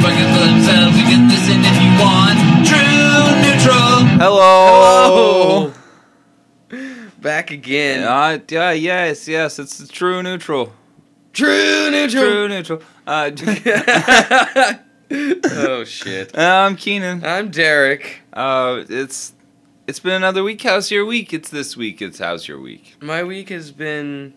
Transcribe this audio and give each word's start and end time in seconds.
fucking 0.00 0.32
for 0.34 0.46
themselves. 0.46 0.96
You 0.96 1.04
can 1.04 1.28
listen 1.28 1.60
if 1.60 1.76
you 1.82 1.92
want. 2.00 2.38
True 2.66 3.26
neutral. 3.44 3.96
Hello. 4.18 5.72
Back 7.20 7.50
again. 7.50 8.04
Uh, 8.04 8.38
yeah, 8.48 8.72
yes, 8.72 9.28
yes. 9.28 9.58
It's 9.58 9.76
the 9.78 9.86
true 9.86 10.22
neutral. 10.22 10.72
True 11.32 11.90
neutral. 11.90 12.24
True 12.24 12.48
neutral. 12.48 12.82
Uh, 13.06 13.30
oh 15.52 15.84
shit. 15.84 16.36
I'm 16.38 16.76
Keenan. 16.76 17.24
I'm 17.24 17.50
Derek. 17.50 18.20
Uh, 18.32 18.84
it's 18.88 19.34
it's 19.86 20.00
been 20.00 20.14
another 20.14 20.42
week. 20.42 20.62
How's 20.62 20.90
your 20.90 21.04
week? 21.04 21.34
It's 21.34 21.50
this 21.50 21.76
week. 21.76 22.00
It's 22.00 22.18
how's 22.18 22.48
your 22.48 22.60
week? 22.60 22.96
My 23.02 23.22
week 23.22 23.50
has 23.50 23.70
been 23.70 24.34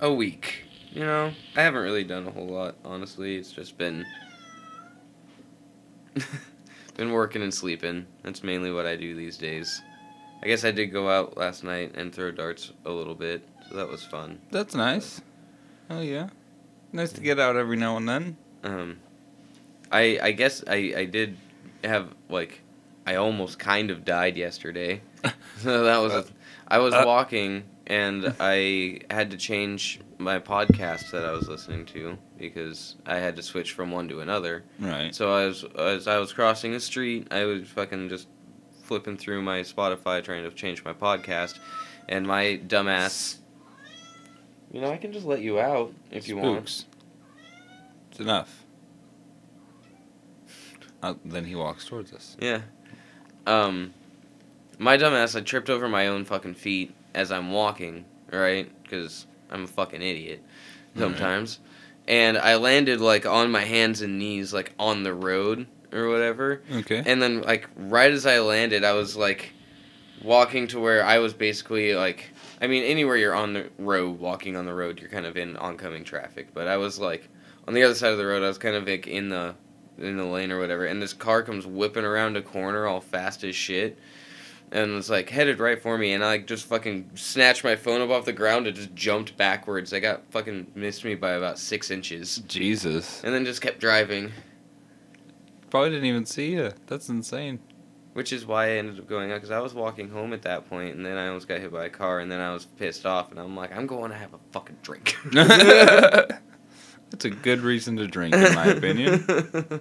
a 0.00 0.12
week. 0.12 0.64
You 0.92 1.00
know, 1.02 1.32
I 1.56 1.62
haven't 1.62 1.82
really 1.82 2.04
done 2.04 2.26
a 2.26 2.30
whole 2.30 2.48
lot, 2.48 2.74
honestly. 2.84 3.36
It's 3.36 3.52
just 3.52 3.78
been 3.78 4.04
been 6.96 7.12
working 7.12 7.42
and 7.42 7.52
sleeping. 7.52 8.06
That's 8.22 8.42
mainly 8.42 8.72
what 8.72 8.86
I 8.86 8.96
do 8.96 9.14
these 9.14 9.36
days. 9.36 9.80
I 10.42 10.46
guess 10.46 10.64
I 10.64 10.70
did 10.70 10.86
go 10.86 11.08
out 11.10 11.36
last 11.36 11.64
night 11.64 11.92
and 11.96 12.14
throw 12.14 12.30
darts 12.30 12.72
a 12.86 12.90
little 12.90 13.14
bit, 13.14 13.46
so 13.68 13.76
that 13.76 13.88
was 13.88 14.02
fun. 14.04 14.38
That's 14.50 14.74
nice. 14.74 15.20
Oh 15.90 16.00
yeah, 16.00 16.28
nice 16.92 17.12
to 17.12 17.20
get 17.20 17.38
out 17.38 17.56
every 17.56 17.76
now 17.76 17.96
and 17.96 18.08
then. 18.08 18.36
Um, 18.64 18.98
I 19.92 20.18
I 20.22 20.32
guess 20.32 20.64
I 20.66 20.94
I 20.96 21.04
did 21.04 21.36
have 21.84 22.14
like 22.28 22.62
I 23.06 23.16
almost 23.16 23.58
kind 23.58 23.90
of 23.90 24.04
died 24.04 24.36
yesterday. 24.36 25.02
so 25.58 25.84
that 25.84 25.98
was 25.98 26.12
a, 26.12 26.24
I 26.68 26.78
was 26.78 26.94
Uh. 26.94 27.02
walking 27.06 27.64
and 27.86 28.34
I 28.40 29.00
had 29.10 29.32
to 29.32 29.36
change 29.36 30.00
my 30.20 30.38
podcast 30.38 31.10
that 31.10 31.24
I 31.24 31.32
was 31.32 31.48
listening 31.48 31.86
to 31.86 32.18
because 32.38 32.96
I 33.06 33.16
had 33.16 33.36
to 33.36 33.42
switch 33.42 33.72
from 33.72 33.90
one 33.90 34.08
to 34.08 34.20
another. 34.20 34.64
Right. 34.78 35.14
So 35.14 35.32
I 35.32 35.46
was 35.46 35.64
as 35.76 36.06
I 36.06 36.18
was 36.18 36.32
crossing 36.32 36.72
the 36.72 36.80
street, 36.80 37.28
I 37.30 37.44
was 37.44 37.68
fucking 37.68 38.08
just 38.08 38.28
flipping 38.82 39.16
through 39.16 39.42
my 39.42 39.60
Spotify 39.60 40.22
trying 40.22 40.44
to 40.44 40.50
change 40.50 40.84
my 40.84 40.92
podcast, 40.92 41.58
and 42.08 42.26
my 42.26 42.60
dumbass. 42.66 43.38
You 44.70 44.80
know, 44.80 44.90
I 44.90 44.98
can 44.98 45.12
just 45.12 45.26
let 45.26 45.40
you 45.40 45.58
out 45.58 45.92
if 46.10 46.28
you 46.28 46.36
want. 46.36 46.68
Spooks. 46.68 46.84
It's 48.10 48.20
enough. 48.20 48.64
Uh, 51.02 51.14
then 51.24 51.44
he 51.44 51.54
walks 51.54 51.86
towards 51.86 52.12
us. 52.12 52.36
Yeah. 52.40 52.60
Um, 53.46 53.94
my 54.78 54.98
dumbass, 54.98 55.34
I 55.36 55.40
tripped 55.40 55.70
over 55.70 55.88
my 55.88 56.08
own 56.08 56.24
fucking 56.24 56.54
feet 56.54 56.94
as 57.14 57.32
I'm 57.32 57.52
walking, 57.52 58.04
right? 58.30 58.70
Because 58.82 59.26
I'm 59.50 59.64
a 59.64 59.68
fucking 59.68 60.00
idiot 60.02 60.42
sometimes. 60.96 61.58
And 62.08 62.38
I 62.38 62.56
landed, 62.56 63.00
like, 63.00 63.26
on 63.26 63.50
my 63.50 63.64
hands 63.64 64.02
and 64.02 64.18
knees, 64.18 64.52
like, 64.52 64.72
on 64.78 65.02
the 65.02 65.14
road 65.14 65.66
or 65.92 66.08
whatever. 66.08 66.62
Okay. 66.72 67.02
And 67.04 67.22
then, 67.22 67.42
like, 67.42 67.68
right 67.76 68.10
as 68.10 68.26
I 68.26 68.40
landed, 68.40 68.84
I 68.84 68.92
was, 68.92 69.16
like, 69.16 69.52
walking 70.22 70.66
to 70.68 70.80
where 70.80 71.04
I 71.04 71.18
was 71.18 71.34
basically, 71.34 71.94
like, 71.94 72.30
I 72.60 72.66
mean, 72.66 72.82
anywhere 72.84 73.16
you're 73.16 73.34
on 73.34 73.52
the 73.52 73.68
road, 73.78 74.18
walking 74.18 74.56
on 74.56 74.66
the 74.66 74.74
road, 74.74 75.00
you're 75.00 75.10
kind 75.10 75.26
of 75.26 75.36
in 75.36 75.56
oncoming 75.56 76.04
traffic. 76.04 76.54
But 76.54 76.68
I 76.68 76.78
was, 76.78 76.98
like, 76.98 77.28
on 77.68 77.74
the 77.74 77.82
other 77.82 77.94
side 77.94 78.12
of 78.12 78.18
the 78.18 78.26
road, 78.26 78.42
I 78.42 78.48
was 78.48 78.58
kind 78.58 78.74
of, 78.74 78.88
like, 78.88 79.06
in 79.06 79.28
the 79.28 79.54
in 80.00 80.16
the 80.16 80.24
lane 80.24 80.50
or 80.50 80.58
whatever, 80.58 80.86
and 80.86 81.00
this 81.00 81.12
car 81.12 81.42
comes 81.42 81.66
whipping 81.66 82.04
around 82.04 82.36
a 82.36 82.42
corner 82.42 82.86
all 82.86 83.00
fast 83.00 83.44
as 83.44 83.54
shit, 83.54 83.98
and 84.72 84.94
was 84.94 85.10
like 85.10 85.28
headed 85.30 85.58
right 85.58 85.80
for 85.80 85.98
me, 85.98 86.12
and 86.12 86.22
I 86.24 86.28
like 86.28 86.46
just 86.46 86.66
fucking 86.66 87.10
snatched 87.14 87.64
my 87.64 87.76
phone 87.76 88.00
up 88.00 88.10
off 88.10 88.24
the 88.24 88.32
ground 88.32 88.66
and 88.66 88.76
just 88.76 88.94
jumped 88.94 89.36
backwards. 89.36 89.92
I 89.92 90.00
got 90.00 90.22
fucking 90.30 90.72
missed 90.74 91.04
me 91.04 91.14
by 91.14 91.32
about 91.32 91.58
six 91.58 91.90
inches, 91.90 92.38
Jesus. 92.46 93.22
and 93.24 93.34
then 93.34 93.44
just 93.44 93.60
kept 93.62 93.80
driving, 93.80 94.32
Probably 95.70 95.90
didn't 95.90 96.06
even 96.06 96.26
see 96.26 96.52
you. 96.52 96.72
That's 96.86 97.08
insane. 97.08 97.60
which 98.14 98.32
is 98.32 98.44
why 98.44 98.66
I 98.66 98.70
ended 98.70 98.98
up 98.98 99.06
going 99.08 99.30
out 99.30 99.36
because 99.36 99.52
I 99.52 99.60
was 99.60 99.72
walking 99.72 100.08
home 100.10 100.32
at 100.32 100.42
that 100.42 100.68
point, 100.68 100.96
and 100.96 101.06
then 101.06 101.16
I 101.16 101.28
almost 101.28 101.46
got 101.46 101.60
hit 101.60 101.70
by 101.72 101.84
a 101.86 101.90
car, 101.90 102.18
and 102.20 102.30
then 102.30 102.40
I 102.40 102.52
was 102.52 102.64
pissed 102.66 103.06
off, 103.06 103.30
and 103.30 103.38
I'm 103.38 103.54
like, 103.56 103.72
I'm 103.76 103.86
going 103.86 104.10
to 104.10 104.16
have 104.16 104.34
a 104.34 104.38
fucking 104.52 104.78
drink. 104.82 105.16
That's 105.32 107.24
a 107.24 107.30
good 107.30 107.60
reason 107.60 107.96
to 107.98 108.06
drink, 108.08 108.34
in 108.34 108.54
my 108.54 108.66
opinion. 108.66 109.24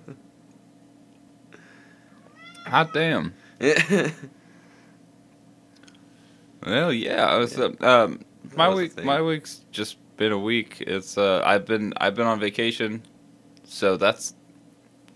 Hot 2.68 2.94
damn. 2.94 3.34
Well, 6.66 6.92
yeah. 6.94 7.38
Was, 7.38 7.58
uh, 7.58 7.72
um, 7.82 8.20
my 8.56 8.68
was 8.68 8.78
week, 8.78 9.04
my 9.04 9.22
week's 9.22 9.62
just 9.72 9.98
been 10.18 10.32
a 10.32 10.38
week. 10.40 10.82
It's 10.82 11.18
uh, 11.18 11.42
I've 11.46 11.66
been 11.66 11.94
I've 11.98 12.16
been 12.16 12.28
on 12.28 12.40
vacation, 12.40 13.02
so 13.64 13.98
that's 13.98 14.34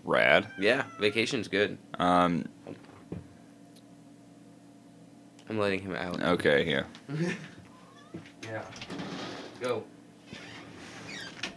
rad. 0.04 0.48
yeah, 0.58 0.84
vacation's 0.98 1.48
good. 1.48 1.78
Um, 1.98 2.46
I'm 5.48 5.58
letting 5.58 5.80
him 5.80 5.94
out. 5.94 6.22
okay, 6.22 6.68
yeah. 6.68 6.84
Yeah. 8.44 8.62
Go. 9.60 9.82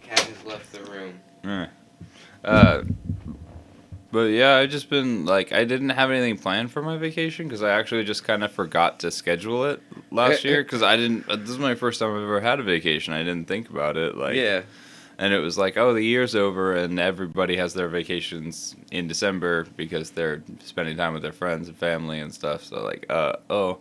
Cat 0.02 0.20
has 0.20 0.46
left 0.46 0.72
the 0.72 0.84
room. 0.90 1.20
Uh, 2.44 2.84
but 4.12 4.26
yeah, 4.32 4.56
I've 4.56 4.70
just 4.70 4.90
been 4.90 5.26
like 5.26 5.52
I 5.52 5.64
didn't 5.66 5.90
have 5.90 6.12
anything 6.12 6.38
planned 6.38 6.72
for 6.72 6.82
my 6.82 6.98
vacation 6.98 7.48
because 7.48 7.62
I 7.64 7.72
actually 7.72 8.04
just 8.04 8.24
kind 8.24 8.44
of 8.44 8.52
forgot 8.52 9.00
to 9.02 9.12
schedule 9.12 9.66
it 9.66 9.82
last 10.12 10.46
Eh, 10.46 10.48
eh. 10.48 10.52
year 10.52 10.64
because 10.64 10.82
I 10.84 10.96
didn't. 10.98 11.30
uh, 11.30 11.36
This 11.36 11.50
is 11.50 11.60
my 11.60 11.76
first 11.76 12.00
time 12.00 12.12
I've 12.16 12.22
ever 12.24 12.40
had 12.42 12.60
a 12.60 12.64
vacation. 12.64 13.14
I 13.14 13.20
didn't 13.24 13.48
think 13.48 13.70
about 13.70 13.98
it 13.98 14.16
like 14.16 14.36
yeah. 14.36 14.62
and 15.18 15.34
it 15.34 15.40
was 15.40 15.58
like 15.58 15.78
oh 15.78 15.94
the 15.94 16.02
year's 16.04 16.36
over 16.36 16.76
and 16.76 17.00
everybody 17.00 17.58
has 17.58 17.74
their 17.74 17.88
vacations 17.90 18.76
in 18.92 19.08
December 19.08 19.66
because 19.76 20.12
they're 20.12 20.42
spending 20.64 20.96
time 20.98 21.14
with 21.14 21.22
their 21.24 21.32
friends 21.34 21.68
and 21.68 21.78
family 21.78 22.20
and 22.20 22.34
stuff. 22.34 22.64
So 22.64 22.84
like 22.84 23.06
uh 23.10 23.34
oh, 23.50 23.80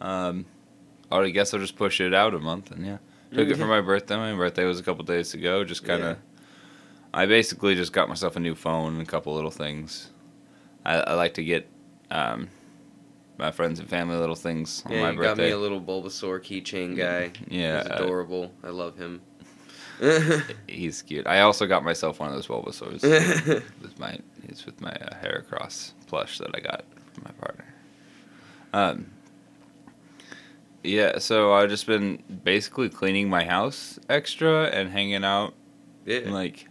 um, 0.00 0.44
oh 1.10 1.22
I 1.22 1.30
guess 1.30 1.54
I'll 1.54 1.60
just 1.60 1.76
push 1.76 2.00
it 2.00 2.12
out 2.14 2.34
a 2.34 2.38
month 2.40 2.70
and 2.70 2.84
yeah. 2.86 2.98
Took 3.34 3.48
it 3.48 3.56
for 3.56 3.64
my 3.66 3.80
birthday. 3.80 4.16
My 4.16 4.34
birthday 4.34 4.64
was 4.66 4.78
a 4.78 4.82
couple 4.82 5.04
days 5.04 5.32
ago. 5.32 5.64
Just 5.64 5.84
kind 5.86 6.02
of, 6.02 6.18
I 7.14 7.26
basically 7.26 7.74
just 7.74 7.92
got 7.92 8.08
myself 8.08 8.36
a 8.36 8.40
new 8.40 8.54
phone 8.54 8.94
and 8.94 9.02
a 9.02 9.06
couple 9.06 9.34
little 9.34 9.50
things. 9.50 10.10
I, 10.84 10.94
I 10.96 11.14
like 11.14 11.34
to 11.34 11.44
get 11.44 11.68
um, 12.10 12.48
my 13.38 13.50
friends 13.50 13.80
and 13.80 13.88
family 13.88 14.16
little 14.16 14.34
things 14.34 14.82
on 14.86 14.92
Yeah, 14.92 15.02
my 15.02 15.10
you 15.12 15.22
got 15.22 15.36
me 15.36 15.50
a 15.50 15.58
little 15.58 15.80
Bulbasaur 15.80 16.40
keychain 16.40 16.96
guy. 16.96 17.32
yeah, 17.48 17.82
He's 17.82 17.90
uh, 17.90 17.94
adorable. 17.96 18.52
I 18.64 18.68
love 18.68 18.96
him. 18.96 19.20
he's 20.66 21.02
cute. 21.02 21.26
I 21.26 21.40
also 21.40 21.66
got 21.66 21.84
myself 21.84 22.18
one 22.18 22.30
of 22.30 22.34
those 22.34 22.46
Bulbasaurs. 22.46 23.02
with 23.82 23.98
my, 23.98 24.18
it's 24.44 24.64
with 24.66 24.80
my 24.80 24.90
uh, 24.90 25.14
Heracross 25.22 25.92
plush 26.06 26.38
that 26.38 26.50
I 26.54 26.60
got 26.60 26.84
from 27.12 27.24
my 27.24 27.30
partner. 27.32 27.64
Um. 28.72 29.10
Yeah, 30.82 31.18
so 31.18 31.52
I've 31.52 31.68
just 31.68 31.86
been 31.86 32.20
basically 32.42 32.88
cleaning 32.88 33.30
my 33.30 33.44
house 33.44 34.00
extra 34.08 34.64
and 34.64 34.90
hanging 34.90 35.24
out 35.24 35.54
yeah. 36.04 36.22
like 36.26 36.66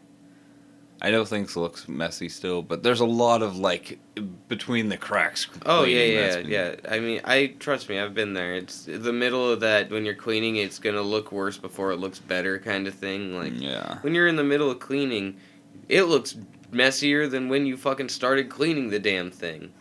I 1.04 1.10
know 1.10 1.26
things 1.26 1.56
looks 1.58 1.88
messy 1.88 2.30
still, 2.30 2.62
but 2.62 2.84
there's 2.84 3.00
a 3.00 3.06
lot 3.06 3.42
of 3.42 3.58
like 3.58 3.98
between 4.48 4.90
the 4.90 4.98
cracks. 4.98 5.48
Oh 5.66 5.84
yeah, 5.84 6.04
yeah, 6.04 6.36
been- 6.38 6.48
yeah. 6.50 6.76
I 6.90 7.00
mean, 7.00 7.22
I 7.24 7.56
trust 7.60 7.90
me. 7.90 8.00
I've 8.00 8.14
been 8.14 8.34
there. 8.34 8.54
It's 8.56 8.86
the 8.86 9.12
middle 9.12 9.50
of 9.50 9.62
that 9.62 9.90
when 9.90 10.06
you're 10.06 10.14
cleaning. 10.14 10.58
It's 10.58 10.78
gonna 10.78 11.02
look 11.02 11.32
worse 11.32 11.58
before 11.58 11.92
it 11.92 11.98
looks 11.98 12.20
better, 12.20 12.60
kind 12.60 12.88
of 12.88 12.94
thing. 12.94 13.36
Like 13.36 13.54
mm, 13.54 13.62
yeah, 13.62 13.98
when 14.02 14.14
you're 14.14 14.28
in 14.28 14.36
the 14.36 14.44
middle 14.44 14.70
of 14.70 14.80
cleaning, 14.80 15.38
it 15.90 16.04
looks 16.04 16.38
messier 16.72 17.28
than 17.28 17.50
when 17.50 17.66
you 17.66 17.78
fucking 17.78 18.10
started 18.10 18.50
cleaning 18.50 18.92
the 18.92 19.00
damn 19.00 19.32
thing. 19.32 19.74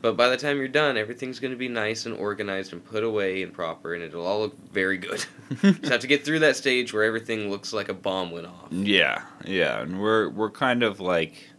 But 0.00 0.16
by 0.16 0.28
the 0.28 0.36
time 0.36 0.58
you're 0.58 0.68
done, 0.68 0.96
everything's 0.96 1.40
gonna 1.40 1.56
be 1.56 1.68
nice 1.68 2.06
and 2.06 2.14
organized 2.16 2.72
and 2.72 2.84
put 2.84 3.02
away 3.02 3.42
and 3.42 3.52
proper, 3.52 3.94
and 3.94 4.02
it'll 4.02 4.26
all 4.26 4.40
look 4.40 4.72
very 4.72 4.96
good. 4.96 5.24
Just 5.62 5.86
have 5.86 6.00
to 6.00 6.06
get 6.06 6.24
through 6.24 6.38
that 6.40 6.56
stage 6.56 6.92
where 6.92 7.02
everything 7.02 7.50
looks 7.50 7.72
like 7.72 7.88
a 7.88 7.94
bomb 7.94 8.30
went 8.30 8.46
off. 8.46 8.68
yeah, 8.70 9.22
yeah, 9.44 9.80
and 9.80 10.00
we're 10.00 10.28
we're 10.28 10.50
kind 10.50 10.82
of 10.82 11.00
like 11.00 11.50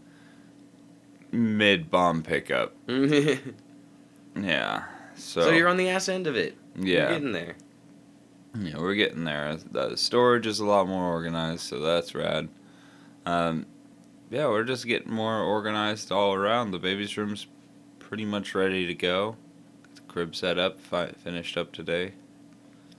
mid 1.31 1.89
bomb 1.91 2.23
pickup. 2.23 2.73
Yeah, 4.35 4.83
so, 5.15 5.41
so 5.41 5.49
you're 5.49 5.67
on 5.67 5.75
the 5.75 5.89
ass 5.89 6.07
end 6.07 6.27
of 6.27 6.37
it. 6.37 6.55
You're 6.75 6.99
yeah, 7.01 7.09
getting 7.09 7.33
there. 7.33 7.55
yeah, 8.57 8.77
we're 8.77 8.95
getting 8.95 9.25
there. 9.25 9.57
The 9.71 9.97
storage 9.97 10.47
is 10.47 10.59
a 10.59 10.65
lot 10.65 10.87
more 10.87 11.03
organized, 11.03 11.61
so 11.61 11.79
that's 11.79 12.15
rad. 12.15 12.47
Um, 13.25 13.65
yeah, 14.29 14.47
we're 14.47 14.63
just 14.63 14.85
getting 14.85 15.11
more 15.11 15.41
organized 15.41 16.11
all 16.11 16.33
around. 16.33 16.71
The 16.71 16.79
baby's 16.79 17.17
room's 17.17 17.47
pretty 18.09 18.25
much 18.25 18.55
ready 18.55 18.87
to 18.87 18.95
go. 18.95 19.35
Got 19.83 19.95
the 19.95 20.01
crib 20.01 20.35
set 20.35 20.57
up, 20.57 20.79
fi- 20.79 21.11
finished 21.11 21.55
up 21.57 21.71
today. 21.71 22.13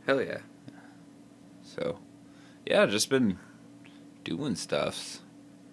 Hell 0.07 0.23
yeah. 0.23 0.39
So, 1.65 1.99
yeah, 2.65 2.87
just 2.87 3.11
been 3.11 3.37
doing 4.23 4.55
stuffs, 4.55 5.23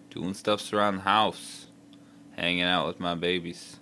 doing 0.10 0.34
stuffs 0.34 0.74
around 0.74 0.96
the 0.96 1.02
house, 1.04 1.68
hanging 2.36 2.64
out 2.64 2.88
with 2.88 3.00
my 3.00 3.14
babies. 3.14 3.78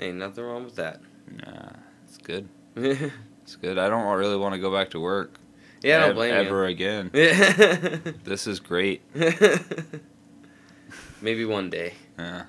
Ain't 0.00 0.16
nothing 0.16 0.42
wrong 0.42 0.64
with 0.64 0.74
that. 0.76 1.00
Nah, 1.30 1.70
it's 2.04 2.18
good. 2.18 2.48
It's 3.42 3.56
good. 3.56 3.78
I 3.78 3.88
don't 3.88 4.06
really 4.16 4.36
want 4.36 4.54
to 4.54 4.60
go 4.60 4.70
back 4.70 4.90
to 4.90 5.00
work. 5.00 5.40
Yeah, 5.82 5.96
I 5.96 6.00
don't 6.06 6.14
blame 6.14 6.34
ever 6.34 6.66
again. 6.66 7.10
This 8.22 8.46
is 8.46 8.60
great. 8.60 9.02
Maybe 11.20 11.44
one 11.44 11.68
day. 11.68 11.94
Yeah. 12.16 12.44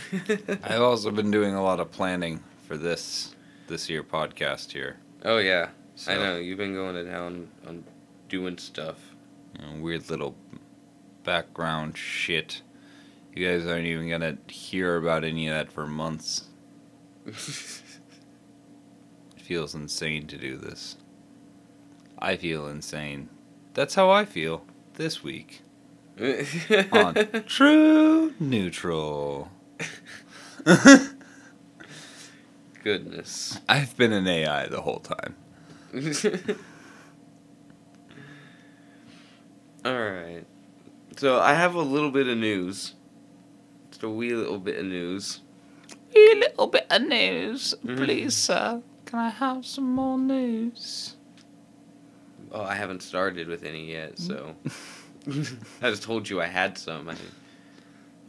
I've 0.62 0.80
also 0.82 1.10
been 1.10 1.30
doing 1.30 1.54
a 1.54 1.62
lot 1.62 1.80
of 1.80 1.90
planning 1.90 2.42
for 2.66 2.76
this 2.76 3.34
this 3.68 3.88
year 3.88 4.02
podcast 4.02 4.72
here. 4.72 4.96
oh 5.24 5.38
yeah, 5.38 5.68
So, 5.94 6.12
I 6.12 6.16
know 6.16 6.36
you've 6.38 6.58
been 6.58 6.74
going 6.74 6.94
to 6.94 7.04
town 7.10 7.48
on 7.66 7.84
doing 8.28 8.58
stuff. 8.58 8.98
you 9.58 9.64
know, 9.66 9.82
weird 9.82 10.08
little 10.10 10.34
background 11.24 11.96
shit. 11.96 12.62
You 13.34 13.46
guys 13.48 13.66
aren't 13.66 13.86
even 13.86 14.10
gonna 14.10 14.36
hear 14.48 14.96
about 14.96 15.24
any 15.24 15.48
of 15.48 15.54
that 15.54 15.72
for 15.72 15.86
months. 15.86 16.48
It 19.36 19.42
feels 19.42 19.74
insane 19.74 20.26
to 20.28 20.36
do 20.38 20.56
this. 20.56 20.96
I 22.18 22.36
feel 22.36 22.66
insane. 22.68 23.28
That's 23.74 23.94
how 23.94 24.10
I 24.10 24.24
feel 24.24 24.64
this 24.94 25.22
week 25.22 25.62
on 26.92 27.14
True 27.46 28.34
Neutral. 28.38 29.50
Goodness. 32.82 33.58
I've 33.68 33.96
been 33.96 34.12
an 34.12 34.26
AI 34.26 34.66
the 34.66 34.80
whole 34.80 35.00
time. 35.00 35.36
All 39.84 39.92
right. 40.00 40.44
So 41.16 41.38
I 41.40 41.54
have 41.54 41.74
a 41.74 41.82
little 41.82 42.10
bit 42.10 42.26
of 42.26 42.38
news. 42.38 42.94
Just 43.90 44.02
a 44.02 44.08
wee 44.08 44.32
little 44.34 44.58
bit 44.58 44.78
of 44.78 44.86
news. 44.86 45.40
A 46.16 46.34
little 46.34 46.66
bit 46.66 46.86
of 46.90 47.02
news, 47.02 47.74
Mhm. 47.84 47.96
please, 47.96 48.34
sir. 48.36 48.82
Can 49.06 49.18
I 49.18 49.28
have 49.30 49.64
some 49.66 49.92
more 49.94 50.18
news? 50.18 51.16
Oh, 52.50 52.62
I 52.62 52.74
haven't 52.74 53.02
started 53.02 53.48
with 53.48 53.64
any 53.64 53.90
yet, 53.92 54.18
so 54.18 54.54
I 55.82 55.90
just 55.90 56.02
told 56.02 56.28
you 56.28 56.40
I 56.40 56.46
had 56.46 56.76
some. 56.76 57.08
I, 57.08 57.14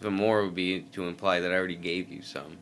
the 0.03 0.11
more 0.11 0.43
would 0.43 0.53
be 0.53 0.81
to 0.91 1.07
imply 1.07 1.39
that 1.39 1.51
I 1.51 1.55
already 1.55 1.77
gave 1.77 2.09
you 2.09 2.21
some. 2.21 2.57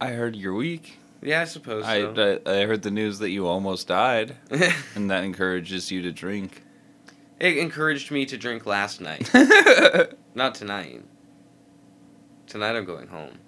I 0.00 0.08
heard 0.08 0.36
you're 0.36 0.54
weak. 0.54 0.98
Yeah, 1.22 1.42
I 1.42 1.44
suppose 1.44 1.84
I, 1.84 2.00
so. 2.00 2.40
I 2.46 2.50
I 2.50 2.66
heard 2.66 2.82
the 2.82 2.90
news 2.90 3.18
that 3.20 3.30
you 3.30 3.46
almost 3.46 3.86
died, 3.86 4.36
and 4.94 5.10
that 5.10 5.24
encourages 5.24 5.90
you 5.90 6.02
to 6.02 6.12
drink. 6.12 6.62
it 7.38 7.56
encouraged 7.58 8.10
me 8.10 8.26
to 8.26 8.36
drink 8.36 8.66
last 8.66 9.00
night, 9.00 9.30
not 10.34 10.54
tonight. 10.54 11.02
Tonight 12.46 12.76
I'm 12.76 12.84
going 12.84 13.06
home. 13.06 13.38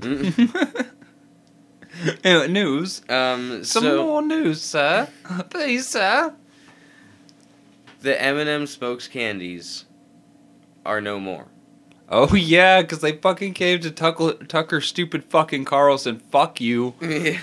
anyway, 2.24 2.48
news. 2.48 3.02
um, 3.08 3.64
Some 3.64 3.82
so 3.82 4.06
more 4.06 4.22
news, 4.22 4.62
sir. 4.62 5.08
Please, 5.50 5.88
sir. 5.88 6.32
the 8.00 8.20
M&M 8.22 8.66
spokes 8.66 9.08
candies 9.08 9.85
are 10.86 11.00
no 11.00 11.20
more. 11.20 11.48
Oh 12.08 12.34
yeah, 12.34 12.82
because 12.82 13.00
they 13.00 13.12
fucking 13.12 13.54
caved 13.54 13.82
to 13.82 13.90
Tucker, 13.90 14.34
Tucker, 14.34 14.80
stupid 14.80 15.24
fucking 15.24 15.64
Carlson. 15.64 16.18
Fuck 16.18 16.60
you. 16.60 16.90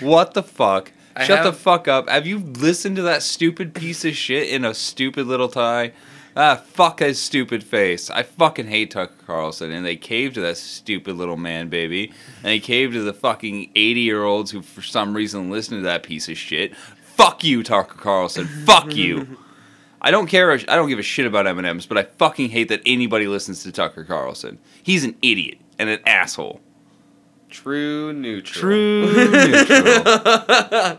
What 0.00 0.34
the 0.34 0.42
fuck? 0.42 0.92
I 1.16 1.24
Shut 1.24 1.44
the 1.44 1.52
fuck 1.52 1.86
up. 1.86 2.08
Have 2.08 2.26
you 2.26 2.38
listened 2.38 2.96
to 2.96 3.02
that 3.02 3.22
stupid 3.22 3.74
piece 3.74 4.04
of 4.04 4.16
shit 4.16 4.48
in 4.48 4.64
a 4.64 4.74
stupid 4.74 5.26
little 5.26 5.48
tie? 5.48 5.92
Ah, 6.36 6.56
fuck 6.56 6.98
his 6.98 7.20
stupid 7.20 7.62
face. 7.62 8.10
I 8.10 8.24
fucking 8.24 8.66
hate 8.66 8.90
Tucker 8.90 9.14
Carlson, 9.24 9.70
and 9.70 9.86
they 9.86 9.94
caved 9.94 10.34
to 10.34 10.40
that 10.40 10.56
stupid 10.56 11.14
little 11.14 11.36
man, 11.36 11.68
baby. 11.68 12.12
And 12.38 12.46
they 12.46 12.58
caved 12.58 12.94
to 12.94 13.02
the 13.02 13.12
fucking 13.12 13.70
80 13.76 14.00
year 14.00 14.24
olds 14.24 14.50
who, 14.50 14.60
for 14.60 14.82
some 14.82 15.14
reason, 15.14 15.50
listen 15.50 15.78
to 15.78 15.84
that 15.84 16.02
piece 16.02 16.28
of 16.28 16.36
shit. 16.36 16.74
Fuck 16.76 17.44
you, 17.44 17.62
Tucker 17.62 17.96
Carlson. 17.96 18.46
Fuck 18.46 18.96
you. 18.96 19.38
I 20.04 20.10
don't 20.10 20.26
care. 20.26 20.52
I 20.52 20.58
don't 20.58 20.90
give 20.90 20.98
a 20.98 21.02
shit 21.02 21.24
about 21.24 21.46
M&M's, 21.46 21.86
but 21.86 21.96
I 21.96 22.02
fucking 22.02 22.50
hate 22.50 22.68
that 22.68 22.82
anybody 22.84 23.26
listens 23.26 23.62
to 23.62 23.72
Tucker 23.72 24.04
Carlson. 24.04 24.58
He's 24.82 25.02
an 25.02 25.16
idiot 25.22 25.56
and 25.78 25.88
an 25.88 26.00
asshole. 26.04 26.60
True 27.48 28.12
neutral. 28.12 28.60
True 28.60 29.10
neutral. 29.14 30.98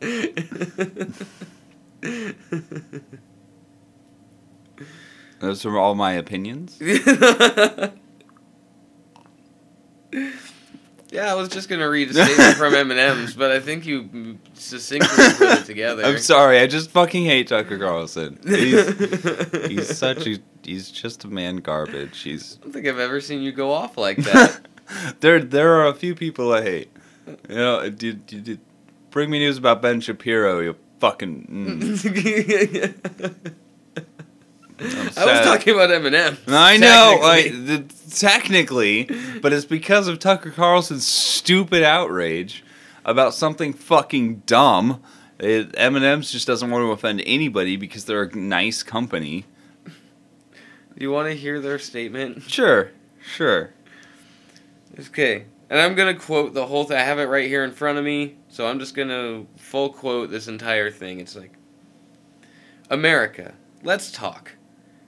Those 5.38 5.64
are 5.64 5.78
all 5.78 5.94
my 5.94 6.14
opinions. 6.14 6.80
yeah, 11.12 11.30
I 11.30 11.34
was 11.34 11.50
just 11.50 11.68
gonna 11.68 11.88
read 11.88 12.10
a 12.10 12.14
statement 12.14 12.56
from 12.56 12.74
M&M's, 12.90 13.34
but 13.34 13.52
I 13.52 13.60
think 13.60 13.84
you 13.84 14.38
succinctly 14.54 15.24
put 15.36 15.58
it 15.58 15.66
together. 15.66 16.04
I'm 16.04 16.16
sorry. 16.16 16.58
I 16.58 16.66
just 16.66 16.90
fucking 16.90 17.26
hate 17.26 17.48
Tucker 17.48 17.78
Carlson. 17.78 18.40
He's, 18.44 19.66
he's 19.66 19.96
such 19.96 20.26
a. 20.26 20.38
He's 20.64 20.90
just 20.90 21.24
a 21.24 21.28
man 21.28 21.56
garbage. 21.56 22.22
He's 22.22 22.56
I 22.60 22.62
don't 22.62 22.72
think 22.72 22.86
I've 22.86 22.98
ever 22.98 23.20
seen 23.20 23.42
you 23.42 23.52
go 23.52 23.72
off 23.72 23.98
like 23.98 24.16
that. 24.18 24.60
there. 25.20 25.40
There 25.40 25.74
are 25.74 25.88
a 25.88 25.94
few 25.94 26.14
people 26.14 26.52
I 26.54 26.62
hate. 26.62 26.90
You 27.48 27.56
know, 27.56 27.90
did, 27.90 28.26
did, 28.26 28.44
did 28.44 28.60
bring 29.10 29.28
me 29.28 29.38
news 29.38 29.58
about 29.58 29.82
Ben 29.82 30.00
Shapiro. 30.00 30.60
You 30.60 30.76
fucking. 30.98 31.46
Mm. 32.00 33.54
I'm 35.16 35.28
was 35.28 35.46
talking 35.46 35.74
about 35.74 35.90
M&M. 35.90 36.38
I 36.48 36.76
know, 36.76 37.18
like 37.22 37.44
technically. 37.44 37.76
the, 37.76 38.10
technically, 38.10 39.40
but 39.40 39.52
it's 39.52 39.64
because 39.64 40.08
of 40.08 40.18
Tucker 40.18 40.50
Carlson's 40.50 41.06
stupid 41.06 41.82
outrage 41.82 42.64
about 43.04 43.34
something 43.34 43.72
fucking 43.72 44.42
dumb. 44.46 45.02
It, 45.38 45.74
M&M's 45.76 46.30
just 46.30 46.46
doesn't 46.46 46.70
want 46.70 46.82
to 46.82 46.92
offend 46.92 47.22
anybody 47.26 47.76
because 47.76 48.04
they're 48.04 48.22
a 48.22 48.36
nice 48.36 48.82
company. 48.82 49.44
you 50.96 51.10
want 51.10 51.28
to 51.28 51.34
hear 51.34 51.60
their 51.60 51.78
statement? 51.78 52.42
Sure, 52.48 52.92
sure. 53.20 53.72
Okay, 54.98 55.46
and 55.70 55.80
I'm 55.80 55.94
gonna 55.94 56.14
quote 56.14 56.54
the 56.54 56.66
whole 56.66 56.84
thing. 56.84 56.98
I 56.98 57.02
have 57.02 57.18
it 57.18 57.24
right 57.24 57.48
here 57.48 57.64
in 57.64 57.72
front 57.72 57.98
of 57.98 58.04
me, 58.04 58.36
so 58.48 58.66
I'm 58.66 58.78
just 58.78 58.94
gonna 58.94 59.46
full 59.56 59.88
quote 59.88 60.30
this 60.30 60.46
entire 60.46 60.90
thing. 60.90 61.18
It's 61.18 61.34
like, 61.34 61.52
America, 62.90 63.54
let's 63.82 64.12
talk. 64.12 64.52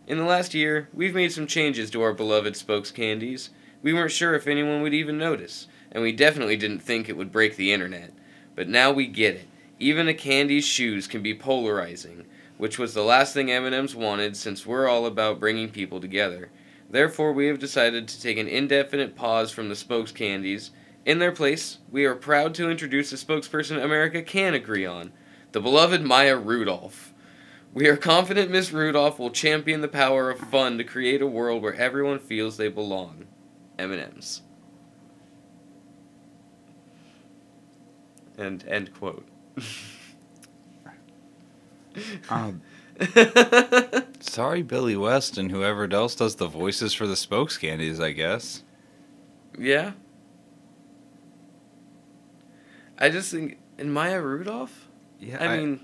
In 0.06 0.18
the 0.18 0.24
last 0.24 0.52
year, 0.52 0.88
we've 0.92 1.14
made 1.14 1.32
some 1.32 1.46
changes 1.46 1.90
to 1.90 2.02
our 2.02 2.12
beloved 2.12 2.56
spokes 2.56 2.90
candies. 2.90 3.48
We 3.82 3.94
weren't 3.94 4.12
sure 4.12 4.34
if 4.34 4.46
anyone 4.46 4.82
would 4.82 4.92
even 4.92 5.16
notice, 5.16 5.66
and 5.90 6.02
we 6.02 6.12
definitely 6.12 6.58
didn't 6.58 6.80
think 6.80 7.08
it 7.08 7.16
would 7.16 7.32
break 7.32 7.56
the 7.56 7.72
internet. 7.72 8.12
But 8.54 8.68
now 8.68 8.92
we 8.92 9.06
get 9.06 9.34
it. 9.34 9.48
Even 9.78 10.06
a 10.06 10.12
candy's 10.12 10.66
shoes 10.66 11.06
can 11.06 11.22
be 11.22 11.32
polarizing, 11.32 12.26
which 12.58 12.78
was 12.78 12.92
the 12.92 13.02
last 13.02 13.32
thing 13.32 13.50
M&M's 13.50 13.96
wanted 13.96 14.36
since 14.36 14.66
we're 14.66 14.86
all 14.86 15.06
about 15.06 15.40
bringing 15.40 15.70
people 15.70 16.02
together. 16.02 16.50
Therefore, 16.90 17.32
we 17.32 17.46
have 17.46 17.58
decided 17.58 18.06
to 18.06 18.20
take 18.20 18.36
an 18.36 18.46
indefinite 18.46 19.16
pause 19.16 19.50
from 19.52 19.70
the 19.70 19.74
spokes 19.74 20.12
candies. 20.12 20.70
In 21.06 21.18
their 21.18 21.32
place, 21.32 21.78
we 21.90 22.04
are 22.04 22.14
proud 22.14 22.54
to 22.56 22.70
introduce 22.70 23.10
a 23.14 23.16
spokesperson 23.16 23.82
America 23.82 24.20
can 24.20 24.52
agree 24.52 24.84
on, 24.84 25.12
the 25.52 25.62
beloved 25.62 26.02
Maya 26.02 26.36
Rudolph. 26.36 27.13
We 27.74 27.88
are 27.88 27.96
confident 27.96 28.52
Miss 28.52 28.70
Rudolph 28.70 29.18
will 29.18 29.30
champion 29.30 29.80
the 29.80 29.88
power 29.88 30.30
of 30.30 30.38
fun 30.38 30.78
to 30.78 30.84
create 30.84 31.20
a 31.20 31.26
world 31.26 31.60
where 31.60 31.74
everyone 31.74 32.20
feels 32.20 32.56
they 32.56 32.68
belong. 32.68 33.26
M&M's. 33.80 34.42
And 38.38 38.64
end 38.68 38.94
quote. 38.94 39.26
Um, 42.30 42.62
sorry, 44.20 44.62
Billy 44.62 44.96
West 44.96 45.36
and 45.36 45.50
whoever 45.50 45.92
else 45.92 46.14
does 46.14 46.36
the 46.36 46.46
voices 46.46 46.94
for 46.94 47.08
the 47.08 47.16
spokes 47.16 47.58
candies. 47.58 47.98
I 47.98 48.12
guess. 48.12 48.62
yeah. 49.58 49.92
I 52.98 53.10
just 53.10 53.32
think, 53.32 53.58
and 53.76 53.92
Maya 53.92 54.20
Rudolph? 54.20 54.88
Yeah, 55.18 55.42
I, 55.42 55.56
mean, 55.56 55.80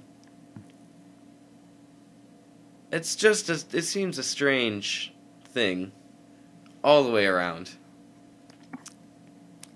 it's 2.92 3.16
just 3.16 3.48
a, 3.48 3.62
it 3.76 3.82
seems 3.82 4.18
a 4.18 4.22
strange 4.22 5.12
thing, 5.44 5.92
all 6.84 7.02
the 7.04 7.10
way 7.10 7.26
around. 7.26 7.70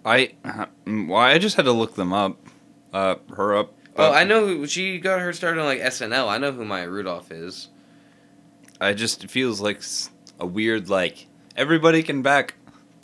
I, 0.05 0.35
uh, 0.45 0.67
well, 0.87 1.15
I 1.21 1.39
just 1.39 1.57
had 1.57 1.65
to 1.65 1.73
look 1.73 1.95
them 1.95 2.13
up. 2.13 2.39
Uh, 2.93 3.17
her 3.37 3.57
up. 3.57 3.75
Oh. 3.97 4.13
I 4.13 4.25
know 4.25 4.47
who 4.47 4.67
she 4.67 4.99
got 4.99 5.21
her 5.21 5.33
started 5.33 5.61
on 5.61 5.67
like 5.67 5.81
SNL. 5.81 6.29
I 6.29 6.39
know 6.39 6.53
who 6.53 6.65
Maya 6.65 6.89
Rudolph 6.89 7.31
is. 7.31 7.69
I 8.81 8.93
just 8.93 9.25
it 9.25 9.31
feels 9.31 9.61
like 9.61 9.83
a 10.41 10.47
weird 10.47 10.89
like 10.89 11.27
everybody 11.57 12.03
can 12.03 12.23
back 12.23 12.55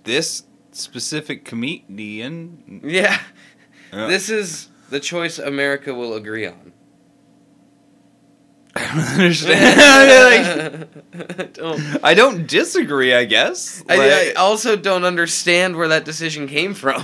this 0.04 0.44
specific 0.72 1.44
comedian. 1.44 2.80
Yeah, 2.84 3.20
Yeah. 3.92 4.06
this 4.08 4.28
is 4.28 4.68
the 4.90 5.00
choice 5.00 5.38
America 5.38 5.94
will 5.94 6.14
agree 6.14 6.46
on. 6.46 6.72
I 8.92 8.94
don't 8.97 9.20
understand. 9.20 10.87
I 11.14 11.44
don't. 11.52 12.04
I 12.04 12.14
don't 12.14 12.47
disagree. 12.47 13.14
I 13.14 13.25
guess. 13.25 13.82
I, 13.88 14.30
I 14.30 14.32
also 14.35 14.76
don't 14.76 15.04
understand 15.04 15.76
where 15.76 15.88
that 15.88 16.04
decision 16.04 16.47
came 16.49 16.75
from. 16.75 17.02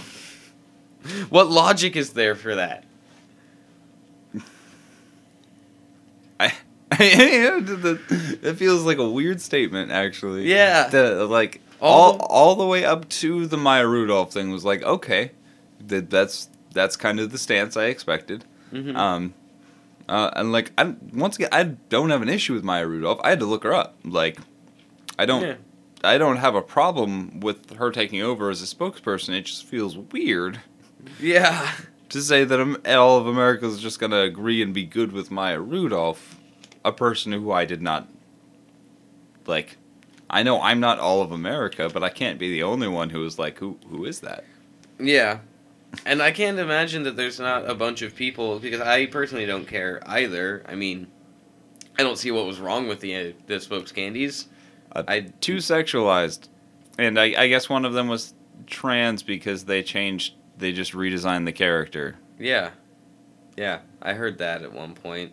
what 1.29 1.49
logic 1.49 1.95
is 1.97 2.13
there 2.15 2.35
for 2.35 2.55
that? 2.57 2.85
I. 6.41 6.53
it 6.99 8.55
feels 8.55 8.85
like 8.85 8.99
a 8.99 9.09
weird 9.09 9.41
statement, 9.41 9.91
actually. 9.91 10.49
Yeah. 10.49 10.89
The, 10.89 11.27
like 11.27 11.61
All 11.81 11.91
all 11.91 12.13
the- 12.17 12.25
all 12.25 12.55
the 12.57 12.67
way 12.67 12.85
up 12.85 13.09
to 13.09 13.47
the 13.47 13.57
Maya 13.57 13.87
Rudolph 13.87 14.33
thing 14.33 14.51
was 14.51 14.65
like 14.65 14.83
okay, 14.85 15.33
that 15.89 16.11
that's 16.11 16.49
that's 16.73 16.97
kind 16.97 17.19
of 17.21 17.33
the 17.33 17.39
stance 17.39 17.77
I 17.77 17.87
expected. 17.87 18.45
Mhm. 18.73 18.97
Um, 18.97 19.35
uh, 20.09 20.31
and 20.37 20.53
like 20.53 20.73
I 20.79 20.95
once 21.13 21.37
again 21.37 21.49
I 21.53 21.65
don't 21.65 22.11
have 22.11 22.23
an 22.23 22.29
issue 22.29 22.55
with 22.55 22.65
Maya 22.65 22.87
Rudolph. 22.87 23.21
I 23.25 23.31
had 23.31 23.41
to 23.41 23.47
look 23.47 23.65
her 23.65 23.75
up. 23.75 23.99
Like, 24.05 24.39
I 25.19 25.27
don't 25.27 25.43
Yeah. 25.43 25.55
I 26.05 26.19
don't 26.19 26.37
have 26.37 26.55
a 26.55 26.63
problem 26.63 27.41
with 27.41 27.77
her 27.77 27.91
taking 27.91 28.23
over 28.23 28.51
as 28.51 28.63
a 28.63 28.67
spokesperson. 28.67 29.31
It 29.31 29.43
just 29.43 29.65
feels 29.65 29.97
weird 29.97 30.61
yeah. 31.19 31.73
to 32.11 32.23
say 32.23 32.45
that 32.45 32.87
all 32.97 33.19
of 33.19 33.27
America 33.27 33.67
is 33.67 33.81
just 33.81 33.99
gonna 33.99 34.21
agree 34.21 34.63
and 34.63 34.73
be 34.73 34.85
good 34.85 35.13
with 35.13 35.31
Maya 35.31 35.61
Rudolph, 35.61 36.37
a 36.85 36.93
person 36.93 37.33
who 37.33 37.51
I 37.51 37.65
did 37.65 37.83
not 37.83 38.09
like. 39.47 39.79
I 40.29 40.43
know 40.43 40.61
I'm 40.61 40.81
not 40.81 40.99
all 40.99 41.23
of 41.23 41.31
America, 41.31 41.89
but 41.89 42.03
I 42.03 42.09
can't 42.09 42.39
be 42.39 42.51
the 42.51 42.65
only 42.65 42.89
one 42.89 43.11
who 43.11 43.25
is 43.25 43.39
like, 43.39 43.59
who 43.59 43.79
who 43.89 44.05
is 44.05 44.21
that? 44.21 44.45
Yeah. 44.99 45.39
And 46.05 46.23
I 46.23 46.31
can't 46.31 46.59
imagine 46.59 47.05
that 47.05 47.17
there's 47.17 47.41
not 47.41 47.69
a 47.69 47.75
bunch 47.75 48.03
of 48.03 48.15
people 48.15 48.59
because 48.59 48.81
I 48.81 49.07
personally 49.07 49.47
don't 49.47 49.67
care 49.67 50.01
either. 50.07 50.63
I 50.67 50.75
mean, 50.75 51.07
I 51.99 52.03
don't 52.03 52.17
see 52.19 52.31
what 52.31 52.47
was 52.47 52.61
wrong 52.61 52.87
with 52.89 53.01
the 53.01 53.17
uh, 53.17 53.33
the 53.47 53.61
spokes 53.61 53.93
candies. 53.93 54.49
Uh, 54.93 55.03
I 55.09 55.21
too 55.41 55.57
sexualized, 55.57 56.49
and 56.99 57.19
I, 57.19 57.35
I 57.43 57.49
guess 57.49 57.69
one 57.69 57.85
of 57.85 57.93
them 57.95 58.09
was 58.09 58.35
trans 58.67 59.23
because 59.23 59.65
they 59.65 59.83
changed, 59.83 60.35
they 60.59 60.73
just 60.73 60.93
redesigned 60.93 61.45
the 61.47 61.53
character, 61.53 62.17
yeah. 62.39 62.71
Yeah, 63.57 63.79
I 64.03 64.13
heard 64.13 64.39
that 64.39 64.63
at 64.63 64.73
one 64.73 64.93
point. 64.95 65.33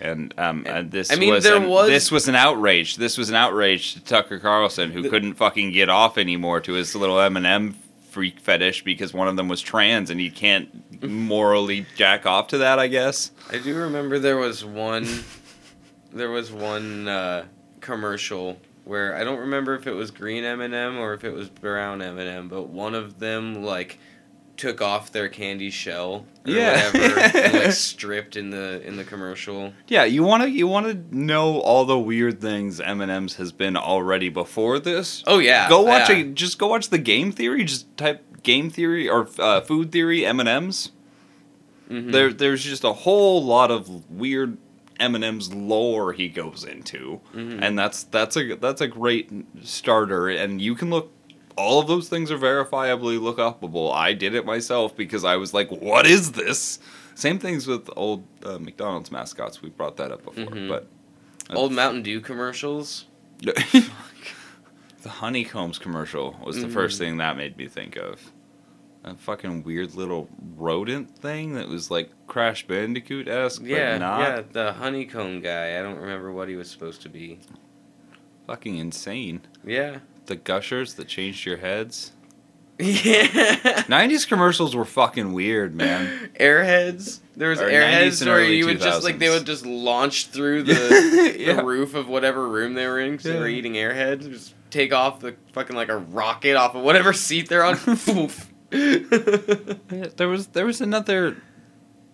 and 0.00 0.34
um, 0.38 0.64
And- 0.66 0.76
and 0.76 0.90
this 0.90 1.12
I 1.12 1.16
mean, 1.16 1.30
was 1.32 1.44
there 1.44 1.56
an- 1.56 1.68
was- 1.68 1.88
this 1.88 2.10
was 2.10 2.26
an 2.26 2.34
outrage. 2.34 2.96
This 2.96 3.16
was 3.16 3.28
an 3.30 3.36
outrage 3.36 3.94
to 3.94 4.00
Tucker 4.00 4.38
Carlson, 4.40 4.90
who 4.90 5.02
The- 5.02 5.08
couldn't 5.08 5.34
fucking 5.34 5.70
get 5.72 5.88
off 5.88 6.18
anymore 6.18 6.60
to 6.62 6.72
his 6.72 6.94
little 6.96 7.20
M&M 7.20 7.76
freak 8.10 8.40
fetish 8.40 8.84
because 8.84 9.14
one 9.14 9.28
of 9.28 9.36
them 9.36 9.48
was 9.48 9.60
trans, 9.60 10.10
and 10.10 10.20
he 10.20 10.30
can't 10.30 11.02
morally 11.02 11.86
jack 11.96 12.26
off 12.26 12.48
to 12.48 12.58
that. 12.58 12.78
I 12.78 12.88
guess. 12.88 13.30
I 13.50 13.58
do 13.58 13.76
remember 13.76 14.18
there 14.18 14.36
was 14.36 14.64
one 14.64 15.06
there 16.12 16.30
was 16.30 16.50
one 16.50 17.08
uh, 17.08 17.44
commercial 17.80 18.58
where 18.84 19.14
I 19.14 19.24
don't 19.24 19.38
remember 19.38 19.74
if 19.74 19.86
it 19.86 19.92
was 19.92 20.10
green 20.10 20.42
M&M 20.42 20.98
or 20.98 21.14
if 21.14 21.22
it 21.22 21.32
was 21.32 21.48
brown 21.48 22.02
M&M, 22.02 22.48
but 22.48 22.68
one 22.68 22.94
of 22.94 23.18
them 23.18 23.62
like 23.62 23.98
took 24.60 24.82
off 24.82 25.10
their 25.10 25.28
candy 25.28 25.70
shell 25.70 26.26
or 26.46 26.52
Yeah. 26.52 26.86
whatever 26.92 27.18
and 27.38 27.54
like 27.54 27.72
stripped 27.90 28.36
in 28.36 28.50
the 28.50 28.82
in 28.86 28.96
the 28.96 29.04
commercial. 29.04 29.72
Yeah, 29.88 30.04
you 30.04 30.22
want 30.22 30.42
to 30.42 30.50
you 30.50 30.66
want 30.66 30.86
to 30.86 31.16
know 31.16 31.60
all 31.60 31.86
the 31.86 31.98
weird 31.98 32.40
things 32.42 32.78
M&M's 32.80 33.36
has 33.36 33.52
been 33.52 33.76
already 33.76 34.28
before 34.28 34.78
this. 34.78 35.24
Oh 35.26 35.38
yeah. 35.38 35.68
go 35.68 35.80
watch 35.82 36.10
yeah. 36.10 36.16
a 36.16 36.24
just 36.24 36.58
go 36.58 36.66
watch 36.68 36.90
the 36.90 36.98
game 36.98 37.32
theory. 37.32 37.64
Just 37.64 37.96
type 37.96 38.42
game 38.42 38.68
theory 38.68 39.08
or 39.08 39.28
uh, 39.38 39.62
food 39.62 39.90
theory 39.92 40.26
M 40.26 40.40
and 40.40 40.48
M's. 40.48 40.92
Mhm. 41.90 42.12
There, 42.12 42.32
there's 42.32 42.62
just 42.62 42.84
a 42.84 42.92
whole 42.92 43.42
lot 43.42 43.70
of 43.70 44.10
weird 44.10 44.58
M 45.00 45.14
and 45.14 45.24
M's 45.24 45.52
lore 45.54 46.12
he 46.12 46.28
goes 46.28 46.64
into, 46.64 47.20
Mhm. 47.34 47.58
and 47.62 47.78
that's 47.78 48.02
that's 48.04 48.36
a 48.36 48.54
that's 48.56 48.80
a 48.82 48.86
great 48.88 49.30
starter. 49.62 50.28
And 50.28 50.60
you 50.60 50.74
can 50.74 50.90
look. 50.90 51.10
All 51.60 51.78
of 51.78 51.86
those 51.88 52.08
things 52.08 52.30
are 52.30 52.38
verifiably 52.38 53.20
look 53.20 53.36
upable. 53.36 53.92
I 53.92 54.14
did 54.14 54.34
it 54.34 54.46
myself 54.46 54.96
because 54.96 55.24
I 55.24 55.36
was 55.36 55.52
like, 55.52 55.70
"What 55.70 56.06
is 56.06 56.32
this?" 56.32 56.78
Same 57.14 57.38
things 57.38 57.66
with 57.66 57.90
old 57.96 58.24
uh, 58.44 58.58
McDonald's 58.58 59.12
mascots. 59.12 59.60
We 59.60 59.68
brought 59.68 59.96
that 59.98 60.10
up 60.10 60.24
before, 60.24 60.44
Mhm. 60.46 60.68
but 60.68 60.86
Old 61.54 61.72
Mountain 61.72 62.02
Dew 62.02 62.20
commercials. 62.20 63.04
the 65.02 65.08
honeycombs 65.08 65.78
commercial 65.78 66.36
was 66.44 66.60
the 66.62 66.68
first 66.68 66.96
Mhm. 66.96 66.98
thing 66.98 67.16
that 67.18 67.36
made 67.36 67.56
me 67.56 67.68
think 67.68 67.96
of. 67.96 68.32
A 69.04 69.14
fucking 69.14 69.62
weird 69.64 69.94
little 69.94 70.28
rodent 70.56 71.16
thing 71.18 71.54
that 71.54 71.68
was 71.68 71.90
like 71.90 72.10
Crash 72.26 72.66
Bandicoot 72.66 73.28
esque, 73.28 73.62
Yeah, 73.64 73.94
but 73.94 73.98
not 73.98 74.20
yeah, 74.20 74.42
the 74.52 74.72
honeycomb 74.74 75.40
guy. 75.40 75.78
I 75.78 75.82
don't 75.82 75.96
remember 75.98 76.32
what 76.32 76.48
he 76.48 76.56
was 76.56 76.70
supposed 76.70 77.02
to 77.02 77.08
be. 77.08 77.38
fucking 78.46 78.76
insane. 78.78 79.40
Yeah. 79.64 79.98
The 80.30 80.36
gushers 80.36 80.94
that 80.94 81.08
changed 81.08 81.44
your 81.44 81.56
heads. 81.56 82.12
Yeah. 82.78 82.92
90s 83.88 84.28
commercials 84.28 84.76
were 84.76 84.84
fucking 84.84 85.32
weird, 85.32 85.74
man. 85.74 86.30
Airheads. 86.38 87.18
There 87.36 87.48
was 87.50 87.60
Or 87.60 87.68
airheads 87.68 88.24
where 88.24 88.44
you 88.44 88.66
would 88.66 88.78
just 88.80 89.02
like 89.02 89.18
they 89.18 89.28
would 89.28 89.44
just 89.44 89.66
launch 89.66 90.28
through 90.28 90.62
the, 90.62 91.34
Yeah. 91.36 91.54
the 91.54 91.64
roof 91.64 91.96
of 91.96 92.08
whatever 92.08 92.48
room 92.48 92.74
they 92.74 92.86
were 92.86 93.00
in 93.00 93.10
because 93.16 93.24
they 93.24 93.40
were 93.40 93.48
eating 93.48 93.72
airheads. 93.72 94.30
Just 94.30 94.54
take 94.70 94.92
off 94.92 95.18
the 95.18 95.34
fucking 95.52 95.74
like 95.74 95.88
a 95.88 95.96
rocket 95.98 96.54
off 96.54 96.76
of 96.76 96.82
whatever 96.84 97.12
seat 97.12 97.48
they're 97.48 97.64
on. 97.64 97.76
Yeah, 98.72 100.06
there 100.16 100.28
was 100.28 100.46
there 100.48 100.64
was 100.64 100.80
another 100.80 101.38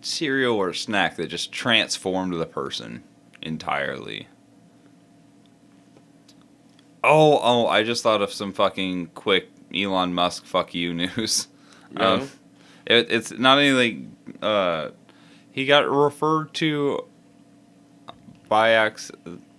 cereal 0.01 0.55
or 0.55 0.73
snack 0.73 1.17
that 1.17 1.27
just 1.27 1.51
transformed 1.51 2.33
the 2.33 2.47
person 2.47 3.03
entirely. 3.43 4.27
Oh, 7.07 7.39
oh! 7.41 7.67
I 7.67 7.83
just 7.83 8.03
thought 8.03 8.21
of 8.21 8.33
some 8.33 8.53
fucking 8.53 9.07
quick 9.07 9.49
Elon 9.73 10.13
Musk 10.13 10.45
fuck 10.45 10.73
you 10.73 10.93
news. 10.93 11.47
No? 11.91 12.15
Um, 12.15 12.31
it, 12.85 13.07
it's 13.09 13.31
not 13.31 13.57
only 13.57 13.71
like 13.71 14.41
uh, 14.41 14.89
he 15.51 15.65
got 15.65 15.89
referred 15.89 16.53
to 16.55 17.05
by 18.49 18.71
acc- 18.71 19.11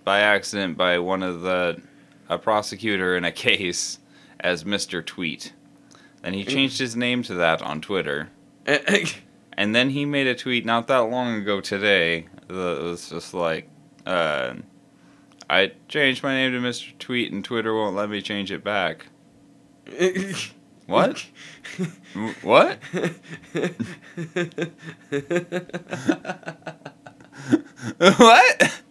by 0.03 0.19
accident 0.19 0.77
by 0.77 0.99
one 0.99 1.23
of 1.23 1.41
the 1.41 1.81
a 2.29 2.37
prosecutor 2.37 3.17
in 3.17 3.25
a 3.25 3.31
case 3.47 3.99
as 4.39 4.63
Mr. 4.63 5.05
Tweet. 5.05 5.53
And 6.21 6.35
he 6.35 6.43
changed 6.43 6.79
his 6.79 6.95
name 6.97 7.23
to 7.23 7.33
that 7.35 7.61
on 7.61 7.81
Twitter. 7.81 8.29
And 9.59 9.75
then 9.75 9.89
he 9.89 10.05
made 10.05 10.25
a 10.25 10.35
tweet 10.35 10.65
not 10.65 10.87
that 10.87 10.99
long 10.99 11.35
ago 11.35 11.59
today 11.59 12.27
that 12.47 12.81
was 12.81 13.09
just 13.09 13.33
like, 13.33 13.67
uh, 14.05 14.53
I 15.49 15.71
changed 15.87 16.21
my 16.21 16.33
name 16.35 16.51
to 16.51 16.59
Mr. 16.59 16.97
Tweet 16.99 17.31
and 17.31 17.43
Twitter 17.43 17.73
won't 17.73 17.95
let 17.95 18.09
me 18.09 18.21
change 18.21 18.51
it 18.51 18.63
back. 18.63 19.07
What? 20.89 21.23
What? 22.41 22.79
what? 27.99 28.81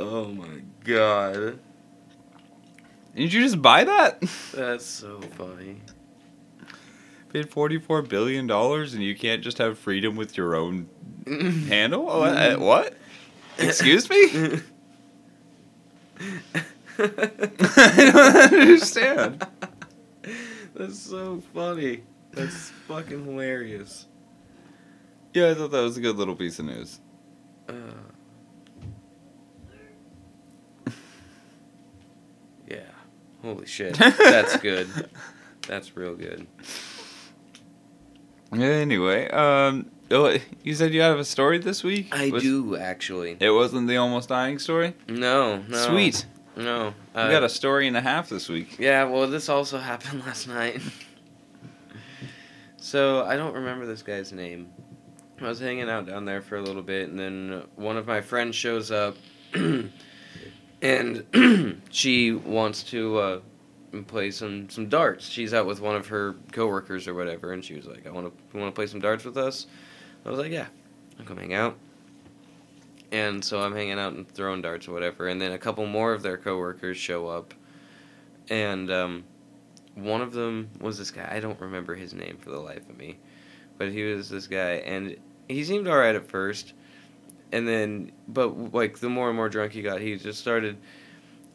oh 0.00 0.24
my 0.32 0.62
god. 0.82 1.60
Did 3.14 3.32
you 3.32 3.40
just 3.42 3.62
buy 3.62 3.84
that? 3.84 4.20
That's 4.52 4.84
so 4.84 5.20
funny. 5.20 5.82
Paid 7.32 7.50
forty-four 7.50 8.02
billion 8.02 8.48
dollars, 8.48 8.94
and 8.94 9.02
you 9.04 9.14
can't 9.14 9.42
just 9.42 9.58
have 9.58 9.78
freedom 9.78 10.16
with 10.16 10.36
your 10.36 10.56
own 10.56 10.88
handle. 11.68 12.10
Oh, 12.10 12.58
what? 12.58 12.96
Excuse 13.58 14.08
me? 14.10 14.16
I 16.98 18.10
don't 18.12 18.60
understand. 18.60 19.46
That's 20.74 20.98
so 20.98 21.42
funny. 21.52 22.02
That's 22.32 22.70
fucking 22.88 23.24
hilarious. 23.24 24.06
Yeah, 25.32 25.50
I 25.50 25.54
thought 25.54 25.70
that 25.72 25.82
was 25.82 25.96
a 25.96 26.00
good 26.00 26.16
little 26.16 26.36
piece 26.36 26.58
of 26.58 26.66
news. 26.66 27.00
Uh, 27.68 27.72
yeah. 32.68 32.78
Holy 33.42 33.66
shit. 33.66 33.94
That's 33.96 34.56
good. 34.58 34.88
That's 35.66 35.96
real 35.96 36.14
good. 36.14 36.46
Anyway, 38.52 39.28
um, 39.30 39.90
oh, 40.10 40.36
you 40.62 40.74
said 40.74 40.92
you 40.92 41.00
have 41.00 41.18
a 41.18 41.24
story 41.24 41.58
this 41.58 41.82
week. 41.82 42.08
I 42.12 42.30
Was- 42.30 42.42
do 42.42 42.76
actually. 42.76 43.36
It 43.40 43.50
wasn't 43.50 43.88
the 43.88 43.96
almost 43.96 44.28
dying 44.28 44.58
story. 44.58 44.94
No, 45.08 45.58
no. 45.68 45.76
Sweet. 45.78 46.26
No. 46.56 46.94
We 47.14 47.20
Uh, 47.20 47.30
got 47.30 47.42
a 47.42 47.48
story 47.48 47.88
and 47.88 47.96
a 47.96 48.00
half 48.00 48.28
this 48.28 48.48
week. 48.48 48.78
Yeah, 48.78 49.04
well, 49.04 49.26
this 49.28 49.48
also 49.48 49.78
happened 49.90 50.24
last 50.24 50.46
night. 50.48 50.80
so 52.76 53.24
I 53.24 53.36
don't 53.36 53.54
remember 53.54 53.86
this 53.86 54.02
guy's 54.02 54.32
name. 54.32 54.68
I 55.40 55.48
was 55.48 55.58
hanging 55.58 55.90
out 55.90 56.06
down 56.06 56.24
there 56.24 56.40
for 56.40 56.56
a 56.56 56.62
little 56.62 56.82
bit, 56.82 57.08
and 57.08 57.18
then 57.18 57.64
one 57.74 57.96
of 57.96 58.06
my 58.06 58.20
friends 58.20 58.54
shows 58.54 58.90
up, 58.92 59.16
and 60.82 61.82
she 61.90 62.32
wants 62.32 62.82
to 62.84 63.18
uh, 63.18 63.40
play 64.06 64.30
some 64.30 64.68
some 64.70 64.88
darts. 64.88 65.26
She's 65.28 65.52
out 65.52 65.66
with 65.66 65.80
one 65.80 65.96
of 65.96 66.06
her 66.08 66.36
coworkers 66.52 67.08
or 67.08 67.14
whatever, 67.14 67.52
and 67.52 67.64
she 67.64 67.74
was 67.74 67.86
like, 67.86 68.06
"I 68.06 68.10
want 68.10 68.32
to 68.52 68.56
want 68.58 68.72
to 68.72 68.76
play 68.76 68.86
some 68.86 69.00
darts 69.00 69.24
with 69.24 69.36
us." 69.36 69.66
I 70.24 70.30
was 70.30 70.38
like, 70.38 70.52
"Yeah, 70.52 70.66
I'll 71.18 71.26
come 71.26 71.36
hang 71.36 71.54
out." 71.54 71.76
And 73.12 73.44
so 73.44 73.60
I'm 73.60 73.74
hanging 73.74 73.98
out 73.98 74.14
and 74.14 74.28
throwing 74.28 74.62
darts 74.62 74.88
or 74.88 74.92
whatever, 74.92 75.28
and 75.28 75.40
then 75.40 75.52
a 75.52 75.58
couple 75.58 75.86
more 75.86 76.12
of 76.12 76.22
their 76.22 76.36
coworkers 76.36 76.96
show 76.96 77.28
up, 77.28 77.54
and 78.48 78.90
um, 78.90 79.24
one 79.94 80.20
of 80.20 80.32
them 80.32 80.70
was 80.80 80.98
this 80.98 81.10
guy. 81.10 81.28
I 81.30 81.40
don't 81.40 81.60
remember 81.60 81.94
his 81.94 82.14
name 82.14 82.38
for 82.40 82.50
the 82.50 82.58
life 82.58 82.88
of 82.88 82.96
me, 82.96 83.18
but 83.78 83.92
he 83.92 84.02
was 84.02 84.28
this 84.28 84.46
guy, 84.46 84.76
and 84.76 85.16
he 85.48 85.62
seemed 85.64 85.86
all 85.86 85.96
right 85.96 86.14
at 86.14 86.26
first, 86.26 86.72
and 87.52 87.68
then 87.68 88.12
but 88.26 88.74
like 88.74 88.98
the 88.98 89.08
more 89.08 89.28
and 89.28 89.36
more 89.36 89.48
drunk 89.48 89.72
he 89.72 89.82
got, 89.82 90.00
he 90.00 90.16
just 90.16 90.40
started. 90.40 90.76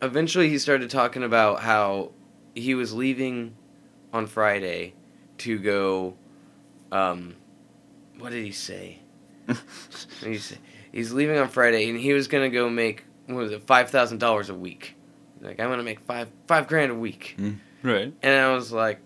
Eventually, 0.01 0.49
he 0.49 0.57
started 0.57 0.89
talking 0.89 1.23
about 1.23 1.59
how 1.59 2.11
he 2.55 2.73
was 2.73 2.93
leaving 2.93 3.55
on 4.13 4.27
Friday 4.27 4.93
to 5.39 5.57
go. 5.59 6.15
Um, 6.91 7.35
what 8.19 8.31
did 8.31 8.43
he 8.45 8.51
say? 8.51 8.99
he's 10.23 10.55
he's 10.91 11.11
leaving 11.11 11.37
on 11.37 11.47
Friday, 11.49 11.89
and 11.89 11.99
he 11.99 12.13
was 12.13 12.27
gonna 12.27 12.49
go 12.49 12.69
make 12.69 13.03
what 13.25 13.37
was 13.37 13.51
it 13.51 13.63
five 13.63 13.89
thousand 13.89 14.19
dollars 14.19 14.49
a 14.49 14.55
week. 14.55 14.95
Like 15.41 15.59
I'm 15.59 15.69
gonna 15.69 15.83
make 15.83 16.01
five 16.01 16.27
five 16.47 16.67
grand 16.67 16.91
a 16.91 16.95
week, 16.95 17.33
hmm. 17.37 17.53
Right. 17.81 18.13
and 18.21 18.33
I 18.39 18.53
was 18.53 18.71
like, 18.71 18.99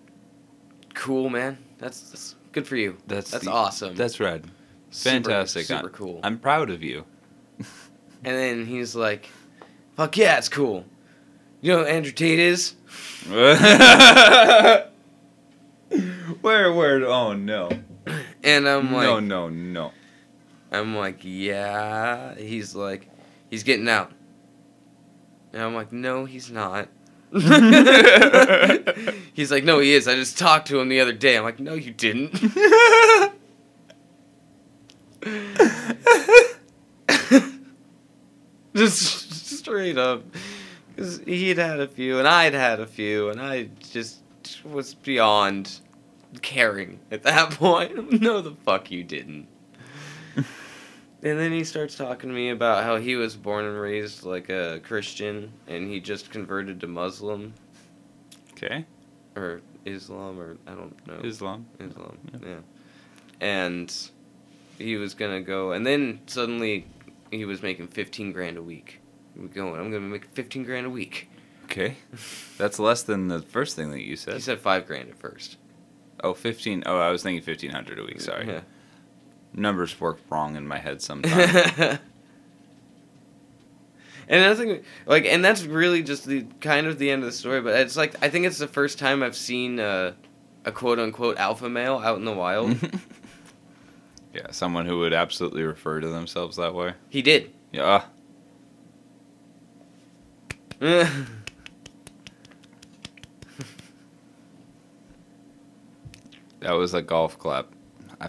"Cool, 0.94 1.30
man. 1.30 1.58
That's, 1.78 2.00
that's 2.10 2.36
good 2.52 2.68
for 2.68 2.76
you. 2.76 2.98
That's 3.08 3.32
That's 3.32 3.46
the- 3.46 3.52
awesome. 3.52 3.96
That's 3.96 4.20
right. 4.20 4.44
Fantastic. 4.92 5.66
super 5.68 5.80
I'm- 5.86 5.90
cool." 5.94 6.20
I'm 6.24 6.40
proud 6.40 6.70
of 6.70 6.82
you. 6.84 7.06
And 8.26 8.38
then 8.38 8.66
he's 8.66 8.96
like, 8.96 9.30
"Fuck 9.98 10.16
yeah, 10.18 10.38
it's 10.38 10.48
cool." 10.48 10.86
You 11.60 11.74
know 11.74 11.80
who 11.80 11.86
Andrew 11.86 12.14
Tate 12.14 12.40
is? 12.40 12.74
where 16.42 16.74
where 16.74 17.06
oh 17.06 17.34
no. 17.34 17.70
And 18.44 18.68
I'm 18.68 18.92
like, 18.92 19.06
no, 19.06 19.20
no, 19.20 19.50
no. 19.50 19.92
I'm 20.72 20.96
like, 20.96 21.20
yeah. 21.22 22.36
He's 22.36 22.76
like, 22.76 23.08
he's 23.50 23.64
getting 23.64 23.88
out. 23.88 24.12
And 25.54 25.62
I'm 25.62 25.74
like, 25.74 25.92
no, 25.92 26.26
he's 26.26 26.52
not. 26.52 26.90
he's 29.34 29.52
like, 29.52 29.64
no, 29.64 29.80
he 29.80 29.94
is. 29.94 30.08
I 30.08 30.16
just 30.16 30.38
talked 30.38 30.68
to 30.68 30.80
him 30.80 30.90
the 30.90 31.00
other 31.00 31.14
day. 31.14 31.38
I'm 31.38 31.44
like, 31.44 31.60
no, 31.60 31.74
you 31.74 31.92
didn't. 31.92 32.34
just 38.76 39.58
straight 39.58 39.98
up. 39.98 40.24
Because 40.96 41.20
he'd 41.20 41.58
had 41.58 41.80
a 41.80 41.88
few, 41.88 42.20
and 42.20 42.28
I'd 42.28 42.54
had 42.54 42.80
a 42.80 42.86
few, 42.86 43.30
and 43.30 43.42
I 43.42 43.70
just 43.92 44.20
was 44.64 44.94
beyond 44.94 45.80
caring 46.42 47.00
at 47.12 47.24
that 47.24 47.52
point. 47.60 48.22
no, 48.22 48.42
the 48.42 48.52
fuck 48.66 48.92
you 48.92 49.04
didn't. 49.04 49.48
And 51.26 51.40
then 51.40 51.54
he 51.54 51.64
starts 51.64 51.96
talking 51.96 52.30
to 52.30 52.36
me 52.36 52.50
about 52.50 52.84
how 52.84 52.98
he 52.98 53.16
was 53.16 53.34
born 53.38 53.64
and 53.64 53.80
raised 53.80 54.26
like 54.26 54.50
a 54.50 54.82
Christian 54.84 55.54
and 55.70 55.88
he 55.88 56.02
just 56.02 56.30
converted 56.32 56.82
to 56.82 56.88
Muslim 56.88 57.54
Okay. 58.58 58.84
or 59.38 59.62
Islam 59.86 60.38
or 60.38 60.58
I 60.68 60.72
don't 60.72 61.08
know. 61.08 61.22
Islam. 61.24 61.66
Islam. 61.80 62.18
Yeah. 62.34 62.40
Yeah. 62.50 62.56
And 63.40 63.96
he 64.78 64.98
was 64.98 65.14
gonna 65.14 65.40
go 65.40 65.72
and 65.72 65.86
then 65.88 66.20
suddenly 66.28 66.88
he 67.32 67.46
was 67.46 67.62
making 67.62 67.88
fifteen 67.88 68.34
grand 68.34 68.58
a 68.58 68.62
week. 68.62 69.00
We 69.38 69.48
going, 69.48 69.80
I'm 69.80 69.92
gonna 69.92 70.02
make 70.02 70.26
fifteen 70.26 70.66
grand 70.66 70.88
a 70.88 70.90
week. 70.90 71.30
Okay. 71.64 71.96
That's 72.58 72.80
less 72.80 73.02
than 73.02 73.30
the 73.30 73.42
first 73.42 73.78
thing 73.78 73.92
that 73.92 74.02
you 74.02 74.18
said. 74.18 74.34
He 74.34 74.40
said 74.42 74.60
five 74.60 74.86
grand 74.88 75.10
at 75.10 75.18
first. 75.20 75.56
Oh, 76.22 76.34
15. 76.34 76.84
Oh, 76.86 77.00
I 77.00 77.12
was 77.12 77.24
thinking 77.24 77.46
1500 77.46 78.00
a 78.00 78.04
week. 78.04 78.22
Sorry. 78.22 78.48
Yeah. 78.48 78.62
Numbers 79.54 80.00
work 80.00 80.20
wrong 80.30 80.56
in 80.56 80.68
my 80.68 80.78
head 80.80 81.02
sometimes. 81.02 81.78
and 84.28 84.46
I 84.46 84.56
think 84.56 84.84
like, 85.06 85.26
and 85.26 85.44
that's 85.44 85.64
really 85.64 86.02
just 86.02 86.26
the 86.26 86.46
kind 86.60 86.88
of 86.88 86.98
the 86.98 87.12
end 87.12 87.24
of 87.24 87.28
the 87.28 87.36
story. 87.36 87.62
But 87.62 87.80
it's 87.80 87.96
like 87.96 88.16
I 88.24 88.30
think 88.30 88.46
it's 88.46 88.58
the 88.58 88.68
first 88.68 88.98
time 88.98 89.22
I've 89.22 89.36
seen 89.36 89.80
a, 89.80 90.16
a 90.66 90.72
quote 90.72 90.98
unquote 91.00 91.38
alpha 91.38 91.70
male 91.70 91.98
out 91.98 92.18
in 92.18 92.26
the 92.26 92.34
wild. 92.34 92.78
yeah, 94.34 94.50
someone 94.52 94.88
who 94.88 95.00
would 95.00 95.14
absolutely 95.14 95.64
refer 95.64 96.00
to 96.00 96.08
themselves 96.08 96.58
that 96.58 96.74
way. 96.74 96.94
he 97.10 97.22
did. 97.22 97.54
Yeah. 97.72 98.06
That 106.64 106.74
was 106.74 106.94
a 106.94 107.02
golf 107.02 107.38
clap. 107.38 107.68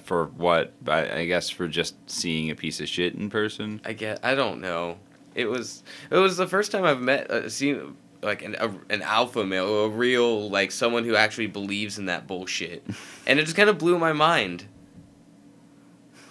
For 0.03 0.27
what? 0.27 0.73
I, 0.89 1.21
I 1.21 1.27
guess 1.27 1.51
for 1.51 1.69
just 1.69 1.95
seeing 2.11 2.51
a 2.51 2.57
piece 2.57 2.81
of 2.81 2.89
shit 2.89 3.15
in 3.15 3.31
person. 3.31 3.81
I 3.85 3.93
get. 3.93 4.19
I 4.25 4.35
don't 4.35 4.61
know. 4.61 4.99
It 5.37 5.47
was. 5.47 5.85
It 6.11 6.17
was 6.17 6.37
the 6.37 6.49
first 6.49 6.73
time 6.73 6.85
I've 6.85 7.01
met 7.01 7.31
uh, 7.31 7.49
seen 7.49 7.97
like 8.21 8.43
an 8.43 8.57
a, 8.59 8.73
an 8.91 9.03
alpha 9.03 9.47
male, 9.47 9.85
a 9.85 9.89
real 9.89 10.51
like 10.51 10.73
someone 10.73 11.05
who 11.05 11.15
actually 11.15 11.47
believes 11.47 11.99
in 11.99 12.07
that 12.07 12.27
bullshit, 12.27 12.85
and 13.27 13.39
it 13.39 13.45
just 13.45 13.57
kind 13.57 13.71
of 13.71 13.79
blew 13.79 13.99
my 13.99 14.13
mind. 14.13 14.65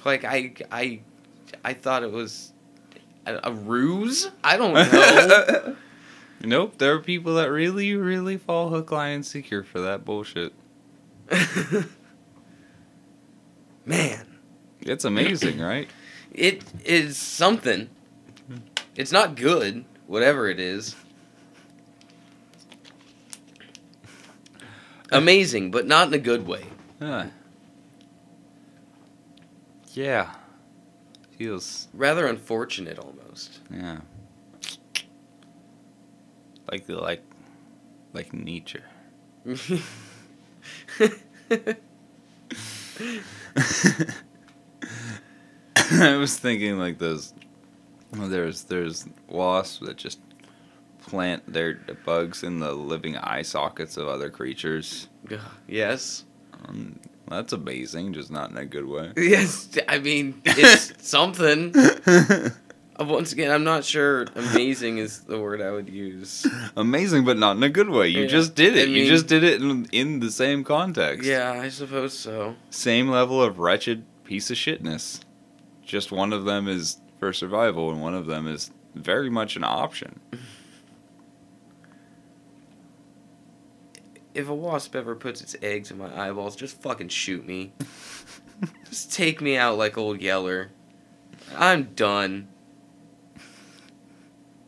Like 0.04 0.26
I 0.26 0.54
I 0.70 1.00
I 1.64 1.74
thought 1.74 2.04
it 2.04 2.12
was 2.12 2.52
a, 3.26 3.40
a 3.46 3.54
ruse. 3.54 4.30
I 4.44 4.58
don't 4.58 4.74
know. 4.74 5.76
nope, 6.44 6.78
there 6.80 6.94
are 6.96 7.00
people 7.00 7.36
that 7.36 7.50
really, 7.50 7.96
really 7.96 8.38
fall 8.38 8.70
hook, 8.70 8.92
line, 8.92 9.16
and 9.16 9.26
sinker 9.26 9.64
for 9.64 9.80
that 9.80 10.04
bullshit. 10.04 10.52
Man, 13.86 14.26
It's 14.82 15.04
amazing, 15.06 15.60
right? 15.60 15.90
it 16.32 16.64
is 16.86 17.18
something. 17.18 17.90
It's 18.96 19.12
not 19.12 19.36
good, 19.36 19.84
whatever 20.08 20.50
it 20.50 20.60
is. 20.60 20.96
Amazing, 25.12 25.70
but 25.72 25.86
not 25.86 26.08
in 26.08 26.14
a 26.14 26.18
good 26.20 26.48
way. 26.48 26.66
Huh. 27.00 27.26
Yeah. 29.94 30.34
Feels 31.38 31.88
Rather 31.94 32.26
unfortunate, 32.28 32.98
almost. 32.98 33.60
yeah. 33.72 34.00
Like 36.72 36.88
the 36.88 36.96
like 36.96 37.22
like 38.14 38.34
Nietzsche. 38.34 38.80
I 45.92 46.16
was 46.18 46.38
thinking 46.38 46.78
like 46.78 46.98
those. 46.98 47.34
There's 48.12 48.64
there's 48.64 49.06
wasps 49.28 49.80
that 49.86 49.98
just 49.98 50.20
plant 51.02 51.52
their 51.52 51.76
bugs 52.06 52.44
in 52.44 52.60
the 52.60 52.72
living 52.74 53.18
eye 53.18 53.42
sockets 53.42 53.98
of 53.98 54.08
other 54.08 54.30
creatures. 54.30 55.08
yes. 55.68 56.24
Um, 56.68 57.00
that's 57.28 57.54
amazing, 57.54 58.14
just 58.14 58.32
not 58.32 58.52
in 58.52 58.58
a 58.58 58.66
good 58.66 58.86
way. 58.86 59.12
Yes, 59.18 59.78
I 59.88 60.00
mean, 60.00 60.42
it's 60.46 60.94
something. 61.08 61.74
Uh, 63.00 63.06
Once 63.06 63.34
again, 63.34 63.50
I'm 63.52 63.64
not 63.64 63.84
sure 63.84 64.26
amazing 64.36 65.00
is 65.00 65.22
the 65.22 65.40
word 65.40 65.62
I 65.62 65.72
would 65.72 65.90
use. 65.90 66.46
amazing, 66.78 67.26
but 67.26 67.38
not 67.38 67.58
in 67.58 67.64
a 67.64 67.70
good 67.70 67.90
way. 67.90 68.08
You 68.08 68.22
Yeah, 68.22 68.28
just 68.28 68.56
did 68.56 68.76
it. 68.78 68.90
I 68.90 68.92
you 68.92 69.08
just 69.08 69.28
did 69.28 69.44
it 69.44 69.62
in, 69.62 69.86
in 69.92 70.20
the 70.20 70.32
same 70.32 70.64
context. 70.64 71.26
Yeah, 71.28 71.52
I 71.52 71.70
suppose 71.70 72.18
so. 72.18 72.56
Same 72.70 73.10
level 73.10 73.42
of 73.42 73.60
wretched 73.60 74.06
piece 74.24 74.52
of 74.52 74.58
shitness. 74.58 75.22
Just 75.84 76.12
one 76.12 76.32
of 76.34 76.46
them 76.46 76.68
is 76.68 77.00
for 77.20 77.34
survival, 77.34 77.90
and 77.90 78.02
one 78.02 78.14
of 78.14 78.26
them 78.28 78.48
is 78.48 78.72
very 78.94 79.30
much 79.30 79.56
an 79.56 79.64
option. 79.64 80.20
If 84.34 84.50
a 84.50 84.56
wasp 84.56 84.96
ever 84.96 85.16
puts 85.16 85.42
its 85.42 85.56
eggs 85.62 85.92
in 85.92 86.00
my 86.00 86.28
eyeballs, 86.28 86.56
just 86.56 86.82
fucking 86.82 87.10
shoot 87.10 87.46
me. 87.46 87.72
just 88.90 89.14
take 89.14 89.42
me 89.42 89.58
out 89.58 89.78
like 89.78 89.96
old 89.96 90.22
Yeller. 90.22 90.72
I'm 91.56 91.84
done. 91.94 92.48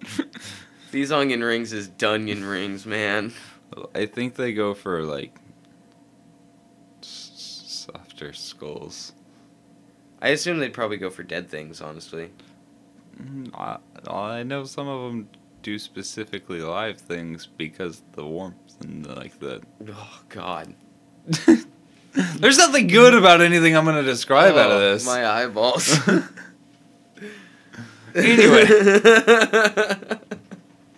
These 0.91 1.11
onion 1.11 1.43
rings 1.43 1.73
is 1.73 1.89
Dunyan 1.89 2.49
rings, 2.49 2.85
man. 2.85 3.33
I 3.93 4.05
think 4.05 4.35
they 4.35 4.53
go 4.53 4.73
for 4.73 5.03
like 5.03 5.35
s- 7.01 7.85
softer 7.91 8.33
skulls. 8.33 9.13
I 10.21 10.29
assume 10.29 10.59
they'd 10.59 10.73
probably 10.73 10.97
go 10.97 11.09
for 11.09 11.23
dead 11.23 11.49
things, 11.49 11.81
honestly. 11.81 12.31
Mm, 13.21 13.53
I, 13.53 13.77
I 14.11 14.43
know 14.43 14.63
some 14.63 14.87
of 14.87 15.01
them 15.11 15.29
do 15.61 15.77
specifically 15.79 16.61
live 16.61 16.97
things 16.97 17.45
because 17.57 18.01
the 18.13 18.25
warmth 18.25 18.55
and 18.81 19.03
the, 19.05 19.15
like 19.15 19.39
the. 19.39 19.61
Oh, 19.89 20.21
God. 20.29 20.73
There's 22.39 22.57
nothing 22.57 22.87
good 22.87 23.13
about 23.13 23.41
anything 23.41 23.75
I'm 23.75 23.83
gonna 23.83 24.03
describe 24.03 24.53
out 24.55 24.71
of 24.71 24.77
Oh, 24.77 24.91
this. 24.93 25.05
My 25.05 25.27
eyeballs. 25.27 25.97
Anyway. 28.15 28.65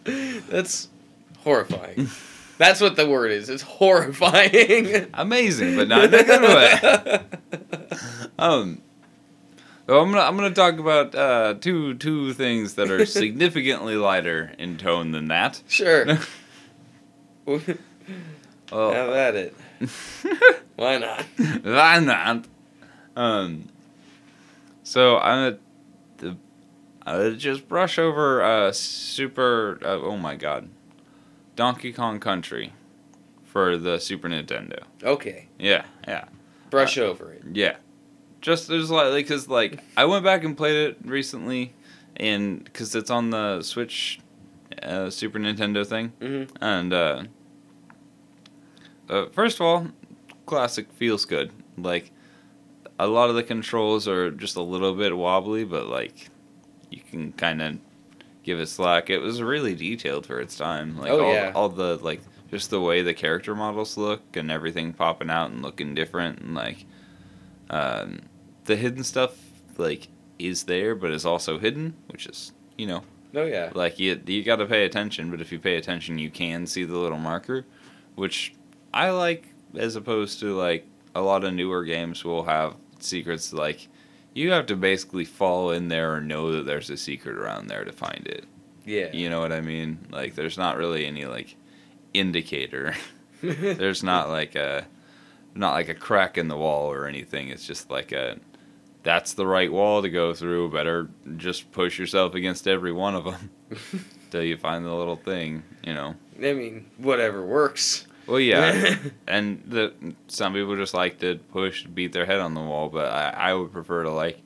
That's 0.49 0.87
horrifying. 1.39 2.07
That's 2.57 2.79
what 2.81 2.95
the 2.95 3.07
word 3.07 3.31
is. 3.31 3.49
It's 3.49 3.61
horrifying. 3.63 5.07
Amazing, 5.13 5.75
but 5.75 5.87
not 5.87 6.05
in 6.05 6.13
a 6.13 6.23
good 6.23 6.41
way. 6.41 7.19
Um, 8.39 8.83
so 9.87 9.99
I'm 9.99 10.11
gonna 10.11 10.21
I'm 10.21 10.35
gonna 10.35 10.53
talk 10.53 10.77
about 10.77 11.15
uh, 11.15 11.55
two 11.59 11.95
two 11.95 12.33
things 12.33 12.75
that 12.75 12.91
are 12.91 13.03
significantly 13.07 13.95
lighter 13.95 14.51
in 14.59 14.77
tone 14.77 15.11
than 15.11 15.29
that. 15.29 15.63
Sure. 15.67 16.05
Have 16.05 16.29
Well, 18.71 19.13
at 19.15 19.33
it. 19.35 19.55
Why 20.75 20.99
not? 20.99 21.23
why 21.63 21.99
not? 21.99 22.45
Um, 23.15 23.69
so 24.83 25.17
I'm 25.17 25.53
a, 25.53 25.57
the 25.57 25.57
Uh, 27.07 27.29
just 27.31 27.67
brush 27.69 27.97
over 27.97 28.43
uh, 28.43 28.71
Super. 28.73 29.79
Uh, 29.81 29.99
oh 30.01 30.17
my 30.17 30.35
god, 30.35 30.67
Donkey 31.55 31.93
Kong 31.93 32.19
Country 32.19 32.73
for 33.45 33.77
the 33.77 33.97
Super 33.97 34.27
Nintendo. 34.27 34.83
Okay, 35.01 35.47
Yeah, 35.57 35.85
yeah, 36.07 36.25
brush 36.69 36.97
over 36.97 37.31
it. 37.31 37.43
yeah. 37.53 37.77
Just 38.41 38.67
there's 38.67 38.91
like 38.91 39.13
because 39.13 39.47
like 39.47 39.81
I 39.95 40.03
went 40.05 40.23
back 40.25 40.43
and 40.43 40.55
played 40.57 40.75
it 40.75 40.97
recently, 41.05 41.73
and 42.17 42.63
because 42.63 42.93
it's 42.93 43.09
on 43.09 43.29
the 43.29 43.61
Switch, 43.61 44.19
uh, 44.83 45.09
Super 45.09 45.39
Nintendo 45.39 45.87
thing, 45.87 46.09
hmm 46.21 46.43
and 46.61 46.91
uh, 46.93 47.23
uh, 49.09 49.25
first 49.31 49.57
of 49.59 49.65
all, 49.65 49.87
classic 50.45 50.91
feels 50.93 51.25
good. 51.25 51.51
Like 51.77 52.11
a 52.99 53.07
lot 53.07 53.29
of 53.29 53.35
the 53.35 53.43
controls 53.43 54.07
are 54.07 54.29
just 54.29 54.55
a 54.55 54.61
little 54.61 54.93
bit 54.93 55.15
wobbly, 55.17 55.63
but 55.63 55.87
like 55.87 56.29
you 56.89 57.01
can 57.09 57.31
kind 57.33 57.61
of 57.61 57.77
give 58.43 58.59
it 58.59 58.67
slack. 58.67 59.09
It 59.09 59.19
was 59.19 59.41
really 59.41 59.75
detailed 59.75 60.25
for 60.25 60.39
its 60.39 60.55
time. 60.57 60.97
Like 60.97 61.11
Oh, 61.11 61.25
all, 61.25 61.33
yeah. 61.33 61.51
all 61.55 61.69
the 61.69 61.97
like 61.97 62.21
just 62.49 62.69
the 62.69 62.79
way 62.81 63.01
the 63.01 63.13
character 63.13 63.53
models 63.55 63.97
look 63.97 64.37
and 64.37 64.49
everything 64.49 64.93
popping 64.93 65.29
out 65.29 65.51
and 65.51 65.61
looking 65.61 65.93
different 65.93 66.39
and 66.39 66.55
like 66.55 66.85
um, 67.69 68.21
the 68.65 68.75
hidden 68.75 69.03
stuff 69.03 69.35
like 69.77 70.07
is 70.39 70.63
there 70.63 70.95
but 70.95 71.11
is 71.11 71.25
also 71.25 71.59
hidden, 71.59 71.93
which 72.07 72.25
is 72.25 72.51
you 72.77 72.87
know 72.87 73.03
Oh 73.35 73.45
yeah. 73.45 73.71
like 73.75 73.99
you 73.99 74.19
you 74.25 74.43
got 74.43 74.57
to 74.57 74.65
pay 74.65 74.85
attention, 74.85 75.29
but 75.29 75.41
if 75.41 75.51
you 75.51 75.59
pay 75.59 75.75
attention, 75.75 76.17
you 76.17 76.29
can 76.29 76.65
see 76.65 76.85
the 76.85 76.97
little 76.97 77.17
marker, 77.19 77.65
which 78.15 78.53
I 78.93 79.09
like 79.09 79.47
as 79.75 79.95
opposed 79.95 80.39
to 80.39 80.55
like 80.55 80.85
a 81.13 81.21
lot 81.21 81.43
of 81.43 81.53
newer 81.53 81.83
games 81.83 82.23
will 82.23 82.43
have 82.43 82.75
secrets 82.99 83.51
like 83.51 83.89
you 84.37 84.51
have 84.51 84.67
to 84.67 84.75
basically 84.75 85.25
fall 85.25 85.71
in 85.71 85.87
there 85.87 86.13
or 86.13 86.21
know 86.21 86.51
that 86.51 86.65
there's 86.67 86.91
a 86.91 86.97
secret 86.97 87.37
around 87.37 87.67
there 87.67 87.83
to 87.83 87.91
find 87.91 88.27
it. 88.27 88.45
Yeah. 88.85 89.11
You 89.11 89.31
know 89.31 89.39
what 89.39 89.51
I 89.51 89.61
mean? 89.61 89.97
Like 90.11 90.35
there's 90.35 90.59
not 90.59 90.77
really 90.77 91.07
any 91.07 91.25
like 91.25 91.55
indicator. 92.13 92.93
there's 93.41 94.03
not 94.03 94.29
like 94.29 94.53
a 94.53 94.85
not 95.55 95.73
like 95.73 95.89
a 95.89 95.95
crack 95.95 96.37
in 96.37 96.49
the 96.49 96.55
wall 96.55 96.91
or 96.91 97.07
anything. 97.07 97.49
It's 97.49 97.65
just 97.65 97.89
like 97.89 98.11
a 98.11 98.37
that's 99.01 99.33
the 99.33 99.47
right 99.47 99.71
wall 99.71 100.03
to 100.03 100.09
go 100.09 100.35
through. 100.35 100.69
Better 100.69 101.09
just 101.37 101.71
push 101.71 101.97
yourself 101.97 102.35
against 102.35 102.67
every 102.67 102.91
one 102.91 103.15
of 103.15 103.25
them 103.25 103.49
till 104.29 104.43
you 104.43 104.55
find 104.55 104.85
the 104.85 104.93
little 104.93 105.15
thing. 105.15 105.63
You 105.83 105.95
know. 105.95 106.15
I 106.37 106.53
mean, 106.53 106.85
whatever 106.97 107.43
works. 107.43 108.06
Well, 108.27 108.39
yeah, 108.39 108.95
and 109.27 109.63
the 109.65 109.93
some 110.27 110.53
people 110.53 110.75
just 110.75 110.93
like 110.93 111.19
to 111.19 111.35
push, 111.51 111.85
beat 111.85 112.11
their 112.13 112.25
head 112.25 112.39
on 112.39 112.53
the 112.53 112.61
wall, 112.61 112.89
but 112.89 113.05
I, 113.11 113.29
I 113.29 113.53
would 113.53 113.71
prefer 113.71 114.03
to 114.03 114.11
like 114.11 114.39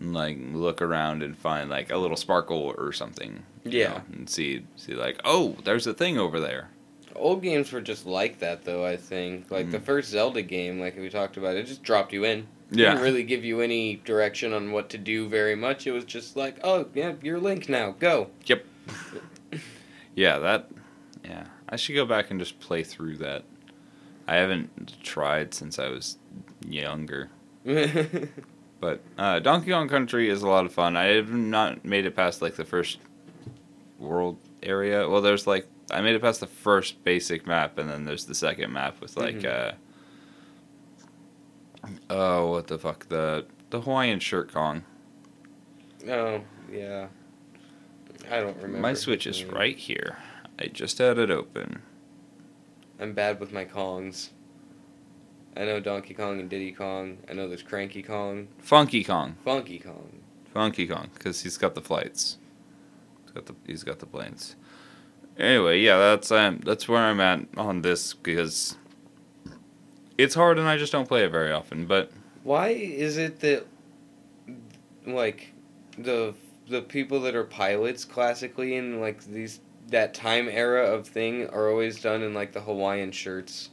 like 0.00 0.36
look 0.52 0.82
around 0.82 1.22
and 1.22 1.36
find 1.36 1.70
like 1.70 1.90
a 1.90 1.96
little 1.96 2.16
sparkle 2.18 2.74
or 2.76 2.92
something. 2.92 3.42
Yeah. 3.64 3.88
know, 3.88 4.02
and 4.12 4.28
see 4.30 4.64
see 4.76 4.92
like 4.94 5.20
oh, 5.24 5.56
there's 5.64 5.86
a 5.86 5.94
thing 5.94 6.18
over 6.18 6.38
there. 6.40 6.68
Old 7.14 7.42
games 7.42 7.72
were 7.72 7.80
just 7.80 8.04
like 8.04 8.40
that, 8.40 8.64
though. 8.66 8.84
I 8.84 8.96
think 8.98 9.50
like 9.50 9.70
the 9.70 9.78
Mm. 9.78 9.84
first 9.84 10.10
Zelda 10.10 10.42
game, 10.42 10.78
like 10.78 10.98
we 10.98 11.08
talked 11.08 11.38
about, 11.38 11.56
it 11.56 11.64
just 11.66 11.82
dropped 11.82 12.12
you 12.12 12.24
in. 12.24 12.46
Yeah. 12.70 12.90
Didn't 12.90 13.04
really 13.04 13.22
give 13.22 13.42
you 13.44 13.60
any 13.62 13.96
direction 14.04 14.52
on 14.52 14.72
what 14.72 14.90
to 14.90 14.98
do 14.98 15.26
very 15.28 15.54
much. 15.56 15.86
It 15.86 15.92
was 15.92 16.04
just 16.04 16.36
like, 16.36 16.56
oh 16.62 16.86
yeah, 16.94 17.14
you're 17.22 17.40
Link 17.40 17.70
now. 17.70 17.92
Go. 17.98 18.28
Yep. 18.44 18.64
yeah, 20.14 20.38
that. 20.38 20.68
Yeah, 21.24 21.44
I 21.68 21.76
should 21.76 21.94
go 21.94 22.06
back 22.06 22.30
and 22.30 22.38
just 22.38 22.60
play 22.60 22.82
through 22.82 23.16
that. 23.18 23.44
I 24.28 24.36
haven't 24.36 25.02
tried 25.02 25.54
since 25.54 25.78
I 25.78 25.88
was 25.88 26.18
younger. 26.66 27.30
But 28.80 29.00
uh, 29.16 29.38
Donkey 29.40 29.70
Kong 29.70 29.88
Country 29.88 30.28
is 30.28 30.42
a 30.42 30.48
lot 30.48 30.66
of 30.66 30.72
fun. 30.72 30.96
I 30.96 31.06
have 31.06 31.30
not 31.30 31.84
made 31.84 32.04
it 32.04 32.14
past 32.14 32.42
like 32.42 32.56
the 32.56 32.64
first 32.64 32.98
world 33.98 34.36
area. 34.62 35.08
Well, 35.08 35.22
there's 35.22 35.46
like 35.46 35.66
I 35.90 36.00
made 36.02 36.14
it 36.14 36.22
past 36.22 36.40
the 36.40 36.46
first 36.46 37.02
basic 37.02 37.46
map, 37.46 37.78
and 37.78 37.88
then 37.88 38.04
there's 38.04 38.26
the 38.26 38.34
second 38.34 38.72
map 38.72 39.00
with 39.00 39.16
like 39.16 39.44
uh 39.44 39.72
oh 42.10 42.50
what 42.50 42.66
the 42.66 42.78
fuck 42.78 43.08
the 43.08 43.46
the 43.70 43.80
Hawaiian 43.80 44.20
shirt 44.20 44.52
Kong. 44.52 44.84
oh 46.08 46.42
yeah. 46.70 47.06
I 48.30 48.40
don't 48.40 48.56
remember. 48.56 48.78
My 48.78 48.94
Switch 48.94 49.26
is 49.26 49.44
right 49.44 49.76
here. 49.76 50.18
I 50.58 50.66
just 50.66 50.98
had 50.98 51.18
it 51.18 51.30
open. 51.30 51.82
I'm 52.98 53.12
bad 53.12 53.40
with 53.40 53.52
my 53.52 53.64
Kongs. 53.64 54.30
I 55.56 55.64
know 55.64 55.80
Donkey 55.80 56.14
Kong 56.14 56.38
and 56.40 56.48
Diddy 56.50 56.72
Kong. 56.72 57.18
I 57.28 57.32
know 57.32 57.48
there's 57.48 57.62
Cranky 57.62 58.02
Kong, 58.02 58.48
Funky 58.58 59.02
Kong, 59.04 59.36
Funky 59.44 59.78
Kong. 59.78 60.20
Funky 60.52 60.86
Kong, 60.86 61.10
because 61.14 61.42
he's 61.42 61.56
got 61.56 61.74
the 61.74 61.80
flights. 61.80 62.38
He's 63.22 63.32
got 63.32 63.46
the 63.46 63.54
he's 63.66 63.82
got 63.84 63.98
the 63.98 64.06
planes. 64.06 64.56
Anyway, 65.38 65.80
yeah, 65.80 65.98
that's 65.98 66.30
um 66.30 66.60
that's 66.64 66.88
where 66.88 67.02
I'm 67.02 67.20
at 67.20 67.46
on 67.56 67.82
this 67.82 68.14
because 68.14 68.76
it's 70.18 70.34
hard 70.34 70.58
and 70.58 70.68
I 70.68 70.76
just 70.78 70.92
don't 70.92 71.08
play 71.08 71.24
it 71.24 71.30
very 71.30 71.52
often. 71.52 71.86
But 71.86 72.10
Why 72.42 72.68
is 72.68 73.16
it 73.18 73.40
that 73.40 73.66
like 75.06 75.52
the 75.98 76.34
the 76.68 76.82
people 76.82 77.20
that 77.20 77.34
are 77.34 77.44
pilots 77.44 78.04
classically 78.04 78.76
in 78.76 79.00
like 79.00 79.24
these 79.24 79.60
that 79.88 80.14
time 80.14 80.48
era 80.48 80.84
of 80.84 81.06
thing 81.06 81.48
are 81.48 81.68
always 81.70 82.00
done 82.00 82.22
in 82.22 82.34
like 82.34 82.52
the 82.52 82.60
Hawaiian 82.60 83.12
shirts? 83.12 83.70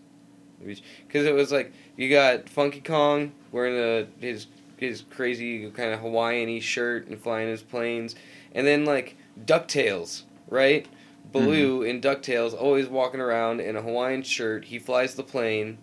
Because 0.60 1.26
it 1.26 1.34
was 1.34 1.52
like 1.52 1.73
you 1.97 2.10
got 2.10 2.47
Funky 2.47 2.80
Kong 2.80 3.34
wearing 3.52 3.78
a, 3.78 4.08
his 4.19 4.47
his 4.78 5.04
crazy 5.10 5.69
kind 5.71 5.93
of 5.93 5.99
Hawaiian-y 5.99 6.60
shirt 6.60 7.08
and 7.08 7.19
flying 7.19 7.49
his 7.49 7.62
planes, 7.62 8.15
and 8.54 8.65
then 8.67 8.86
like 8.86 9.15
Ducktales, 9.45 10.23
right? 10.49 10.88
Baloo 11.32 11.82
in 11.82 11.99
Ducktales 11.99 12.54
always 12.54 12.88
walking 12.88 13.19
around 13.19 13.60
in 13.60 13.76
a 13.76 13.82
Hawaiian 13.82 14.21
shirt. 14.23 14.65
He 14.65 14.78
flies 14.78 15.15
the 15.15 15.23
plane. 15.23 15.78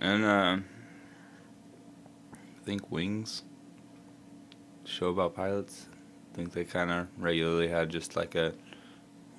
and 0.00 0.24
uh, 0.24 0.58
I 2.32 2.64
think 2.64 2.90
Wings 2.90 3.42
show 4.84 5.08
about 5.08 5.34
pilots. 5.34 5.86
I 6.32 6.36
think 6.36 6.52
they 6.52 6.64
kind 6.64 6.90
of 6.90 7.08
regularly 7.18 7.68
had 7.68 7.90
just 7.90 8.14
like 8.14 8.34
a 8.34 8.52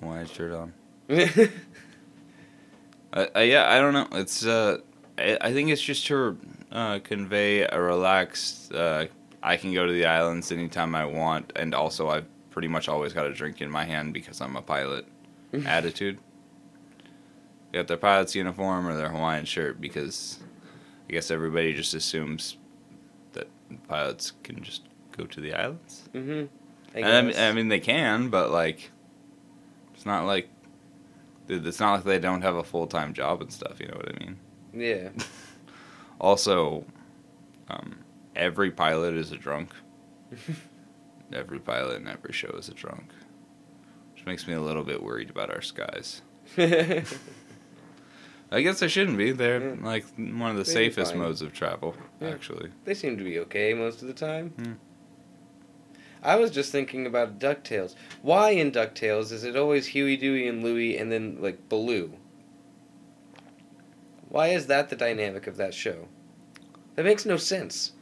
Hawaiian 0.00 0.26
shirt 0.26 0.52
on. 0.52 0.72
Uh, 3.12 3.26
uh, 3.34 3.40
yeah, 3.40 3.68
I 3.68 3.80
don't 3.80 3.92
know. 3.92 4.06
It's 4.12 4.46
uh, 4.46 4.78
I, 5.18 5.36
I 5.40 5.52
think 5.52 5.70
it's 5.70 5.82
just 5.82 6.06
to 6.06 6.38
uh, 6.70 7.00
convey 7.00 7.62
a 7.62 7.80
relaxed. 7.80 8.72
Uh, 8.72 9.06
I 9.42 9.56
can 9.56 9.74
go 9.74 9.84
to 9.84 9.92
the 9.92 10.06
islands 10.06 10.52
anytime 10.52 10.94
I 10.94 11.06
want, 11.06 11.52
and 11.56 11.74
also 11.74 12.08
I've 12.08 12.28
pretty 12.50 12.68
much 12.68 12.88
always 12.88 13.12
got 13.12 13.26
a 13.26 13.34
drink 13.34 13.60
in 13.60 13.68
my 13.68 13.84
hand 13.84 14.14
because 14.14 14.40
I'm 14.40 14.54
a 14.54 14.62
pilot. 14.62 15.06
attitude. 15.66 16.18
They 17.70 17.78
got 17.78 17.88
their 17.88 17.96
pilot's 17.96 18.34
uniform 18.34 18.86
or 18.86 18.96
their 18.96 19.08
Hawaiian 19.08 19.44
shirt 19.44 19.80
because 19.80 20.38
I 21.08 21.12
guess 21.12 21.30
everybody 21.30 21.74
just 21.74 21.94
assumes 21.94 22.56
that 23.32 23.48
pilots 23.88 24.32
can 24.42 24.62
just 24.62 24.82
go 25.16 25.24
to 25.24 25.40
the 25.40 25.54
islands. 25.54 26.08
mm-hmm. 26.14 26.46
And 26.92 27.06
I 27.06 27.22
mean, 27.22 27.36
I 27.36 27.52
mean, 27.52 27.68
they 27.68 27.78
can, 27.78 28.30
but 28.30 28.50
like, 28.50 28.90
it's 30.00 30.06
not 30.06 30.24
like 30.24 30.48
it's 31.46 31.78
not 31.78 31.92
like 31.96 32.04
they 32.04 32.18
don't 32.18 32.40
have 32.40 32.54
a 32.56 32.64
full 32.64 32.86
time 32.86 33.12
job 33.12 33.42
and 33.42 33.52
stuff. 33.52 33.78
You 33.80 33.88
know 33.88 33.96
what 33.98 34.08
I 34.16 34.18
mean? 34.24 34.38
yeah. 34.72 35.10
Also, 36.18 36.84
um, 37.68 37.98
every 38.34 38.70
pilot 38.70 39.12
is 39.14 39.30
a 39.32 39.36
drunk. 39.36 39.70
every 41.34 41.58
pilot 41.58 41.96
in 42.00 42.08
every 42.08 42.32
show 42.32 42.48
is 42.58 42.68
a 42.70 42.74
drunk, 42.74 43.10
which 44.14 44.24
makes 44.26 44.46
me 44.46 44.52
a 44.54 44.60
little 44.60 44.84
bit 44.84 45.02
worried 45.02 45.28
about 45.30 45.50
our 45.50 45.60
skies. 45.62 46.20
I 46.58 47.02
guess 48.62 48.80
they 48.80 48.88
shouldn't 48.88 49.16
be. 49.18 49.32
They're 49.32 49.60
Yeah. 49.70 49.76
like 49.82 50.04
one 50.16 50.50
of 50.50 50.56
the 50.56 50.64
They'd 50.64 50.92
safest 50.92 51.14
modes 51.14 51.40
of 51.42 51.52
travel, 51.52 51.94
Yeah. 52.20 52.28
actually. 52.28 52.70
they 52.84 52.94
seem 52.94 53.16
to 53.18 53.24
be 53.24 53.38
okay 53.40 53.72
most 53.74 54.00
of 54.02 54.08
the 54.08 54.14
time. 54.14 54.50
Hmm. 54.58 54.72
I 56.22 56.36
was 56.36 56.50
just 56.50 56.70
thinking 56.70 57.06
about 57.06 57.38
DuckTales. 57.38 57.94
Why 58.22 58.50
in 58.50 58.72
DuckTales 58.72 59.32
is 59.32 59.44
it 59.44 59.56
always 59.56 59.86
Huey, 59.88 60.16
Dewey, 60.16 60.46
and 60.48 60.62
Louie 60.62 60.98
and 60.98 61.10
then, 61.10 61.38
like, 61.40 61.68
Baloo? 61.68 62.12
Why 64.28 64.48
is 64.48 64.66
that 64.66 64.90
the 64.90 64.96
dynamic 64.96 65.46
of 65.46 65.56
that 65.56 65.74
show? 65.74 66.08
That 66.94 67.04
makes 67.04 67.24
no 67.24 67.36
sense. 67.36 67.92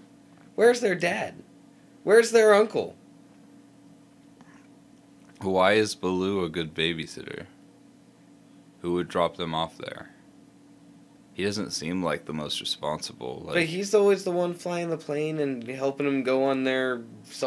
Where's 0.56 0.80
their 0.80 0.96
dad? 0.96 1.42
Where's 2.02 2.32
their 2.32 2.54
uncle? 2.54 2.96
Why 5.40 5.74
is 5.74 5.94
Baloo 5.94 6.44
a 6.44 6.48
good 6.48 6.74
babysitter? 6.74 7.46
Who 8.80 8.94
would 8.94 9.08
drop 9.08 9.36
them 9.36 9.54
off 9.54 9.78
there? 9.78 10.10
He 11.38 11.44
doesn't 11.44 11.70
seem 11.70 12.02
like 12.02 12.24
the 12.24 12.32
most 12.32 12.58
responsible. 12.58 13.42
Like, 13.44 13.54
but 13.54 13.62
he's 13.62 13.94
always 13.94 14.24
the 14.24 14.32
one 14.32 14.54
flying 14.54 14.90
the 14.90 14.96
plane 14.96 15.38
and 15.38 15.64
helping 15.68 16.04
them 16.04 16.24
go 16.24 16.42
on 16.42 16.64
their 16.64 17.02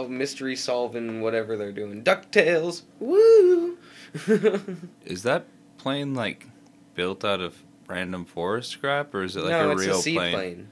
mystery 0.08 0.56
solving 0.56 1.20
whatever 1.20 1.58
they're 1.58 1.74
doing. 1.74 2.02
DuckTales! 2.02 2.84
Woo! 3.02 3.78
is 5.06 5.24
that 5.24 5.46
plane 5.78 6.14
like 6.14 6.48
built 6.96 7.26
out 7.26 7.42
of 7.42 7.62
random 7.86 8.24
forest 8.24 8.70
scrap, 8.70 9.14
or 9.14 9.24
is 9.24 9.36
it 9.36 9.42
like 9.44 9.52
no, 9.52 9.72
a 9.72 9.74
it's 9.74 9.82
real 9.82 10.00
a 10.00 10.02
seaplane. 10.02 10.70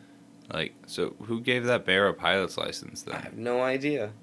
Like, 0.54 0.76
so 0.88 1.14
who 1.24 1.42
gave 1.42 1.66
that 1.66 1.84
bear 1.84 2.08
a 2.08 2.14
pilot's 2.14 2.58
license 2.58 3.02
then? 3.02 3.16
I 3.16 3.20
have 3.20 3.38
no 3.38 3.62
idea. 3.62 4.14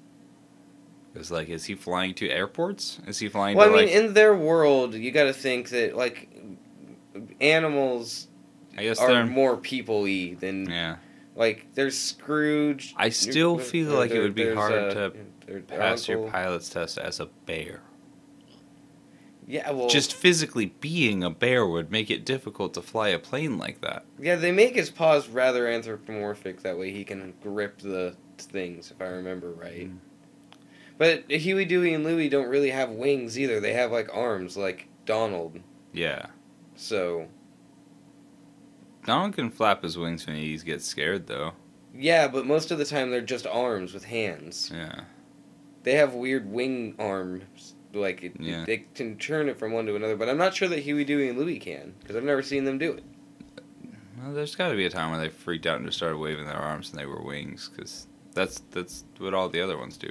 Because 1.13 1.29
like, 1.29 1.49
is 1.49 1.65
he 1.65 1.75
flying 1.75 2.15
to 2.15 2.29
airports? 2.31 2.97
Is 3.05 3.19
he 3.19 3.29
flying 3.29 3.57
Well, 3.57 3.69
I 3.69 3.75
mean, 3.75 3.85
like? 3.85 3.95
in 3.95 4.15
their 4.15 4.35
world, 4.35 4.95
you 4.95 5.11
got 5.11 5.25
to 5.25 5.33
think 5.33 5.69
that 5.69 5.95
like 5.95 6.29
animals 7.39 8.27
I 8.77 8.83
guess 8.83 8.99
are 8.99 9.07
they're. 9.07 9.25
more 9.25 9.57
people-y 9.57 10.35
than 10.39 10.69
yeah. 10.69 10.97
like 11.35 11.67
there's 11.73 11.97
Scrooge. 11.97 12.93
I 12.95 13.09
still 13.09 13.57
feel 13.57 13.93
like 13.93 14.11
it 14.11 14.19
would 14.21 14.35
be 14.35 14.53
hard 14.53 14.73
uh, 14.73 14.93
to 14.93 15.13
Pass 15.67 16.07
your 16.07 16.29
pilot's 16.29 16.69
test 16.69 16.97
as 16.97 17.19
a 17.19 17.27
bear. 17.45 17.81
Yeah, 19.49 19.71
well, 19.71 19.87
Just 19.87 20.13
physically 20.13 20.65
being 20.81 21.23
a 21.23 21.29
bear 21.29 21.65
would 21.65 21.89
make 21.89 22.11
it 22.11 22.25
difficult 22.25 22.73
to 22.73 22.81
fly 22.81 23.07
a 23.09 23.19
plane 23.19 23.57
like 23.57 23.79
that. 23.79 24.03
yeah, 24.19 24.35
they 24.35 24.51
make 24.51 24.75
his 24.75 24.89
paws 24.89 25.29
rather 25.29 25.69
anthropomorphic. 25.69 26.63
That 26.63 26.77
way, 26.77 26.91
he 26.91 27.05
can 27.05 27.33
grip 27.41 27.77
the 27.77 28.13
things, 28.37 28.91
if 28.91 29.01
I 29.01 29.05
remember 29.05 29.51
right. 29.51 29.89
Mm. 29.89 29.99
But 30.97 31.31
Huey, 31.31 31.63
Dewey, 31.63 31.93
and 31.93 32.03
Louie 32.03 32.27
don't 32.27 32.49
really 32.49 32.71
have 32.71 32.89
wings 32.89 33.39
either. 33.39 33.61
They 33.61 33.71
have 33.71 33.89
like 33.89 34.09
arms, 34.13 34.57
like 34.57 34.89
Donald. 35.05 35.61
Yeah. 35.93 36.25
So 36.75 37.27
Donald 39.07 39.33
can 39.35 39.49
flap 39.49 39.81
his 39.83 39.97
wings 39.97 40.27
when 40.27 40.35
he 40.35 40.55
gets 40.57 40.85
scared, 40.85 41.25
though. 41.27 41.53
yeah, 41.95 42.27
but 42.27 42.45
most 42.45 42.69
of 42.71 42.77
the 42.77 42.85
time 42.85 43.09
they're 43.09 43.21
just 43.21 43.47
arms 43.47 43.93
with 43.93 44.03
hands. 44.03 44.69
Yeah. 44.73 45.01
They 45.83 45.93
have 45.93 46.13
weird 46.13 46.51
wing 46.51 46.93
arms, 46.99 47.73
like 47.93 48.21
it, 48.21 48.33
Yeah. 48.39 48.65
they 48.65 48.85
can 48.93 49.17
turn 49.17 49.47
it 49.47 49.57
from 49.57 49.71
one 49.71 49.85
to 49.85 49.95
another. 49.95 50.17
But 50.17 50.27
I'm 50.27 50.37
not 50.37 50.53
sure 50.53 50.67
that 50.67 50.79
Huey, 50.79 51.05
Dewey, 51.05 51.29
and 51.29 51.39
Louie 51.39 51.57
can 51.57 51.93
because 52.01 52.17
I've 52.17 52.23
never 52.25 52.41
seen 52.43 52.65
them 52.65 52.77
do 52.77 52.91
it. 52.91 53.03
Well, 54.21 54.33
there's 54.33 54.55
got 54.55 54.69
to 54.69 54.75
be 54.75 54.85
a 54.85 54.89
time 54.89 55.11
where 55.11 55.19
they 55.21 55.29
freaked 55.29 55.65
out 55.65 55.77
and 55.77 55.85
just 55.85 55.97
started 55.97 56.17
waving 56.17 56.45
their 56.45 56.57
arms 56.57 56.89
and 56.89 56.99
they 56.99 57.05
were 57.05 57.21
wings, 57.21 57.69
because 57.73 58.07
that's 58.33 58.61
that's 58.71 59.05
what 59.19 59.33
all 59.33 59.47
the 59.47 59.61
other 59.61 59.77
ones 59.77 59.95
do. 59.95 60.09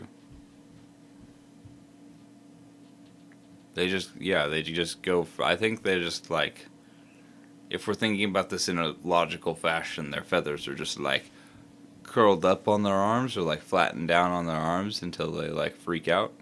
They 3.74 3.88
just 3.90 4.11
yeah, 4.18 4.46
they 4.46 4.62
just 4.62 5.02
go. 5.02 5.26
I 5.38 5.54
think 5.56 5.82
they 5.82 6.00
just 6.00 6.30
like, 6.30 6.66
if 7.70 7.87
we're 7.87 7.94
thinking 7.94 8.29
about 8.29 8.50
this 8.50 8.68
in 8.68 8.79
a 8.79 8.94
logical 9.02 9.55
fashion, 9.55 10.11
their 10.11 10.22
feathers 10.22 10.68
are 10.68 10.74
just 10.74 10.98
like 10.98 11.31
curled 12.02 12.44
up 12.44 12.68
on 12.68 12.83
their 12.83 12.94
arms 12.94 13.37
or 13.37 13.42
like 13.42 13.62
flattened 13.62 14.09
down 14.09 14.31
on 14.31 14.46
their 14.46 14.57
arms 14.57 15.02
until 15.02 15.33
they 15.33 15.48
like 15.48 15.76
freak 15.76 16.09
out. 16.09 16.33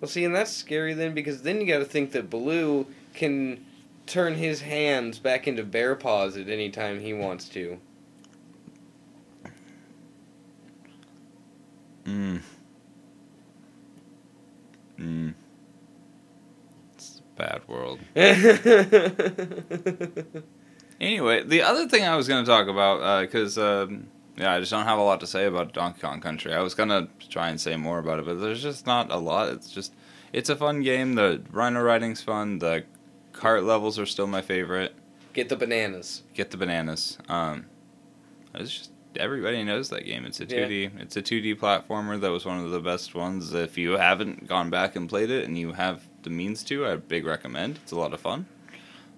Well, 0.00 0.08
see, 0.08 0.24
and 0.24 0.34
that's 0.34 0.50
scary 0.50 0.94
then 0.94 1.14
because 1.14 1.42
then 1.42 1.60
you 1.60 1.66
got 1.66 1.78
to 1.78 1.84
think 1.84 2.12
that 2.12 2.28
Baloo 2.28 2.86
can 3.14 3.64
turn 4.06 4.34
his 4.34 4.60
hands 4.60 5.18
back 5.18 5.46
into 5.46 5.62
bear 5.62 5.94
paws 5.94 6.36
at 6.36 6.48
any 6.48 6.70
time 6.70 7.00
he 7.00 7.12
wants 7.12 7.48
to. 7.50 7.78
Mm. 12.04 12.40
Mm. 14.98 15.34
It's 16.94 17.20
a 17.20 17.38
bad 17.38 17.62
world. 17.92 18.00
Anyway, 21.02 21.42
the 21.42 21.62
other 21.62 21.88
thing 21.88 22.04
I 22.04 22.14
was 22.14 22.28
going 22.28 22.44
to 22.44 22.48
talk 22.48 22.68
about, 22.68 23.22
because 23.22 23.58
um, 23.58 24.06
yeah, 24.36 24.52
I 24.52 24.60
just 24.60 24.70
don't 24.70 24.84
have 24.84 25.00
a 25.00 25.02
lot 25.02 25.18
to 25.20 25.26
say 25.26 25.46
about 25.46 25.72
Donkey 25.72 26.00
Kong 26.00 26.20
Country. 26.20 26.54
I 26.54 26.60
was 26.62 26.74
gonna 26.74 27.08
try 27.28 27.48
and 27.48 27.60
say 27.60 27.76
more 27.76 27.98
about 27.98 28.20
it, 28.20 28.24
but 28.24 28.40
there's 28.40 28.62
just 28.62 28.86
not 28.86 29.10
a 29.10 29.16
lot. 29.16 29.48
It's 29.48 29.68
just, 29.68 29.94
it's 30.32 30.48
a 30.48 30.54
fun 30.54 30.80
game. 30.82 31.16
The 31.16 31.42
rhino 31.50 31.82
riding's 31.82 32.22
fun. 32.22 32.60
The 32.60 32.84
cart 33.32 33.64
levels 33.64 33.98
are 33.98 34.06
still 34.06 34.28
my 34.28 34.42
favorite. 34.42 34.94
Get 35.32 35.48
the 35.48 35.56
bananas. 35.56 36.22
Get 36.34 36.52
the 36.52 36.56
bananas. 36.56 37.18
Um, 37.28 37.66
it's 38.54 38.70
just 38.70 38.90
everybody 39.16 39.64
knows 39.64 39.90
that 39.90 40.06
game. 40.06 40.24
It's 40.24 40.40
a 40.40 40.46
2D. 40.46 41.00
It's 41.00 41.16
a 41.16 41.22
2D 41.22 41.58
platformer. 41.58 42.20
That 42.20 42.30
was 42.30 42.46
one 42.46 42.64
of 42.64 42.70
the 42.70 42.80
best 42.80 43.14
ones. 43.14 43.52
If 43.52 43.76
you 43.76 43.92
haven't 43.92 44.46
gone 44.46 44.70
back 44.70 44.94
and 44.94 45.08
played 45.08 45.30
it, 45.30 45.44
and 45.44 45.58
you 45.58 45.72
have 45.72 46.06
the 46.22 46.30
means 46.30 46.62
to, 46.64 46.86
I 46.86 46.96
big 46.96 47.26
recommend. 47.26 47.78
It's 47.82 47.92
a 47.92 47.96
lot 47.96 48.12
of 48.12 48.20
fun. 48.20 48.46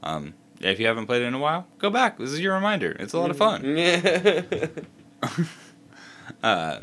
Um, 0.03 0.35
if 0.61 0.79
you 0.79 0.87
haven't 0.87 1.07
played 1.07 1.23
it 1.23 1.27
in 1.27 1.35
a 1.35 1.39
while, 1.39 1.67
go 1.79 1.91
back. 1.91 2.19
This 2.19 2.31
is 2.31 2.41
your 2.41 2.55
reminder. 2.55 2.97
It's 2.99 3.13
a 3.13 3.19
lot 3.19 3.31
of 3.31 3.37
fun. 3.37 3.77
Yeah. 3.77 4.41
uh, 6.43 6.81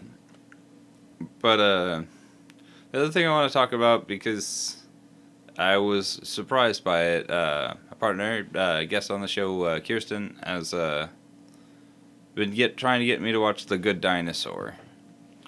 but 1.39 1.60
uh, 1.60 2.03
the 2.91 2.99
other 2.99 3.12
thing 3.12 3.25
I 3.25 3.31
want 3.31 3.49
to 3.49 3.53
talk 3.53 3.73
about 3.73 4.07
because 4.07 4.77
I 5.57 5.77
was 5.77 6.19
surprised 6.23 6.84
by 6.84 7.03
it. 7.03 7.29
Uh, 7.29 7.75
a 7.91 7.95
partner, 7.95 8.47
uh, 8.55 8.84
guest 8.84 9.12
on 9.12 9.21
the 9.21 9.27
show, 9.27 9.63
uh, 9.63 9.79
Kirsten, 9.79 10.39
has 10.43 10.73
uh, 10.73 11.07
been 12.36 12.51
get 12.53 12.77
trying 12.77 12.99
to 12.99 13.05
get 13.05 13.21
me 13.21 13.31
to 13.31 13.39
watch 13.39 13.65
The 13.65 13.77
Good 13.77 14.01
Dinosaur, 14.01 14.75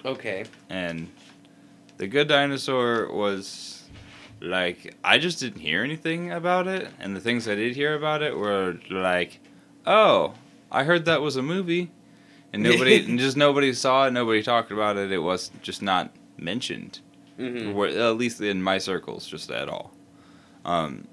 okay. 0.04 0.44
and 0.68 1.10
The 1.96 2.06
Good 2.06 2.28
Dinosaur 2.28 3.12
was 3.12 3.73
like 4.44 4.94
I 5.02 5.18
just 5.18 5.40
didn't 5.40 5.60
hear 5.60 5.82
anything 5.82 6.30
about 6.32 6.66
it, 6.66 6.88
and 7.00 7.16
the 7.16 7.20
things 7.20 7.48
I 7.48 7.54
did 7.54 7.74
hear 7.74 7.94
about 7.94 8.22
it 8.22 8.36
were 8.36 8.78
like, 8.90 9.40
oh, 9.86 10.34
I 10.70 10.84
heard 10.84 11.04
that 11.06 11.20
was 11.22 11.36
a 11.36 11.42
movie, 11.42 11.90
and 12.52 12.62
nobody, 12.62 13.04
and 13.08 13.18
just 13.18 13.36
nobody 13.36 13.72
saw 13.72 14.06
it, 14.06 14.12
nobody 14.12 14.42
talked 14.42 14.70
about 14.70 14.96
it. 14.96 15.10
It 15.12 15.18
was 15.18 15.50
just 15.62 15.82
not 15.82 16.10
mentioned, 16.36 17.00
hmm 17.36 17.76
or 17.76 17.86
at 17.86 18.16
least 18.16 18.40
in 18.40 18.62
my 18.62 18.78
circles, 18.78 19.26
just 19.26 19.50
at 19.50 19.68
all. 19.68 19.92
Um, 20.64 21.06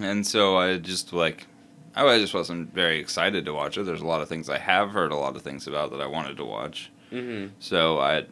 and 0.00 0.26
so 0.26 0.56
I 0.56 0.76
just 0.78 1.12
like, 1.12 1.46
I 1.94 2.18
just 2.18 2.34
wasn't 2.34 2.72
very 2.72 2.98
excited 3.00 3.44
to 3.44 3.52
watch 3.54 3.76
it. 3.76 3.84
There's 3.84 4.00
a 4.02 4.06
lot 4.06 4.22
of 4.22 4.28
things 4.28 4.48
I 4.48 4.58
have 4.58 4.90
heard 4.90 5.12
a 5.12 5.16
lot 5.16 5.36
of 5.36 5.42
things 5.42 5.66
about 5.66 5.90
that 5.90 6.00
I 6.00 6.06
wanted 6.06 6.36
to 6.36 6.44
watch. 6.44 6.90
hmm 7.10 7.46
So 7.58 7.98
I, 7.98 8.24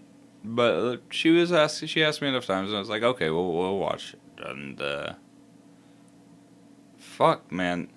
but 0.44 0.74
uh, 0.74 0.96
she 1.10 1.30
was 1.30 1.52
asked. 1.52 1.86
She 1.88 2.02
asked 2.02 2.22
me 2.22 2.28
enough 2.28 2.46
times, 2.46 2.68
and 2.68 2.76
I 2.76 2.80
was 2.80 2.88
like, 2.88 3.02
okay, 3.02 3.30
we'll 3.30 3.52
we'll 3.52 3.78
watch. 3.78 4.14
it. 4.14 4.20
And 4.44 4.80
uh, 4.80 5.14
fuck, 6.96 7.50
man, 7.50 7.88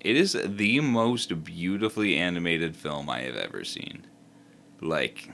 it 0.00 0.16
is 0.16 0.36
the 0.44 0.80
most 0.80 1.44
beautifully 1.44 2.16
animated 2.16 2.76
film 2.76 3.08
I 3.08 3.20
have 3.20 3.36
ever 3.36 3.64
seen. 3.64 4.06
Like, 4.80 5.30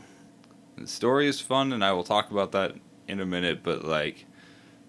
the 0.76 0.86
story 0.86 1.26
is 1.26 1.40
fun, 1.40 1.72
and 1.72 1.84
I 1.84 1.92
will 1.92 2.04
talk 2.04 2.30
about 2.30 2.52
that 2.52 2.74
in 3.08 3.20
a 3.20 3.26
minute. 3.26 3.62
But 3.62 3.84
like, 3.84 4.26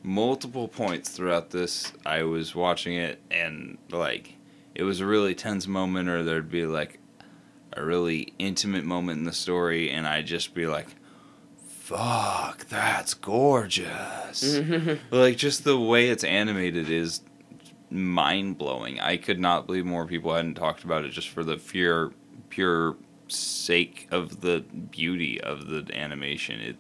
multiple 0.04 0.68
points 0.68 1.10
throughout 1.10 1.52
this, 1.52 1.94
I 2.06 2.24
was 2.24 2.54
watching 2.54 2.96
it, 2.96 3.22
and 3.32 3.78
like, 3.90 4.36
it 4.76 4.84
was 4.84 5.00
a 5.00 5.06
really 5.06 5.36
tense 5.36 5.68
moment, 5.68 6.10
or 6.10 6.24
there'd 6.24 6.52
be 6.52 6.66
like 6.66 7.00
a 7.76 7.84
really 7.84 8.34
intimate 8.38 8.84
moment 8.84 9.20
in 9.20 9.26
the 9.26 9.34
story, 9.34 9.90
and 9.90 10.06
I'd 10.06 10.28
just 10.28 10.54
be 10.54 10.68
like, 10.68 10.88
"Fuck, 11.94 12.66
that's 12.70 13.14
gorgeous!" 13.14 14.60
like 15.12 15.38
just 15.38 15.64
the 15.64 15.80
way 15.80 16.10
it's 16.10 16.24
animated 16.24 16.90
is 16.90 17.22
mind 17.92 18.58
blowing. 18.58 19.00
I 19.00 19.18
could 19.18 19.40
not 19.40 19.68
believe 19.68 19.86
more 19.86 20.08
people 20.08 20.34
hadn't 20.34 20.56
talked 20.56 20.84
about 20.84 21.06
it 21.06 21.12
just 21.12 21.30
for 21.30 21.44
the 21.44 21.58
pure, 21.58 22.12
pure 22.50 22.96
sake 23.28 24.08
of 24.12 24.42
the 24.42 24.62
beauty 24.62 25.40
of 25.40 25.68
the 25.68 25.86
animation. 25.94 26.60
It, 26.60 26.78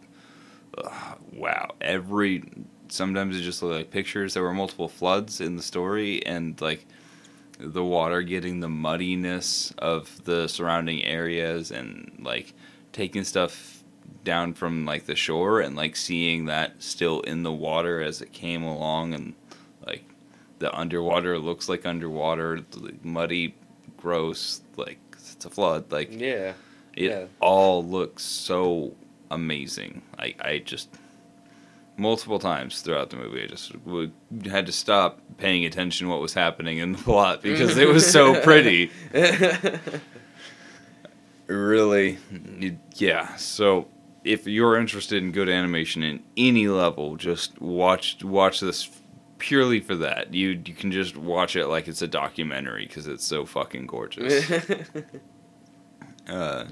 wow, 1.32 1.76
every 1.80 2.43
sometimes 2.88 3.38
it 3.38 3.41
just 3.41 3.62
looked 3.62 3.76
like 3.76 3.91
pictures. 3.91 4.34
There 4.34 4.43
were 4.43 4.54
multiple 4.54 4.89
floods 4.89 5.39
in 5.39 5.56
the 5.56 5.63
story, 5.63 6.26
and 6.26 6.60
like 6.60 6.88
the 7.60 7.84
water 7.84 8.23
getting 8.23 8.62
the 8.62 8.69
muddiness 8.69 9.73
of 9.78 10.23
the 10.26 10.47
surrounding 10.47 11.04
areas 11.06 11.69
and 11.69 12.19
like 12.19 12.54
taking 12.91 13.23
stuff 13.23 13.83
down 14.24 14.54
from 14.54 14.86
like 14.86 15.06
the 15.06 15.16
shore 15.16 15.60
and 15.62 15.76
like 15.76 15.96
seeing 15.96 16.46
that 16.46 16.82
still 16.82 17.20
in 17.22 17.44
the 17.44 17.52
water 17.52 18.02
as 18.02 18.22
it 18.22 18.32
came 18.32 18.63
along 18.63 19.13
and 19.13 19.34
like 19.86 20.04
the 20.60 20.74
underwater 20.78 21.38
looks 21.38 21.68
like 21.68 21.86
underwater 21.86 22.62
like, 22.78 23.04
muddy 23.04 23.54
gross 23.98 24.62
like 24.78 25.00
it's 25.13 25.46
a 25.46 25.50
flood 25.50 25.92
like 25.92 26.10
Yeah. 26.12 26.54
it 26.96 27.12
Yeah. 27.12 27.26
all 27.42 27.84
looks 27.84 28.24
so 28.24 28.94
amazing 29.32 30.02
like 30.18 30.39
i 30.44 30.60
just 30.60 30.89
multiple 31.98 32.39
times 32.39 32.82
throughout 32.82 33.10
the 33.10 33.18
movie 33.18 33.44
i 33.44 33.48
just 33.48 33.76
would, 33.86 34.12
had 34.50 34.66
to 34.66 34.72
stop 34.72 35.20
paying 35.38 35.66
attention 35.66 36.08
what 36.08 36.22
was 36.22 36.34
happening 36.34 36.78
in 36.78 36.94
the 36.94 36.98
plot 37.00 37.42
because 37.42 37.78
it 37.78 37.88
was 37.89 38.10
so 38.10 38.39
pretty 38.44 38.89
really 41.48 42.18
yeah 42.96 43.36
so 43.36 43.88
if 44.23 44.47
you're 44.47 44.77
interested 44.77 45.21
in 45.21 45.31
good 45.31 45.49
animation 45.49 46.03
in 46.03 46.23
any 46.38 46.67
level 46.67 47.15
just 47.15 47.59
watch 47.62 48.23
watch 48.23 48.59
this 48.59 48.89
purely 49.38 49.79
for 49.79 49.95
that 49.95 50.33
you 50.33 50.49
you 50.65 50.73
can 50.73 50.91
just 50.91 51.17
watch 51.17 51.55
it 51.55 51.67
like 51.67 51.88
it's 51.88 52.01
a 52.01 52.07
documentary 52.07 52.86
because 52.86 53.07
it's 53.07 53.25
so 53.25 53.45
fucking 53.45 53.86
gorgeous 53.86 54.49
uh 56.29 56.65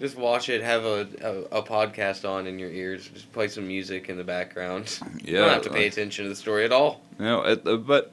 Just 0.00 0.16
watch 0.16 0.48
it. 0.48 0.62
Have 0.62 0.84
a, 0.84 1.06
a 1.52 1.58
a 1.58 1.62
podcast 1.62 2.28
on 2.28 2.46
in 2.46 2.58
your 2.58 2.70
ears. 2.70 3.08
Just 3.08 3.30
play 3.32 3.46
some 3.46 3.68
music 3.68 4.08
in 4.08 4.16
the 4.16 4.24
background. 4.24 4.98
you 5.22 5.34
yeah 5.34 5.40
don't 5.40 5.50
have 5.50 5.62
to 5.62 5.70
pay 5.70 5.84
like- 5.84 5.92
attention 5.92 6.24
to 6.24 6.28
the 6.30 6.34
story 6.34 6.64
at 6.64 6.72
all. 6.72 7.02
No, 7.18 7.42
it, 7.42 7.64
uh, 7.66 7.76
but 7.76 8.10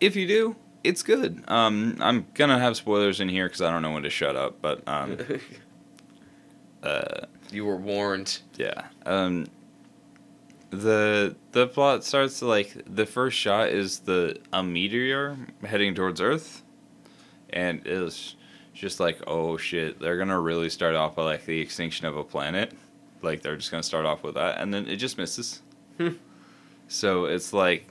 if 0.00 0.14
you 0.16 0.26
do, 0.28 0.54
it's 0.84 1.02
good. 1.02 1.42
Um, 1.48 1.96
I'm 2.00 2.26
gonna 2.34 2.58
have 2.58 2.76
spoilers 2.76 3.20
in 3.20 3.28
here 3.28 3.46
because 3.46 3.60
I 3.60 3.70
don't 3.70 3.82
know 3.82 3.90
when 3.90 4.04
to 4.04 4.10
shut 4.10 4.36
up. 4.36 4.62
But 4.62 4.86
um, 4.88 5.18
uh, 6.82 7.26
You 7.50 7.64
were 7.64 7.76
warned. 7.76 8.40
Yeah. 8.56 8.86
Um 9.06 9.46
the 10.70 11.34
the 11.52 11.66
plot 11.66 12.04
starts 12.04 12.42
like 12.42 12.76
the 12.86 13.06
first 13.06 13.38
shot 13.38 13.68
is 13.70 14.00
the 14.00 14.38
a 14.52 14.62
meteor 14.62 15.36
heading 15.64 15.94
towards 15.94 16.20
Earth 16.20 16.62
and 17.50 17.86
it's 17.86 18.36
just 18.74 19.00
like 19.00 19.18
oh 19.26 19.56
shit 19.56 19.98
they're 19.98 20.18
gonna 20.18 20.38
really 20.38 20.68
start 20.68 20.94
off 20.94 21.16
with 21.16 21.24
like 21.24 21.46
the 21.46 21.58
extinction 21.58 22.06
of 22.06 22.18
a 22.18 22.22
planet 22.22 22.72
like 23.22 23.40
they're 23.40 23.56
just 23.56 23.70
gonna 23.70 23.82
start 23.82 24.04
off 24.04 24.22
with 24.22 24.34
that 24.34 24.60
and 24.60 24.72
then 24.74 24.86
it 24.86 24.96
just 24.96 25.16
misses 25.16 25.62
Hmm. 25.96 26.10
so 26.86 27.24
it's 27.24 27.54
like 27.54 27.86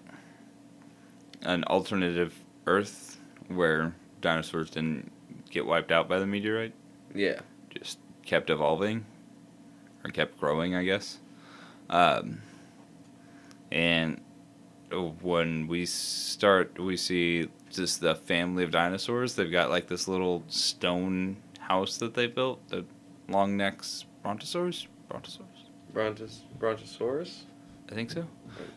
an 1.41 1.63
alternative 1.63 2.35
Earth 2.67 3.17
where 3.47 3.93
dinosaurs 4.21 4.69
didn't 4.69 5.11
get 5.49 5.65
wiped 5.65 5.91
out 5.91 6.07
by 6.07 6.19
the 6.19 6.27
meteorite 6.27 6.73
Yeah. 7.15 7.39
just 7.71 7.97
kept 8.23 8.51
evolving 8.51 9.03
or 10.03 10.11
kept 10.11 10.39
growing, 10.39 10.75
I 10.75 10.83
guess. 10.83 11.17
Um, 11.89 12.41
and 13.71 14.21
when 15.21 15.67
we 15.67 15.85
start, 15.85 16.79
we 16.79 16.97
see 16.97 17.49
just 17.69 18.01
the 18.01 18.15
family 18.15 18.63
of 18.63 18.71
dinosaurs. 18.71 19.35
They've 19.35 19.51
got 19.51 19.69
like 19.69 19.87
this 19.87 20.07
little 20.07 20.43
stone 20.47 21.37
house 21.59 21.97
that 21.97 22.13
they 22.13 22.27
built, 22.27 22.65
the 22.69 22.85
long 23.27 23.57
necks 23.57 24.05
brontosaurs. 24.23 24.87
Brontosaurs? 25.09 25.43
Brontos 25.93 26.39
Brontosaurus? 26.59 27.43
I 27.91 27.95
think 27.95 28.11
so. 28.11 28.25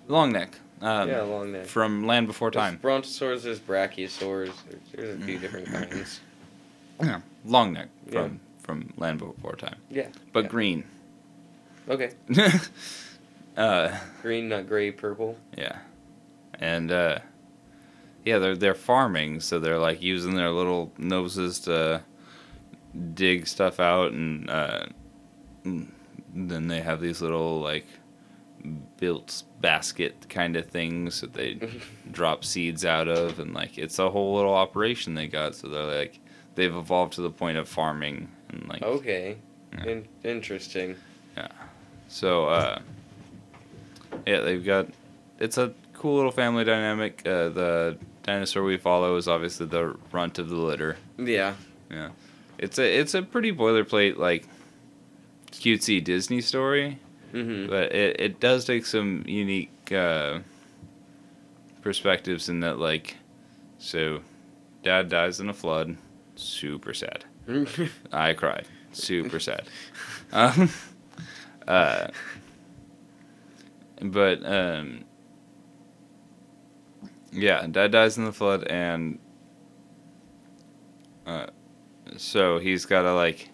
Long 0.09 0.33
neck. 0.33 0.57
Um, 0.81 1.09
yeah, 1.09 1.23
long 1.23 1.53
neck. 1.53 1.67
From 1.67 2.07
Land 2.07 2.27
Before 2.27 2.51
There's 2.51 2.63
Time. 2.65 2.79
Brontosaurus, 2.81 3.43
there's 3.43 3.59
Brachiosaurs. 3.61 4.53
There's, 4.69 4.81
there's 4.95 5.21
a 5.21 5.25
few 5.25 5.39
different 5.39 5.67
kinds. 5.69 6.21
Yeah. 7.03 7.21
Long 7.45 7.73
neck 7.73 7.89
Yeah. 8.07 8.13
from 8.23 8.41
from 8.63 8.93
Land 8.97 9.19
Before 9.19 9.57
Time. 9.57 9.77
Yeah. 9.91 10.09
But 10.33 10.45
yeah. 10.45 10.51
green. 10.51 10.85
Okay. 11.89 12.11
uh, 13.57 13.97
Green, 14.23 14.49
not 14.49 14.69
gray, 14.69 14.91
purple. 14.91 15.37
Yeah, 15.57 15.79
and 16.55 16.91
uh, 16.93 17.19
yeah, 18.25 18.39
they're 18.39 18.57
they're 18.57 18.75
farming, 18.75 19.41
so 19.41 19.59
they're 19.59 19.79
like 19.79 20.03
using 20.03 20.35
their 20.35 20.51
little 20.51 20.93
noses 20.99 21.61
to 21.61 22.03
dig 23.15 23.47
stuff 23.47 23.81
out, 23.81 24.13
and 24.13 24.49
uh, 24.51 24.87
mm, 25.65 25.87
then 26.35 26.69
they 26.69 26.81
have 26.81 27.01
these 27.01 27.21
little 27.23 27.61
like 27.61 27.87
built 28.99 29.43
basket 29.61 30.29
kind 30.29 30.55
of 30.57 30.67
things 30.67 31.23
that 31.23 31.33
they 31.33 31.59
drop 32.11 32.45
seeds 32.45 32.85
out 32.85 33.09
of, 33.09 33.39
and 33.41 33.55
like 33.55 33.79
it's 33.79 33.99
a 33.99 34.11
whole 34.11 34.37
little 34.37 34.55
operation 34.55 35.15
they 35.15 35.27
got. 35.27 35.55
So 35.55 35.69
they're 35.69 35.85
like 35.85 36.21
they've 36.55 36.75
evolved 36.75 37.15
to 37.15 37.23
the 37.23 37.31
point 37.31 37.59
of 37.59 37.69
farming, 37.69 38.29
and 38.51 38.69
like 38.69 38.83
Okay. 38.83 39.39
Yeah. 39.73 39.85
In- 39.85 40.09
interesting. 40.25 40.97
So, 42.13 42.47
uh, 42.47 42.81
yeah, 44.27 44.41
they've 44.41 44.65
got. 44.65 44.89
It's 45.39 45.57
a 45.59 45.73
cool 45.95 46.17
little 46.17 46.33
family 46.33 46.65
dynamic. 46.65 47.23
Uh, 47.25 47.49
the 47.51 47.99
dinosaur 48.25 48.65
we 48.65 48.77
follow 48.77 49.15
is 49.17 49.29
obviously 49.29 49.67
the 49.67 49.97
runt 50.11 50.39
of 50.41 50.49
the 50.49 50.57
litter. 50.57 50.97
Yeah. 51.17 51.55
Yeah. 51.91 52.11
It's 52.59 52.79
a 52.81 52.99
it's 52.99 53.15
a 53.15 53.23
pretty 53.23 53.53
boilerplate 53.53 54.17
like 54.17 54.47
cutesy 55.53 56.03
Disney 56.03 56.41
story, 56.41 56.99
Mm-hmm. 57.33 57.71
but 57.71 57.93
it 57.95 58.19
it 58.21 58.41
does 58.41 58.65
take 58.65 58.85
some 58.87 59.23
unique 59.27 59.71
uh, 59.93 60.41
perspectives 61.81 62.49
in 62.49 62.61
that 62.61 62.79
like, 62.79 63.17
so, 63.79 64.21
dad 64.83 65.09
dies 65.09 65.39
in 65.41 65.49
a 65.49 65.55
flood, 65.55 65.97
super 66.37 66.93
sad. 66.93 67.25
I 68.13 68.33
cried. 68.35 68.67
Super 68.93 69.39
sad. 69.41 69.63
Um, 70.33 70.71
uh, 71.69 72.09
but 74.03 74.45
um, 74.45 75.05
yeah, 77.33 77.67
dad 77.67 77.93
dies 77.93 78.19
in 78.19 78.25
the 78.25 78.33
flood, 78.33 78.65
and 78.65 79.19
uh, 81.27 81.47
so 82.17 82.59
he's 82.59 82.87
got 82.87 83.03
to 83.03 83.15
like, 83.15 83.51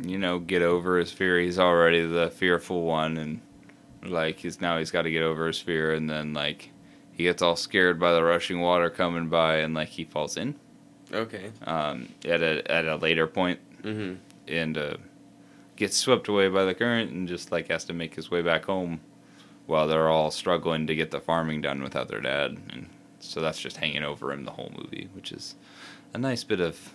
you 0.00 0.18
know, 0.18 0.38
get 0.38 0.62
over 0.62 0.98
his 0.98 1.12
fear. 1.12 1.38
He's 1.40 1.58
already 1.58 2.06
the 2.06 2.30
fearful 2.30 2.82
one, 2.84 3.16
and 3.16 3.40
like 4.04 4.38
he's 4.38 4.60
now 4.60 4.78
he's 4.78 4.90
got 4.90 5.02
to 5.02 5.10
get 5.10 5.22
over 5.22 5.46
his 5.46 5.60
fear, 5.60 5.92
and 5.92 6.08
then 6.08 6.32
like 6.32 6.70
he 7.12 7.24
gets 7.24 7.42
all 7.42 7.56
scared 7.56 7.98
by 7.98 8.12
the 8.12 8.22
rushing 8.22 8.60
water 8.60 8.90
coming 8.90 9.28
by, 9.28 9.56
and 9.56 9.74
like 9.74 9.88
he 9.88 10.04
falls 10.04 10.36
in 10.36 10.54
okay. 11.12 11.50
um, 11.66 12.08
at 12.24 12.42
a 12.42 12.70
at 12.70 12.84
a 12.86 12.96
later 12.96 13.26
point 13.26 13.60
Mm-hmm. 13.82 14.14
and 14.48 14.76
uh, 14.76 14.96
gets 15.78 15.96
swept 15.96 16.26
away 16.28 16.48
by 16.48 16.64
the 16.64 16.74
current 16.74 17.10
and 17.12 17.28
just 17.28 17.52
like 17.52 17.68
has 17.68 17.84
to 17.84 17.92
make 17.92 18.14
his 18.16 18.30
way 18.30 18.42
back 18.42 18.64
home 18.64 19.00
while 19.66 19.86
they're 19.86 20.08
all 20.08 20.30
struggling 20.30 20.86
to 20.88 20.94
get 20.94 21.10
the 21.12 21.20
farming 21.20 21.60
done 21.60 21.82
without 21.82 22.08
their 22.08 22.20
dad 22.20 22.56
and 22.70 22.88
so 23.20 23.40
that's 23.40 23.60
just 23.60 23.76
hanging 23.76 24.02
over 24.02 24.32
him 24.32 24.44
the 24.44 24.50
whole 24.50 24.72
movie 24.76 25.08
which 25.14 25.30
is 25.30 25.54
a 26.14 26.18
nice 26.18 26.42
bit 26.42 26.60
of 26.60 26.94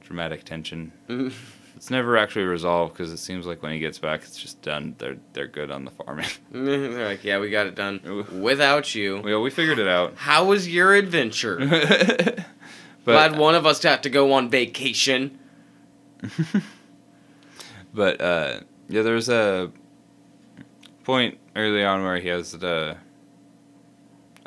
dramatic 0.00 0.44
tension 0.44 0.92
it's 1.74 1.90
never 1.90 2.18
actually 2.18 2.44
resolved 2.44 2.92
because 2.92 3.10
it 3.12 3.16
seems 3.16 3.46
like 3.46 3.62
when 3.62 3.72
he 3.72 3.78
gets 3.78 3.98
back 3.98 4.22
it's 4.24 4.36
just 4.36 4.60
done 4.60 4.94
they're 4.98 5.16
they're 5.32 5.46
good 5.46 5.70
on 5.70 5.84
the 5.86 5.90
farming 5.92 6.26
They're 6.52 7.06
like, 7.08 7.24
yeah, 7.24 7.38
we 7.38 7.48
got 7.48 7.66
it 7.66 7.74
done 7.74 8.26
without 8.42 8.94
you. 8.94 9.22
well 9.24 9.40
we 9.40 9.48
figured 9.50 9.78
it 9.78 9.88
out 9.88 10.14
How 10.16 10.44
was 10.44 10.68
your 10.68 10.92
adventure? 10.94 11.56
but 13.04 13.30
Glad 13.30 13.38
one 13.38 13.54
of 13.54 13.64
us 13.64 13.82
had 13.82 14.02
to 14.02 14.10
go 14.10 14.32
on 14.34 14.50
vacation. 14.50 15.38
But 17.92 18.20
uh, 18.20 18.60
yeah, 18.88 19.02
there's 19.02 19.28
a 19.28 19.70
point 21.04 21.38
early 21.56 21.84
on 21.84 22.02
where 22.02 22.18
he 22.18 22.28
has 22.28 22.52
the. 22.52 22.96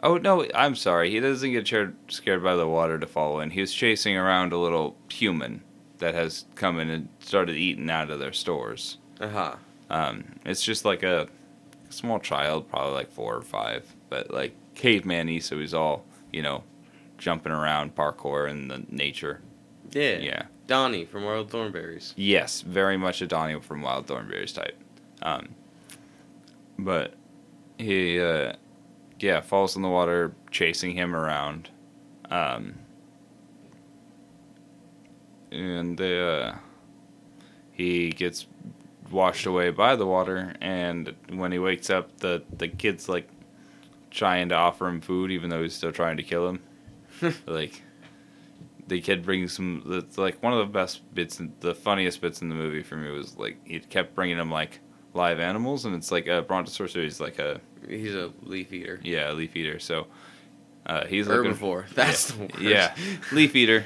Oh 0.04 0.18
no! 0.18 0.46
I'm 0.54 0.76
sorry. 0.76 1.10
He 1.10 1.20
doesn't 1.20 1.52
get 1.52 1.68
scared, 2.08 2.44
by 2.44 2.56
the 2.56 2.68
water 2.68 3.00
to 3.00 3.08
fall 3.08 3.40
in. 3.40 3.50
He 3.52 3.62
was 3.62 3.74
chasing 3.74 4.16
around 4.16 4.54
a 4.54 4.58
little 4.58 4.96
human 5.10 5.64
that 5.98 6.14
has 6.14 6.46
come 6.56 6.80
in 6.80 6.90
and 6.90 7.10
started 7.20 7.56
eating 7.56 7.90
out 7.90 8.12
of 8.12 8.20
their 8.20 8.34
stores. 8.34 8.98
Uh 9.20 9.30
huh. 9.30 9.56
Um, 9.90 10.36
it's 10.46 10.64
just 10.64 10.84
like 10.84 11.04
a 11.04 11.28
small 11.90 12.20
child, 12.20 12.70
probably 12.70 12.94
like 12.94 13.12
four 13.12 13.36
or 13.36 13.42
five, 13.42 13.96
but 14.10 14.32
like 14.32 14.54
caveman-y, 14.76 15.40
so 15.40 15.58
he's 15.60 15.74
all 15.74 16.06
you 16.36 16.42
know, 16.42 16.64
jumping 17.18 17.54
around, 17.54 17.96
parkour 17.96 18.50
in 18.50 18.68
the 18.68 18.84
nature. 18.90 19.40
Yeah. 19.92 20.18
Yeah. 20.18 20.44
Donnie 20.68 21.06
from 21.06 21.24
Wild 21.24 21.50
Thornberrys. 21.50 22.14
Yes, 22.16 22.62
very 22.62 22.98
much 22.98 23.22
a 23.22 23.28
Donnie 23.28 23.60
from 23.60 23.82
Wild 23.82 24.08
Thornberrys 24.08 24.54
type. 24.54 24.78
Um, 25.22 25.50
but 26.78 27.14
he, 27.78 28.20
uh, 28.20 28.54
yeah, 29.20 29.42
falls 29.42 29.76
in 29.76 29.82
the 29.82 29.90
water, 29.90 30.34
chasing 30.52 30.96
him 30.96 31.16
around. 31.16 31.70
Um, 32.30 32.76
and 35.52 36.00
uh, 36.02 36.54
he 37.72 38.10
gets 38.10 38.48
washed 39.12 39.46
away 39.46 39.70
by 39.70 39.96
the 39.96 40.06
water. 40.06 40.54
And 40.62 41.14
when 41.30 41.52
he 41.52 41.60
wakes 41.60 41.90
up, 41.90 42.18
the, 42.18 42.44
the 42.56 42.68
kid's 42.68 43.08
like 43.08 43.30
trying 44.10 44.50
to 44.50 44.56
offer 44.56 44.88
him 44.88 45.02
food, 45.02 45.32
even 45.32 45.50
though 45.50 45.62
he's 45.62 45.76
still 45.76 45.92
trying 45.92 46.18
to 46.18 46.24
kill 46.24 46.50
him. 46.50 46.60
like, 47.46 47.82
the 48.88 49.02
kid 49.02 49.24
brings 49.24 49.54
some 49.54 49.84
that's 49.86 50.18
like 50.18 50.42
one 50.44 50.54
of 50.54 50.60
the 50.60 50.66
best 50.72 51.02
bits 51.16 51.42
the 51.60 51.74
funniest 51.74 52.22
bits 52.22 52.42
in 52.42 52.50
the 52.50 52.56
movie 52.56 52.84
for 52.84 52.96
me 52.96 53.10
was 53.10 53.38
like 53.38 53.58
he 53.66 53.80
kept 53.80 54.14
bringing 54.16 54.38
him 54.38 54.52
like 54.52 54.80
live 55.14 55.40
animals 55.40 55.86
and 55.86 55.96
it's 55.96 56.12
like 56.12 56.28
a 56.28 56.42
brontosaurus 56.42 56.96
is 56.96 57.20
like 57.20 57.40
a 57.40 57.60
He's 57.88 58.16
a 58.16 58.32
leaf 58.44 58.74
eater. 58.74 59.00
yeah 59.04 59.32
leaf 59.32 59.56
eater 59.56 59.80
so 59.80 60.08
uh, 60.88 61.06
he's 61.06 61.28
looking 61.28 61.54
Herbivore. 61.54 61.90
That's 61.96 62.30
yeah, 62.32 62.36
the 62.36 62.42
word. 62.44 62.62
yeah 62.62 62.96
leaf 63.32 63.56
eater 63.56 63.86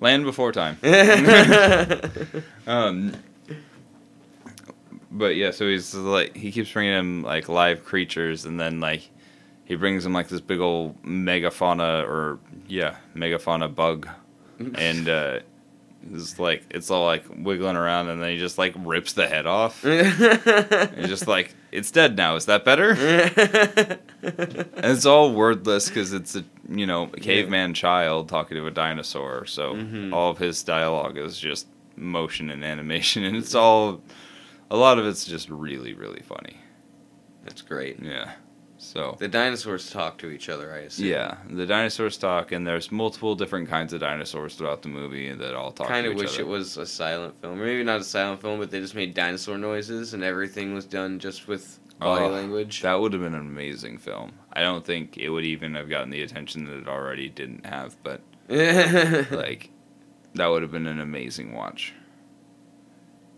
land 0.00 0.24
before 0.24 0.52
time 0.52 0.78
um 2.66 3.12
but 5.10 5.36
yeah 5.36 5.50
so 5.50 5.68
he's 5.68 5.94
like 5.94 6.36
he 6.36 6.50
keeps 6.52 6.70
bringing 6.72 6.92
him 6.92 7.22
like 7.22 7.48
live 7.48 7.84
creatures 7.84 8.44
and 8.44 8.58
then 8.58 8.80
like 8.80 9.08
he 9.64 9.76
brings 9.76 10.04
him 10.04 10.12
like 10.12 10.28
this 10.28 10.40
big 10.40 10.60
old 10.60 11.02
megafauna 11.02 12.06
or 12.08 12.38
yeah 12.68 12.96
megafauna 13.14 13.74
bug. 13.74 14.08
And 14.76 15.08
uh 15.08 15.40
it's 16.12 16.38
like 16.38 16.64
it's 16.70 16.90
all 16.90 17.06
like 17.06 17.24
wiggling 17.34 17.76
around 17.76 18.10
and 18.10 18.22
then 18.22 18.28
he 18.30 18.38
just 18.38 18.58
like 18.58 18.74
rips 18.78 19.14
the 19.14 19.26
head 19.26 19.46
off. 19.46 19.82
And 19.84 21.08
just 21.08 21.26
like 21.26 21.54
it's 21.72 21.90
dead 21.90 22.16
now. 22.16 22.36
Is 22.36 22.44
that 22.46 22.64
better? 22.64 22.94
And 24.22 24.86
it's 24.92 25.06
all 25.06 25.32
wordless 25.34 25.88
because 25.88 26.12
it's 26.12 26.34
a 26.36 26.44
you 26.68 26.86
know 26.86 27.04
a 27.14 27.20
caveman 27.20 27.74
child 27.74 28.28
talking 28.28 28.56
to 28.56 28.66
a 28.66 28.70
dinosaur. 28.70 29.44
So 29.46 29.74
Mhm. 29.74 30.12
all 30.12 30.30
of 30.30 30.38
his 30.38 30.62
dialogue 30.62 31.18
is 31.18 31.38
just 31.38 31.66
motion 31.96 32.50
and 32.50 32.64
animation 32.64 33.22
and 33.24 33.36
it's 33.36 33.54
all 33.54 34.00
a 34.70 34.76
lot 34.76 34.98
of 34.98 35.06
it's 35.06 35.24
just 35.24 35.48
really 35.50 35.94
really 35.94 36.22
funny. 36.22 36.56
That's 37.44 37.62
great. 37.62 37.98
yeah 38.02 38.32
So 38.84 39.16
The 39.18 39.28
dinosaurs 39.28 39.90
talk 39.90 40.18
to 40.18 40.28
each 40.30 40.48
other, 40.48 40.72
I 40.74 40.78
assume. 40.80 41.06
yeah, 41.06 41.36
the 41.48 41.64
dinosaurs 41.66 42.16
talk, 42.18 42.52
and 42.52 42.66
there's 42.66 42.92
multiple 42.92 43.34
different 43.34 43.68
kinds 43.68 43.92
of 43.92 44.00
dinosaurs 44.00 44.54
throughout 44.56 44.82
the 44.82 44.88
movie 44.88 45.32
that 45.32 45.54
all 45.54 45.72
talk. 45.72 45.88
Kind 45.88 46.06
of 46.06 46.14
wish 46.16 46.34
other. 46.34 46.42
it 46.42 46.46
was 46.48 46.76
a 46.76 46.84
silent 46.86 47.40
film. 47.40 47.60
Or 47.60 47.64
maybe 47.64 47.82
not 47.82 48.00
a 48.00 48.04
silent 48.04 48.42
film, 48.42 48.58
but 48.60 48.70
they 48.70 48.80
just 48.80 48.94
made 48.94 49.14
dinosaur 49.14 49.56
noises 49.58 50.12
and 50.14 50.22
everything 50.22 50.74
was 50.74 50.84
done 50.84 51.18
just 51.18 51.48
with 51.48 51.78
body 51.98 52.24
Oh, 52.26 52.28
language. 52.28 52.82
That 52.82 53.00
would 53.00 53.12
have 53.14 53.22
been 53.22 53.34
an 53.34 53.40
amazing 53.40 53.98
film. 53.98 54.32
I 54.52 54.60
don't 54.60 54.84
think 54.84 55.16
it 55.16 55.30
would 55.30 55.44
even 55.44 55.74
have 55.76 55.88
gotten 55.88 56.10
the 56.10 56.22
attention 56.22 56.64
that 56.66 56.76
it 56.76 56.86
already 56.88 57.28
didn't 57.30 57.64
have, 57.64 57.96
but 58.02 58.20
like 58.48 59.70
that 60.34 60.46
would 60.46 60.62
have 60.62 60.72
been 60.72 60.86
an 60.86 61.00
amazing 61.00 61.52
watch. 61.54 61.94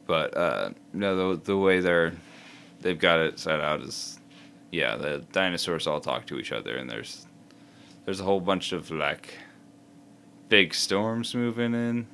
But 0.07 0.37
uh 0.37 0.71
no 0.93 1.35
the 1.37 1.43
the 1.43 1.57
way 1.57 1.81
they're 1.81 2.13
they've 2.81 2.99
got 2.99 3.21
it 3.21 3.39
set 3.39 3.61
out 3.61 3.81
is 3.83 4.16
yeah, 4.71 4.97
the 4.97 5.25
dinosaurs 5.33 5.87
all 5.87 6.01
talk 6.01 6.27
to 6.27 6.39
each 6.39 6.53
other 6.53 6.77
and 6.77 6.89
there's 6.91 7.27
there's 8.05 8.21
a 8.21 8.25
whole 8.25 8.41
bunch 8.41 8.73
of 8.73 8.91
like 8.91 9.39
big 10.49 10.73
storms 10.75 11.35
moving 11.35 11.75
in. 11.75 12.07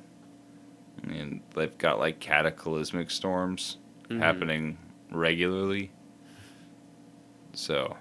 And 1.03 1.41
they've 1.53 1.77
got 1.77 1.99
like 1.99 2.19
cataclysmic 2.19 3.11
storms 3.11 3.77
Mhm. 4.09 4.19
happening 4.19 4.77
regularly. 5.11 5.91
So 7.53 7.95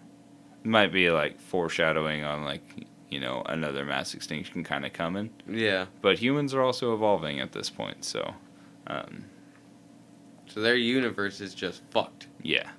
it 0.64 0.68
might 0.68 0.92
be 0.92 1.10
like 1.10 1.40
foreshadowing 1.40 2.24
on 2.24 2.44
like 2.44 2.86
you 3.10 3.20
know 3.20 3.42
another 3.46 3.84
mass 3.84 4.14
extinction 4.14 4.64
kind 4.64 4.86
of 4.86 4.92
coming. 4.92 5.30
Yeah. 5.48 5.86
But 6.00 6.18
humans 6.18 6.54
are 6.54 6.62
also 6.62 6.94
evolving 6.94 7.40
at 7.40 7.52
this 7.52 7.68
point, 7.68 8.04
so 8.04 8.34
um, 8.86 9.24
So 10.46 10.60
their 10.60 10.76
universe 10.76 11.40
is 11.40 11.54
just 11.54 11.82
fucked. 11.90 12.28
yeah. 12.42 12.70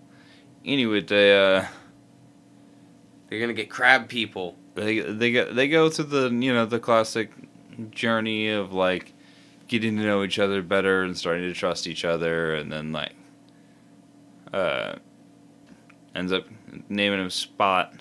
Anyway, 0.66 1.02
they 1.02 1.36
uh, 1.38 1.66
They're 3.30 3.40
gonna 3.40 3.54
get 3.54 3.70
crab 3.70 4.08
people. 4.08 4.56
they 4.76 5.00
they 5.00 5.32
go 5.32 5.54
they 5.54 5.68
go 5.68 5.90
through 5.90 6.06
the 6.06 6.30
you 6.30 6.54
know 6.54 6.66
the 6.66 6.80
classic 6.80 7.32
journey 7.92 8.50
of 8.50 8.72
like 8.74 9.14
getting 9.68 9.98
to 9.98 10.04
know 10.04 10.24
each 10.24 10.40
other 10.40 10.62
better 10.62 11.04
and 11.04 11.18
starting 11.18 11.44
to 11.44 11.54
trust 11.54 11.88
each 11.88 12.06
other, 12.06 12.56
and 12.56 12.72
then 12.72 12.92
like 12.92 13.14
uh 14.54 14.96
ends 16.16 16.32
up 16.32 16.46
naming 16.90 17.20
him 17.20 17.30
Spot. 17.30 17.94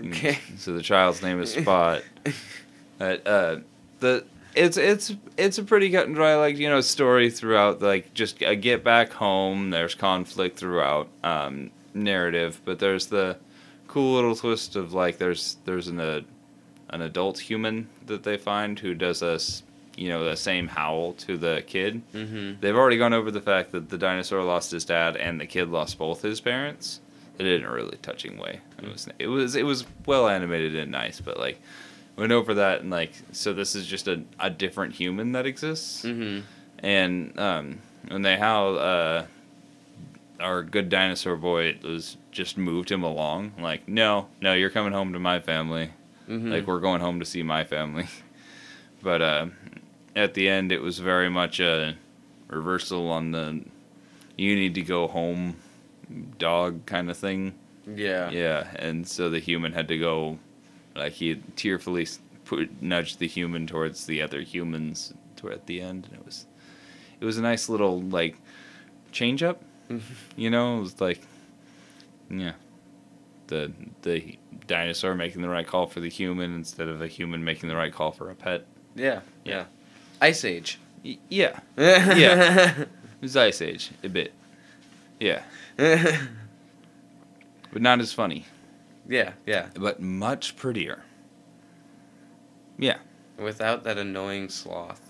Okay. 0.00 0.38
So 0.58 0.72
the 0.74 0.82
child's 0.82 1.22
name 1.22 1.40
is 1.40 1.52
Spot. 1.52 2.02
But 2.98 3.24
uh, 3.28 3.58
the 4.00 4.24
it's 4.54 4.76
it's 4.76 5.14
it's 5.36 5.58
a 5.58 5.64
pretty 5.64 5.90
cut 5.90 6.06
and 6.06 6.14
dry 6.14 6.36
like 6.36 6.56
you 6.56 6.68
know 6.68 6.80
story 6.80 7.30
throughout 7.30 7.80
like 7.82 8.14
just 8.14 8.42
a 8.42 8.56
get 8.56 8.82
back 8.82 9.12
home. 9.12 9.70
There's 9.70 9.94
conflict 9.94 10.58
throughout 10.58 11.08
um, 11.22 11.70
narrative, 11.94 12.60
but 12.64 12.78
there's 12.78 13.06
the 13.06 13.36
cool 13.86 14.14
little 14.14 14.36
twist 14.36 14.76
of 14.76 14.92
like 14.92 15.18
there's 15.18 15.56
there's 15.64 15.88
an 15.88 16.00
uh, 16.00 16.20
an 16.90 17.02
adult 17.02 17.38
human 17.38 17.88
that 18.06 18.22
they 18.22 18.36
find 18.36 18.78
who 18.78 18.94
does 18.94 19.22
us 19.22 19.62
you 19.96 20.08
know 20.08 20.24
the 20.24 20.36
same 20.36 20.68
howl 20.68 21.12
to 21.14 21.36
the 21.36 21.62
kid. 21.66 22.02
Mm-hmm. 22.14 22.60
They've 22.60 22.76
already 22.76 22.98
gone 22.98 23.12
over 23.12 23.30
the 23.30 23.40
fact 23.40 23.72
that 23.72 23.88
the 23.90 23.98
dinosaur 23.98 24.42
lost 24.42 24.70
his 24.70 24.84
dad 24.84 25.16
and 25.16 25.40
the 25.40 25.46
kid 25.46 25.68
lost 25.68 25.98
both 25.98 26.22
his 26.22 26.40
parents. 26.40 27.00
Did 27.36 27.46
it 27.46 27.60
in 27.60 27.66
a 27.66 27.72
really 27.72 27.98
touching 28.02 28.36
way. 28.36 28.60
It 28.82 28.88
was 28.88 29.08
it 29.18 29.26
was 29.26 29.56
it 29.56 29.64
was 29.64 29.84
well 30.06 30.28
animated 30.28 30.74
and 30.74 30.90
nice, 30.90 31.20
but 31.20 31.38
like 31.38 31.60
went 32.18 32.32
over 32.32 32.54
that 32.54 32.80
and 32.80 32.90
like 32.90 33.12
so 33.32 33.52
this 33.52 33.74
is 33.74 33.86
just 33.86 34.08
a, 34.08 34.22
a 34.38 34.50
different 34.50 34.94
human 34.94 35.32
that 35.32 35.46
exists. 35.46 36.04
Mm-hmm. 36.04 36.40
And 36.80 37.38
um 37.38 37.78
when 38.08 38.22
they 38.22 38.36
how 38.36 38.74
uh 38.74 39.26
our 40.40 40.62
good 40.62 40.88
dinosaur 40.88 41.36
boy 41.36 41.78
was 41.82 42.16
just 42.30 42.56
moved 42.56 42.92
him 42.92 43.02
along, 43.02 43.52
like, 43.58 43.88
no, 43.88 44.28
no, 44.40 44.54
you're 44.54 44.70
coming 44.70 44.92
home 44.92 45.12
to 45.12 45.18
my 45.18 45.40
family. 45.40 45.90
Mm-hmm. 46.28 46.50
Like 46.52 46.66
we're 46.66 46.80
going 46.80 47.00
home 47.00 47.18
to 47.20 47.26
see 47.26 47.42
my 47.42 47.64
family. 47.64 48.06
But 49.00 49.22
uh, 49.22 49.46
at 50.16 50.34
the 50.34 50.48
end, 50.48 50.72
it 50.72 50.82
was 50.82 50.98
very 50.98 51.28
much 51.28 51.60
a 51.60 51.96
reversal 52.48 53.10
on 53.12 53.30
the 53.30 53.64
you 54.36 54.56
need 54.56 54.74
to 54.74 54.82
go 54.82 55.06
home 55.06 55.56
dog 56.38 56.84
kind 56.86 57.08
of 57.08 57.16
thing. 57.16 57.54
yeah. 57.86 58.30
Yeah, 58.30 58.66
and 58.76 59.06
so 59.06 59.30
the 59.30 59.38
human 59.38 59.72
had 59.72 59.86
to 59.88 59.98
go, 59.98 60.38
like 60.98 61.12
he 61.12 61.36
tearfully 61.56 62.06
put 62.44 62.82
nudged 62.82 63.18
the 63.18 63.28
human 63.28 63.66
towards 63.66 64.06
the 64.06 64.22
other 64.22 64.40
humans 64.40 65.12
toward 65.36 65.54
at 65.54 65.66
the 65.66 65.80
end, 65.80 66.06
and 66.10 66.18
it 66.20 66.24
was 66.24 66.46
it 67.20 67.24
was 67.24 67.38
a 67.38 67.42
nice 67.42 67.68
little 67.68 68.00
like 68.02 68.36
change 69.12 69.42
up. 69.42 69.62
Mm-hmm. 69.90 70.12
you 70.36 70.50
know, 70.50 70.78
it 70.78 70.80
was 70.80 71.00
like 71.00 71.20
yeah, 72.30 72.52
the 73.46 73.72
the 74.02 74.36
dinosaur 74.66 75.14
making 75.14 75.40
the 75.40 75.48
right 75.48 75.66
call 75.66 75.86
for 75.86 76.00
the 76.00 76.10
human 76.10 76.54
instead 76.54 76.88
of 76.88 77.00
a 77.00 77.06
human 77.06 77.42
making 77.42 77.70
the 77.70 77.76
right 77.76 77.92
call 77.92 78.12
for 78.12 78.30
a 78.30 78.34
pet. 78.34 78.66
Yeah. 78.94 79.20
Yeah. 79.44 79.64
Ice 80.20 80.44
Age. 80.44 80.78
Y- 81.04 81.16
yeah, 81.28 81.60
Yeah. 81.78 82.80
it 82.80 82.88
was 83.22 83.36
Ice 83.36 83.62
Age 83.62 83.90
a 84.02 84.08
bit. 84.08 84.32
Yeah, 85.20 85.42
but 85.76 86.20
not 87.82 88.00
as 88.00 88.12
funny, 88.12 88.44
yeah. 89.08 89.32
Yeah. 89.46 89.66
but 89.74 90.00
much 90.00 90.54
prettier. 90.56 91.02
Yeah, 92.78 92.98
Without 93.38 93.82
that 93.84 93.98
annoying 93.98 94.48
sloth. 94.48 95.00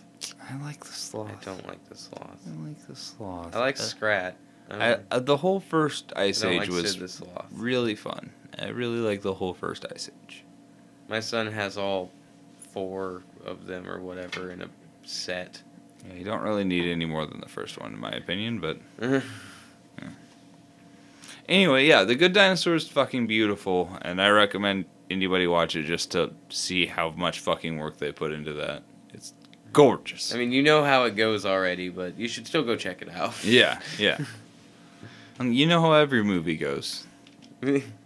I 0.51 0.57
like 0.63 0.81
the 0.81 0.93
sloth. 0.93 1.31
I 1.31 1.45
don't 1.45 1.67
like 1.67 1.87
the 1.89 1.95
sloth. 1.95 2.41
I 2.47 2.67
like 2.67 2.87
the 2.87 2.97
sloth. 2.97 3.55
I 3.55 3.59
like 3.59 3.79
Uh, 3.79 3.83
Scrat. 3.83 4.37
I, 4.71 4.95
I, 4.95 4.99
uh, 5.11 5.19
the 5.21 5.37
whole 5.37 5.61
first 5.61 6.13
Ice 6.17 6.43
Age 6.45 6.61
like 6.61 6.69
was 6.71 6.93
Sid 6.93 7.01
the 7.01 7.09
sloth. 7.09 7.47
really 7.53 7.95
fun. 7.95 8.31
I 8.59 8.69
really 8.69 8.99
like 8.99 9.23
the 9.23 9.35
whole 9.35 9.55
first 9.55 9.85
Ice 9.95 10.11
Age. 10.25 10.45
My 11.09 11.21
son 11.21 11.47
has 11.53 11.77
all 11.79 12.11
four 12.73 13.23
of 13.45 13.67
them 13.67 13.89
or 13.89 14.01
whatever 14.01 14.51
in 14.51 14.63
a 14.63 14.69
set. 15.05 15.63
Yeah, 16.07 16.15
you 16.15 16.25
don't 16.25 16.43
really 16.43 16.65
need 16.65 16.91
any 16.91 17.05
more 17.07 17.27
than 17.27 17.41
the 17.41 17.49
first 17.49 17.79
one, 17.81 17.93
in 17.95 18.01
my 18.01 18.11
opinion. 18.13 18.61
But 18.61 18.79
anyway, 21.49 21.87
yeah, 21.87 22.05
The 22.05 22.15
Good 22.15 22.33
Dinosaur 22.33 22.75
is 22.75 22.87
fucking 22.89 23.27
beautiful, 23.27 23.97
and 24.03 24.21
I 24.21 24.29
recommend 24.29 24.87
anybody 25.11 25.47
watch 25.47 25.77
it 25.77 25.85
just 25.85 26.13
to 26.13 26.33
see 26.49 26.87
how 26.87 27.11
much 27.11 27.41
fucking 27.41 27.79
work 27.79 27.99
they 27.99 28.13
put 28.13 28.33
into 28.33 28.53
that. 28.55 28.83
It's 29.13 29.35
gorgeous. 29.73 30.35
I 30.35 30.39
mean, 30.39 30.53
you 30.53 30.63
know 30.63 30.85
how 30.85 31.05
it 31.05 31.17
goes 31.17 31.47
already, 31.47 31.89
but 31.89 32.19
you 32.19 32.29
should 32.29 32.47
still 32.47 32.63
go 32.63 32.77
check 32.77 33.03
it 33.03 33.11
out. 33.11 33.45
yeah, 33.45 33.81
yeah. 33.99 34.19
And 35.39 35.55
you 35.55 35.67
know 35.67 35.81
how 35.81 35.93
every 35.93 36.23
movie 36.25 36.57
goes. 36.57 37.07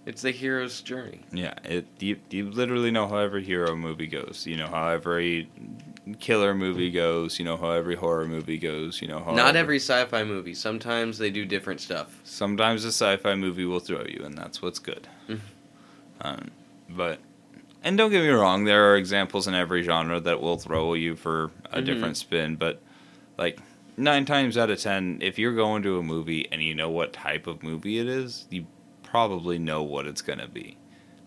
it's 0.07 0.23
the 0.23 0.31
hero's 0.31 0.81
journey. 0.81 1.21
Yeah, 1.33 1.55
it 1.65 1.87
you, 1.99 2.17
you 2.31 2.51
literally 2.51 2.91
know 2.91 3.07
how 3.09 3.17
every 3.17 3.43
hero 3.45 3.75
movie 3.77 4.07
goes. 4.07 4.47
You 4.47 4.57
know 4.57 4.67
how 4.67 4.89
every 4.89 5.49
killer 6.19 6.55
movie 6.55 6.91
goes. 6.91 7.39
You 7.39 7.45
know 7.45 7.57
how 7.57 7.71
every 7.71 7.95
horror 7.97 8.27
movie 8.27 8.59
goes. 8.59 9.01
You 9.03 9.09
know 9.09 9.21
how 9.21 9.33
Not 9.35 9.57
every 9.57 9.77
sci-fi 9.79 10.25
movie. 10.25 10.55
Sometimes 10.55 11.19
they 11.19 11.31
do 11.31 11.45
different 11.45 11.81
stuff. 11.81 12.21
Sometimes 12.25 12.85
a 12.85 12.89
sci-fi 12.89 13.35
movie 13.35 13.65
will 13.65 13.81
throw 13.81 14.05
you, 14.05 14.23
and 14.25 14.37
that's 14.37 14.61
what's 14.63 14.79
good. 14.79 15.07
Mhm. 15.29 15.41
um, 16.21 16.51
but 16.89 17.19
and 17.85 17.99
don't 17.99 18.11
get 18.11 18.23
me 18.23 18.29
wrong, 18.29 18.65
there 18.65 18.91
are 18.93 18.97
examples 18.97 19.49
in 19.49 19.55
every 19.55 19.83
genre 19.83 20.21
that 20.21 20.41
will 20.41 20.57
throw 20.57 20.95
you 20.95 21.17
for 21.17 21.51
a 21.73 21.81
Mhm. 21.81 21.85
different 21.85 22.17
spin. 22.17 22.55
But 22.57 22.81
like 23.39 23.59
nine 23.97 24.25
times 24.25 24.57
out 24.57 24.71
of 24.71 24.81
ten, 24.81 25.19
if 25.21 25.39
you're 25.39 25.55
going 25.55 25.83
to 25.83 25.99
a 25.99 26.03
movie 26.03 26.47
and 26.53 26.63
you 26.63 26.75
know 26.75 26.91
what 26.91 27.13
type 27.13 27.47
of 27.49 27.63
movie 27.63 27.99
it 27.99 28.07
is, 28.09 28.47
you 28.51 28.67
probably 29.03 29.59
know 29.59 29.83
what 29.83 30.07
it's 30.07 30.23
gonna 30.23 30.47
be. 30.49 30.77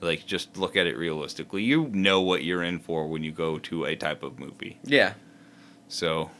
Like 0.05 0.25
just 0.25 0.55
look 0.57 0.75
at 0.77 0.87
it 0.87 0.97
realistically. 0.97 1.63
You 1.63 1.87
know 1.91 2.21
what 2.21 2.43
you're 2.43 2.63
in 2.63 2.79
for 2.79 3.07
when 3.07 3.23
you 3.23 3.31
go 3.31 3.59
to 3.59 3.85
a 3.85 3.95
type 3.95 4.23
of 4.23 4.39
movie. 4.39 4.77
Yeah. 4.83 5.13
So 5.87 6.31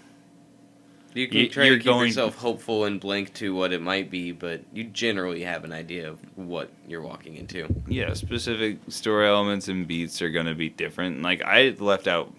You 1.13 1.29
can 1.29 1.37
You- 1.37 1.49
try 1.49 1.69
to 1.69 1.75
keep 1.77 1.85
going- 1.85 2.07
yourself 2.07 2.35
hopeful 2.35 2.83
and 2.83 2.99
blank 2.99 3.33
to 3.35 3.55
what 3.55 3.71
it 3.71 3.81
might 3.81 4.11
be, 4.11 4.33
but 4.33 4.63
you 4.73 4.83
generally 4.83 5.43
have 5.43 5.63
an 5.63 5.71
idea 5.71 6.09
of 6.09 6.19
what 6.37 6.69
you're 6.89 7.01
walking 7.01 7.37
into. 7.37 7.73
yeah, 7.87 8.13
specific 8.13 8.79
story 8.89 9.25
elements 9.25 9.69
and 9.69 9.87
beats 9.87 10.21
are 10.21 10.29
going 10.29 10.45
to 10.47 10.53
be 10.55 10.67
different. 10.67 11.21
Like 11.21 11.41
I 11.45 11.73
left 11.79 12.07
out 12.07 12.33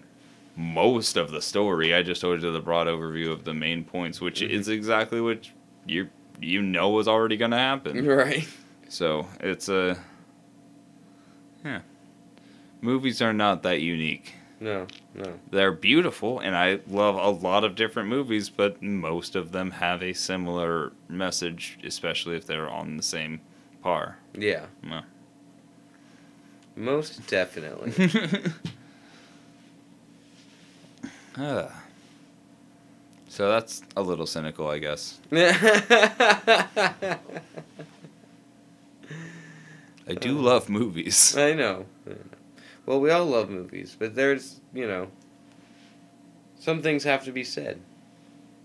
most 0.55 1.17
of 1.17 1.31
the 1.31 1.41
story. 1.41 1.91
I 1.95 2.03
just 2.03 2.21
told 2.21 2.43
you 2.43 2.51
the 2.51 2.59
broad 2.59 2.85
overview 2.85 3.31
of 3.31 3.45
the 3.45 3.53
main 3.55 3.83
points, 3.83 4.21
which 4.21 4.41
Mhm. 4.41 4.49
is 4.49 4.67
exactly 4.69 5.21
what 5.21 5.49
you 5.87 6.09
you 6.39 6.61
know 6.61 6.89
was 6.91 7.07
already 7.07 7.35
going 7.35 7.49
to 7.49 7.57
happen. 7.57 8.05
Right. 8.05 8.47
So 8.89 9.25
it's 9.39 9.69
a 9.69 9.97
yeah. 11.67 11.81
Movies 12.81 13.21
are 13.21 13.33
not 13.33 13.63
that 13.63 13.81
unique. 13.81 14.33
No, 14.59 14.87
no. 15.13 15.33
They're 15.51 15.71
beautiful, 15.71 16.39
and 16.39 16.55
I 16.55 16.79
love 16.87 17.15
a 17.15 17.29
lot 17.29 17.63
of 17.63 17.75
different 17.75 18.09
movies, 18.09 18.49
but 18.49 18.81
most 18.81 19.35
of 19.35 19.51
them 19.51 19.71
have 19.71 20.01
a 20.01 20.13
similar 20.13 20.93
message, 21.07 21.77
especially 21.83 22.35
if 22.37 22.45
they're 22.47 22.69
on 22.69 22.97
the 22.97 23.03
same 23.03 23.41
par. 23.83 24.17
Yeah. 24.33 24.65
No. 24.83 25.01
Most 26.75 27.27
definitely. 27.27 27.93
Ah. 31.39 31.83
so 33.29 33.47
that's 33.47 33.83
a 33.95 34.01
little 34.01 34.25
cynical, 34.25 34.67
I 34.67 34.79
guess. 34.79 35.19
I 40.07 40.13
do 40.15 40.37
Uh, 40.37 40.41
love 40.41 40.69
movies. 40.69 41.35
I 41.37 41.53
know. 41.53 41.85
I 42.05 42.11
know. 42.11 42.17
Well, 42.85 43.01
we 43.01 43.11
all 43.11 43.25
love 43.25 43.49
movies, 43.49 43.95
but 43.97 44.15
there's, 44.15 44.61
you 44.73 44.87
know, 44.87 45.09
some 46.59 46.81
things 46.81 47.03
have 47.03 47.25
to 47.25 47.31
be 47.31 47.43
said. 47.43 47.81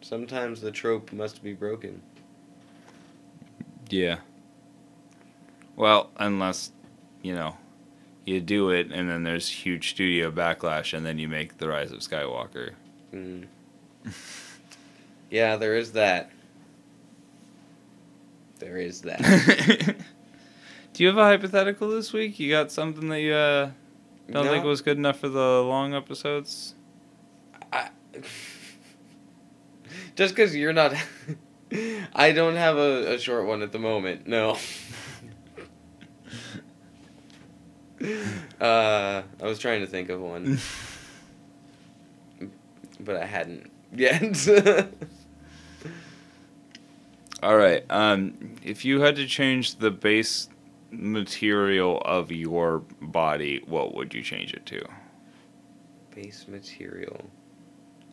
Sometimes 0.00 0.60
the 0.60 0.70
trope 0.70 1.12
must 1.12 1.42
be 1.42 1.52
broken. 1.52 2.02
Yeah. 3.88 4.18
Well, 5.76 6.10
unless, 6.16 6.70
you 7.22 7.34
know, 7.34 7.56
you 8.24 8.40
do 8.40 8.70
it 8.70 8.92
and 8.92 9.08
then 9.10 9.24
there's 9.24 9.48
huge 9.48 9.90
studio 9.90 10.30
backlash 10.30 10.96
and 10.96 11.04
then 11.04 11.18
you 11.18 11.28
make 11.28 11.58
The 11.58 11.68
Rise 11.68 11.90
of 11.92 11.98
Skywalker. 11.98 12.72
Mm. 13.12 13.46
yeah, 15.30 15.56
there 15.56 15.76
is 15.76 15.92
that. 15.92 16.30
There 18.60 18.76
is 18.76 19.00
that. 19.02 19.96
do 20.92 21.02
you 21.02 21.08
have 21.08 21.18
a 21.18 21.24
hypothetical 21.24 21.88
this 21.88 22.12
week? 22.12 22.38
You 22.38 22.50
got 22.50 22.70
something 22.70 23.08
that 23.08 23.20
you 23.20 23.32
uh, 23.32 23.70
don't 24.30 24.46
think 24.46 24.64
was 24.64 24.82
good 24.82 24.98
enough 24.98 25.18
for 25.18 25.28
the 25.28 25.62
long 25.62 25.94
episodes? 25.94 26.74
I, 27.72 27.88
just 30.16 30.34
because 30.34 30.54
you're 30.54 30.72
not. 30.72 30.94
I 32.14 32.32
don't 32.32 32.56
have 32.56 32.76
a, 32.76 33.14
a 33.14 33.18
short 33.18 33.46
one 33.46 33.62
at 33.62 33.72
the 33.72 33.78
moment. 33.78 34.26
No. 34.26 34.58
uh, 38.60 39.22
I 39.40 39.46
was 39.46 39.58
trying 39.58 39.80
to 39.80 39.86
think 39.86 40.10
of 40.10 40.20
one, 40.20 40.58
but 43.00 43.16
I 43.16 43.24
hadn't 43.24 43.70
yet. 43.94 44.46
All 47.42 47.56
right. 47.56 47.84
Um, 47.88 48.56
if 48.62 48.84
you 48.84 49.00
had 49.00 49.16
to 49.16 49.26
change 49.26 49.76
the 49.76 49.90
base 49.90 50.48
material 50.92 52.00
of 52.04 52.30
your 52.30 52.80
body, 53.00 53.62
what 53.66 53.94
would 53.94 54.14
you 54.14 54.22
change 54.22 54.54
it 54.54 54.64
to? 54.66 54.84
Base 56.14 56.46
material. 56.46 57.24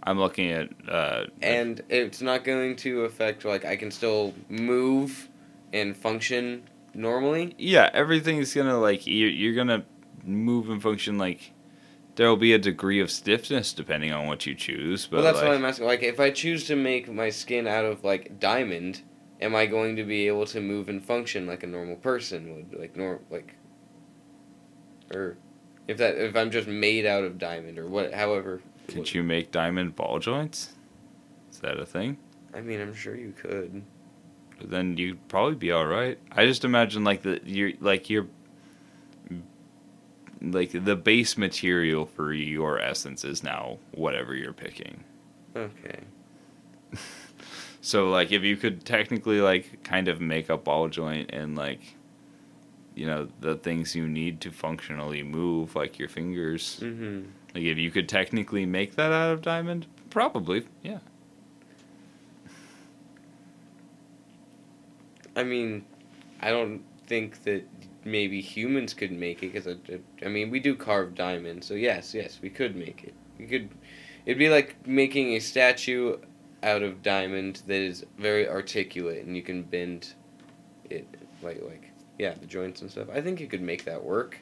I'm 0.04 0.18
looking 0.18 0.52
at 0.52 0.70
uh, 0.88 1.26
And 1.42 1.82
it's 1.90 2.22
not 2.22 2.44
going 2.44 2.78
to 2.78 3.04
affect, 3.04 3.44
like, 3.44 3.66
I 3.66 3.76
can 3.76 3.92
still 3.92 4.34
move 4.48 5.28
and 5.74 5.96
function 5.96 6.64
normally. 6.94 7.54
yeah, 7.58 7.90
everything's 7.94 8.54
gonna 8.54 8.80
like 8.80 9.06
you're, 9.06 9.30
you're 9.30 9.54
gonna 9.54 9.86
move 10.24 10.70
and 10.70 10.82
function 10.82 11.18
like 11.20 11.52
there'll 12.16 12.36
be 12.36 12.54
a 12.54 12.58
degree 12.58 13.00
of 13.00 13.12
stiffness 13.12 13.72
depending 13.72 14.12
on 14.12 14.26
what 14.28 14.46
you 14.46 14.56
choose. 14.56 15.06
But 15.06 15.18
well, 15.18 15.26
that's 15.26 15.38
like, 15.38 15.48
what 15.48 15.56
I'm 15.56 15.66
asking. 15.66 15.86
Like, 15.86 16.04
if 16.04 16.20
I 16.20 16.32
choose 16.32 16.66
to 16.66 16.76
make 16.76 17.12
my 17.12 17.30
skin 17.30 17.68
out 17.68 17.86
of 17.86 18.04
like 18.04 18.40
diamond, 18.40 19.02
am 19.42 19.56
I 19.56 19.66
going 19.66 19.96
to 19.96 20.04
be 20.04 20.28
able 20.28 20.46
to 20.48 20.60
move 20.60 20.90
and 20.90 21.04
function 21.04 21.48
like 21.48 21.64
a 21.64 21.68
normal 21.68 21.96
person 21.96 22.56
would? 22.56 22.80
Like 22.80 22.96
nor 22.96 23.20
like, 23.30 23.56
or 25.14 25.38
if 25.88 25.98
that 25.98 26.16
if 26.18 26.36
I'm 26.36 26.52
just 26.52 26.68
made 26.68 27.06
out 27.06 27.24
of 27.24 27.38
diamond 27.38 27.78
or 27.80 27.88
what? 27.88 28.14
However, 28.14 28.62
could 28.88 29.14
you 29.14 29.24
make 29.24 29.52
diamond 29.52 29.96
ball 29.96 30.20
joints? 30.20 30.74
Is 31.52 31.60
that 31.60 31.80
a 31.80 31.86
thing? 31.86 32.18
I 32.54 32.62
mean, 32.62 32.82
I'm 32.82 32.94
sure 32.94 33.16
you 33.16 33.34
could. 33.38 33.84
Then 34.62 34.98
you'd 34.98 35.26
probably 35.30 35.56
be 35.56 35.72
all 35.72 35.86
right. 35.86 36.18
I 36.32 36.46
just 36.46 36.66
imagine 36.66 37.04
like 37.04 37.22
the 37.22 37.40
you're 37.46 37.72
like 37.80 38.10
your 38.10 38.28
like 40.42 40.72
the 40.72 40.96
base 40.96 41.38
material 41.38 42.06
for 42.06 42.34
your 42.34 42.80
essence 42.80 43.24
is 43.24 43.44
now 43.44 43.78
whatever 43.92 44.36
you're 44.36 44.54
picking. 44.54 45.04
Okay. 45.56 46.00
So 47.90 48.12
like 48.12 48.32
if 48.32 48.44
you 48.44 48.56
could 48.56 48.86
technically 48.86 49.42
like 49.42 49.84
kind 49.84 50.08
of 50.08 50.22
make 50.22 50.48
a 50.50 50.58
ball 50.58 50.90
joint 50.90 51.32
and 51.34 51.58
like 51.58 51.80
you 52.94 53.08
know 53.08 53.28
the 53.40 53.56
things 53.56 53.96
you 53.96 54.08
need 54.08 54.42
to 54.42 54.52
functionally 54.52 55.24
move 55.24 55.76
like 55.76 55.98
your 55.98 56.08
fingers 56.10 56.80
Mm-hmm. 56.84 57.30
like 57.56 57.64
if 57.64 57.80
you 57.80 57.90
could 57.90 58.08
technically 58.08 58.68
make 58.68 58.96
that 58.96 59.12
out 59.12 59.32
of 59.32 59.42
diamond 59.42 59.88
probably 60.12 60.68
yeah 60.84 61.00
I 65.36 65.44
mean, 65.44 65.84
I 66.42 66.52
don't 66.52 66.84
think 67.08 67.44
that 67.44 67.64
maybe 68.04 68.40
humans 68.42 68.94
could 68.94 69.12
make 69.12 69.42
it 69.42 69.54
because 69.54 69.68
I, 69.68 70.00
I 70.24 70.30
mean 70.30 70.52
we 70.52 70.60
do 70.60 70.76
carve 70.76 71.16
diamonds, 71.16 71.66
so 71.66 71.74
yes, 71.74 72.14
yes, 72.14 72.40
we 72.42 72.50
could 72.50 72.76
make 72.76 73.04
it. 73.04 73.14
We 73.40 73.46
could. 73.48 73.70
It'd 74.26 74.38
be 74.38 74.50
like 74.50 74.86
making 74.86 75.30
a 75.34 75.40
statue 75.40 76.18
out 76.64 76.84
of 76.84 77.02
diamond 77.02 77.62
that 77.68 77.80
is 77.80 78.06
very 78.18 78.48
articulate 78.48 79.26
and 79.26 79.36
you 79.36 79.42
can 79.42 79.64
bend 79.64 80.14
it 80.90 81.08
like 81.42 81.62
like 81.64 81.92
yeah 82.18 82.34
the 82.34 82.46
joints 82.46 82.82
and 82.82 82.92
stuff. 82.92 83.08
I 83.14 83.22
think 83.22 83.40
you 83.40 83.48
could 83.48 83.62
make 83.62 83.86
that 83.86 84.04
work. 84.04 84.40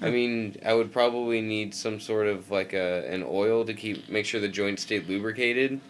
I 0.00 0.10
mean, 0.10 0.56
I 0.64 0.74
would 0.74 0.92
probably 0.92 1.40
need 1.40 1.74
some 1.74 1.98
sort 1.98 2.28
of 2.28 2.50
like 2.50 2.72
a 2.72 3.12
an 3.12 3.24
oil 3.26 3.64
to 3.64 3.74
keep 3.74 4.08
make 4.08 4.26
sure 4.26 4.40
the 4.40 4.48
joints 4.48 4.82
stay 4.82 5.00
lubricated, 5.00 5.80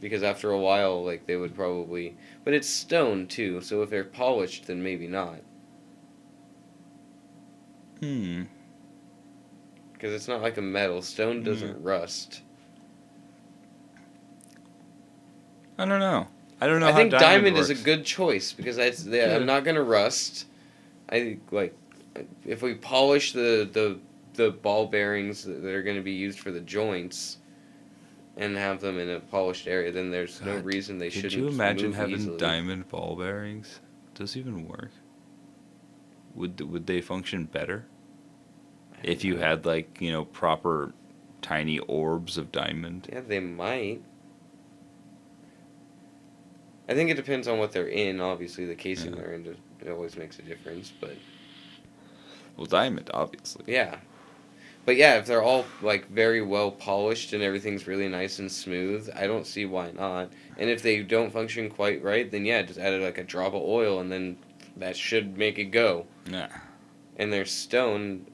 because 0.00 0.24
after 0.24 0.50
a 0.50 0.58
while, 0.58 1.04
like 1.04 1.26
they 1.26 1.36
would 1.36 1.54
probably. 1.54 2.16
But 2.44 2.54
it's 2.54 2.68
stone 2.68 3.28
too, 3.28 3.60
so 3.60 3.82
if 3.82 3.90
they're 3.90 4.02
polished, 4.02 4.66
then 4.66 4.82
maybe 4.82 5.06
not, 5.06 5.38
hmm 8.00 8.42
because 9.92 10.14
it's 10.16 10.26
not 10.26 10.42
like 10.42 10.56
a 10.56 10.62
metal. 10.62 11.00
Stone 11.00 11.44
doesn't 11.44 11.80
rust. 11.80 12.42
I 15.82 15.86
don't 15.86 16.00
know 16.00 16.26
i 16.60 16.66
don't 16.66 16.80
know 16.80 16.88
I 16.88 16.92
how 16.92 16.98
think 16.98 17.10
diamond, 17.12 17.56
works. 17.56 17.70
is 17.70 17.80
a 17.80 17.84
good 17.84 18.04
choice 18.04 18.52
because 18.52 18.78
I, 18.78 18.90
they, 18.90 19.18
Yeah. 19.18 19.36
I'm 19.36 19.46
not 19.46 19.64
gonna 19.64 19.82
rust. 19.82 20.46
I 21.08 21.18
think 21.20 21.40
like 21.52 21.76
if 22.46 22.62
we 22.62 22.74
polish 22.74 23.32
the 23.32 23.68
the 23.72 23.98
the 24.34 24.50
ball 24.50 24.86
bearings 24.86 25.44
that 25.44 25.64
are 25.64 25.82
going 25.82 25.96
to 25.96 26.02
be 26.02 26.12
used 26.12 26.38
for 26.40 26.50
the 26.50 26.60
joints 26.60 27.36
and 28.38 28.56
have 28.56 28.80
them 28.80 28.98
in 28.98 29.10
a 29.10 29.20
polished 29.20 29.66
area, 29.68 29.92
then 29.92 30.10
there's 30.10 30.40
no 30.40 30.56
reason 30.56 30.96
they 30.98 31.10
could 31.10 31.30
shouldn't. 31.30 31.34
you 31.34 31.48
imagine 31.48 31.88
move 31.88 31.96
having 31.96 32.14
easily. 32.14 32.38
diamond 32.38 32.88
ball 32.88 33.14
bearings 33.16 33.80
does 34.14 34.34
it 34.36 34.40
even 34.40 34.66
work 34.66 34.90
would 36.34 36.58
would 36.62 36.86
they 36.86 37.00
function 37.02 37.44
better 37.44 37.84
if 39.02 39.22
you 39.24 39.34
know. 39.34 39.40
had 39.40 39.66
like 39.66 40.00
you 40.00 40.10
know 40.12 40.24
proper 40.24 40.92
tiny 41.42 41.78
orbs 41.80 42.38
of 42.38 42.50
diamond 42.52 43.08
Yeah, 43.12 43.20
they 43.26 43.40
might. 43.40 44.00
I 46.92 46.94
think 46.94 47.10
it 47.10 47.14
depends 47.16 47.48
on 47.48 47.58
what 47.58 47.72
they're 47.72 47.88
in. 47.88 48.20
Obviously, 48.20 48.66
the 48.66 48.74
casing 48.74 49.12
Yeah. 49.14 49.20
they're 49.20 49.32
in 49.32 49.56
it 49.80 49.88
always 49.88 50.16
makes 50.16 50.38
a 50.38 50.42
difference. 50.42 50.92
But 51.00 51.16
well 52.56 52.66
diamond 52.66 53.10
obviously 53.14 53.64
yeah, 53.66 53.96
but 54.84 54.96
yeah, 54.96 55.14
if 55.16 55.24
they're 55.26 55.42
all 55.42 55.64
like 55.80 56.06
very 56.10 56.42
well 56.42 56.70
polished 56.70 57.32
and 57.32 57.42
everything's 57.42 57.86
really 57.86 58.08
nice 58.08 58.38
and 58.40 58.52
smooth, 58.52 59.08
I 59.16 59.26
don't 59.26 59.46
see 59.46 59.64
why 59.64 59.90
not. 59.92 60.30
And 60.58 60.68
if 60.68 60.82
they 60.82 61.02
don't 61.02 61.32
function 61.32 61.70
quite 61.70 62.02
right, 62.04 62.30
then 62.30 62.44
yeah, 62.44 62.60
just 62.62 62.78
add 62.78 63.00
like 63.00 63.16
a 63.18 63.24
drop 63.24 63.54
of 63.54 63.62
oil, 63.62 64.00
and 64.00 64.12
then 64.12 64.36
that 64.76 64.96
should 64.96 65.38
make 65.38 65.58
it 65.58 65.66
go. 65.66 66.06
yeah 66.30 66.48
and 67.16 67.32
they're 67.32 67.44
stone, 67.44 68.26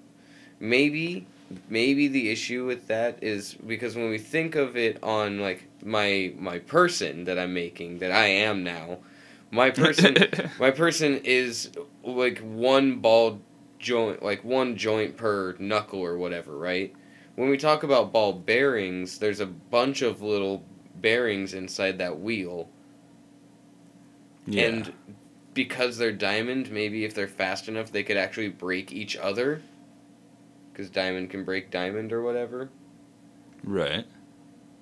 maybe 0.60 1.26
maybe 1.68 2.08
the 2.08 2.30
issue 2.30 2.66
with 2.66 2.86
that 2.88 3.18
is 3.22 3.54
because 3.54 3.96
when 3.96 4.10
we 4.10 4.18
think 4.18 4.54
of 4.54 4.76
it 4.76 5.02
on 5.02 5.40
like 5.40 5.64
my 5.88 6.32
my 6.38 6.58
person 6.58 7.24
that 7.24 7.38
I'm 7.38 7.54
making 7.54 7.98
that 7.98 8.12
I 8.12 8.26
am 8.26 8.62
now, 8.62 8.98
my 9.50 9.70
person 9.70 10.16
my 10.60 10.70
person 10.70 11.20
is 11.24 11.70
like 12.04 12.38
one 12.40 13.00
ball 13.00 13.40
joint 13.78 14.22
like 14.22 14.44
one 14.44 14.76
joint 14.76 15.16
per 15.16 15.56
knuckle 15.58 16.00
or 16.00 16.18
whatever, 16.18 16.56
right? 16.56 16.94
When 17.36 17.48
we 17.48 17.56
talk 17.56 17.82
about 17.84 18.12
ball 18.12 18.32
bearings, 18.32 19.18
there's 19.18 19.40
a 19.40 19.46
bunch 19.46 20.02
of 20.02 20.22
little 20.22 20.64
bearings 20.96 21.54
inside 21.54 21.98
that 21.98 22.18
wheel. 22.18 22.68
yeah 24.46 24.68
And 24.68 24.92
because 25.54 25.98
they're 25.98 26.12
diamond, 26.12 26.70
maybe 26.70 27.04
if 27.04 27.14
they're 27.14 27.28
fast 27.28 27.68
enough, 27.68 27.92
they 27.92 28.02
could 28.02 28.16
actually 28.16 28.48
break 28.48 28.92
each 28.92 29.16
other. 29.16 29.62
Because 30.72 30.90
diamond 30.90 31.30
can 31.30 31.44
break 31.44 31.70
diamond 31.70 32.12
or 32.12 32.22
whatever. 32.22 32.70
right 33.64 34.06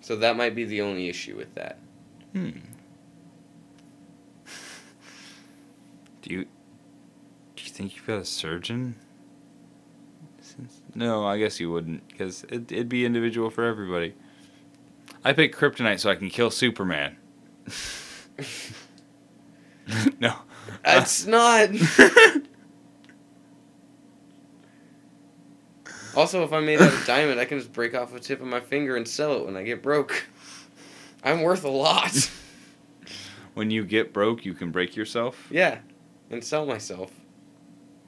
So 0.01 0.17
that 0.17 0.37
might 0.37 0.55
be 0.55 0.65
the 0.65 0.83
only 0.83 1.09
issue 1.09 1.37
with 1.37 1.55
that. 1.55 1.79
Hmm. 2.33 2.51
Do 6.23 6.35
you 6.35 6.45
do 7.57 7.65
you 7.65 7.71
think 7.71 7.97
you've 7.97 8.07
got 8.07 8.19
a 8.19 8.25
surgeon? 8.25 8.97
Since, 10.41 10.81
no, 10.95 11.27
I 11.27 11.39
guess 11.39 11.61
you 11.61 11.71
wouldn't, 11.71 12.07
because 12.09 12.45
it, 12.45 12.71
it'd 12.71 12.89
be 12.89 13.05
individual 13.05 13.51
for 13.51 13.65
everybody. 13.65 14.15
I 15.25 15.33
pick 15.33 15.55
kryptonite 15.55 16.01
so 16.01 16.11
I 16.11 16.15
can 16.15 16.31
kill 16.31 16.51
Superman. 16.51 17.17
no. 20.21 20.35
That's 20.85 21.27
not. 21.27 21.71
Also, 26.17 26.43
if 26.45 26.53
I'm 26.53 26.65
made 26.65 26.81
out 26.81 26.93
of 26.93 27.05
diamond, 27.07 27.39
I 27.39 27.45
can 27.45 27.59
just 27.59 27.73
break 27.73 27.95
off 27.95 28.15
a 28.15 28.21
tip 28.21 28.41
of 28.41 28.47
my 28.47 28.61
finger 28.61 28.97
and 28.97 29.07
sell 29.07 29.35
it 29.35 29.45
when 29.45 29.57
I 29.57 29.63
get 29.63 29.83
broke. 29.83 30.27
I'm 31.23 31.43
worth 31.43 31.65
a 31.65 31.69
lot. 31.69 32.31
when 33.55 33.71
you 33.71 33.85
get 33.85 34.13
broke, 34.13 34.45
you 34.45 34.55
can 34.55 34.71
break 34.71 34.97
yourself. 34.97 35.47
yeah, 35.51 35.79
and 36.31 36.43
sell 36.43 36.65
myself. 36.67 37.11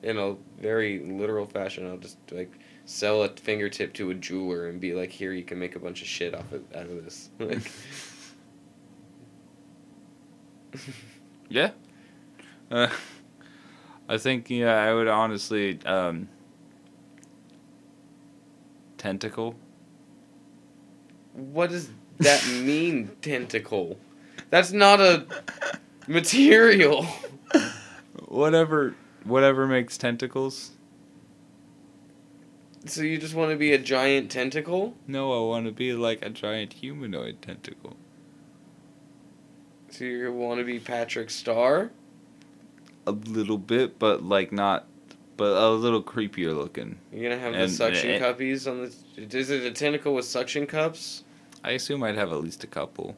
in 0.03 0.17
a 0.17 0.37
very 0.61 1.01
literal 1.01 1.45
fashion. 1.47 1.87
I'll 1.87 1.99
just 1.99 2.17
like 2.31 2.53
sell 2.87 3.23
a 3.25 3.29
fingertip 3.29 3.93
to 3.95 4.11
a 4.11 4.15
jeweler 4.15 4.69
and 4.69 4.81
be 4.81 4.95
like, 4.95 5.11
"Here, 5.11 5.33
you 5.33 5.43
can 5.45 5.59
make 5.59 5.77
a 5.77 5.79
bunch 5.81 6.01
of 6.01 6.07
shit 6.09 6.35
off 6.35 6.51
of 6.53 6.63
out 6.75 6.87
of 6.87 7.05
this." 7.05 7.29
Like, 7.39 7.71
Yeah. 11.49 11.71
Uh, 12.71 12.89
I 14.09 14.19
think 14.19 14.51
yeah, 14.51 14.75
I 14.75 14.93
would 14.93 15.09
honestly 15.09 15.79
um, 15.87 16.29
tentacle. 18.99 19.55
what 21.33 21.71
does 21.71 21.89
that 22.19 22.47
mean, 22.49 23.11
tentacle? 23.23 23.99
That's 24.51 24.73
not 24.73 25.01
a 25.01 25.27
material. 26.07 27.07
Whatever, 28.27 28.95
whatever 29.25 29.67
makes 29.67 29.97
tentacles. 29.97 30.73
So 32.87 33.03
you 33.03 33.19
just 33.19 33.35
want 33.35 33.51
to 33.51 33.57
be 33.57 33.73
a 33.73 33.79
giant 33.79 34.31
tentacle? 34.31 34.95
No, 35.07 35.33
I 35.33 35.49
want 35.49 35.67
to 35.67 35.73
be 35.73 35.93
like 35.93 36.25
a 36.25 36.31
giant 36.31 36.73
humanoid 36.75 37.43
tentacle. 37.43 37.97
So 39.91 40.05
you 40.05 40.33
want 40.33 40.59
to 40.59 40.65
be 40.65 40.79
Patrick 40.79 41.31
Star? 41.31 41.91
A 43.07 43.13
little 43.13 43.59
bit, 43.59 43.99
but 43.99 44.23
like 44.23 44.53
not, 44.53 44.87
but 45.39 45.57
a 45.57 45.71
little 45.71 46.03
creepier 46.03 46.55
looking. 46.55 46.99
You're 47.11 47.23
gonna 47.31 47.41
have 47.41 47.55
And- 47.55 47.63
the 47.63 47.69
suction 47.75 48.11
and- 48.11 48.23
cuppies 48.23 48.67
on 48.67 48.83
the. 49.17 49.39
Is 49.39 49.49
it 49.51 49.63
a 49.63 49.71
tentacle 49.71 50.13
with 50.15 50.27
suction 50.27 50.67
cups? 50.67 51.25
I 51.65 51.71
assume 51.71 52.03
I'd 52.03 52.17
have 52.17 52.31
at 52.33 52.43
least 52.43 52.63
a 52.65 52.67
couple. 52.67 53.17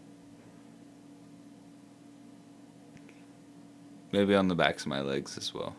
Maybe 4.13 4.35
on 4.35 4.49
the 4.49 4.55
backs 4.55 4.83
of 4.83 4.89
my 4.89 5.01
legs 5.01 5.37
as 5.39 5.53
well. 5.55 5.75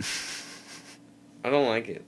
I 1.44 1.50
don't 1.50 1.66
like 1.68 1.88
it. 1.88 2.04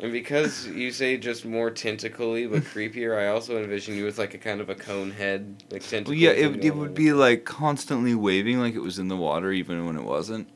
And 0.00 0.10
because 0.10 0.66
you 0.66 0.90
say 0.90 1.16
just 1.16 1.44
more 1.44 1.70
tentacly 1.70 2.46
but 2.46 2.62
creepier, 2.64 3.16
I 3.16 3.28
also 3.28 3.62
envision 3.62 3.96
you 3.96 4.04
with 4.04 4.18
like 4.18 4.34
a 4.34 4.38
kind 4.38 4.60
of 4.60 4.68
a 4.68 4.74
cone 4.74 5.12
head, 5.12 5.62
like 5.70 5.82
tentacles. 5.82 6.08
Well, 6.08 6.16
yeah, 6.16 6.30
it, 6.30 6.64
it 6.64 6.74
would 6.74 6.94
be 6.94 7.12
like 7.12 7.44
constantly 7.44 8.14
waving 8.14 8.58
like 8.58 8.74
it 8.74 8.80
was 8.80 8.98
in 8.98 9.08
the 9.08 9.16
water 9.16 9.52
even 9.52 9.86
when 9.86 9.96
it 9.96 10.02
wasn't. 10.02 10.48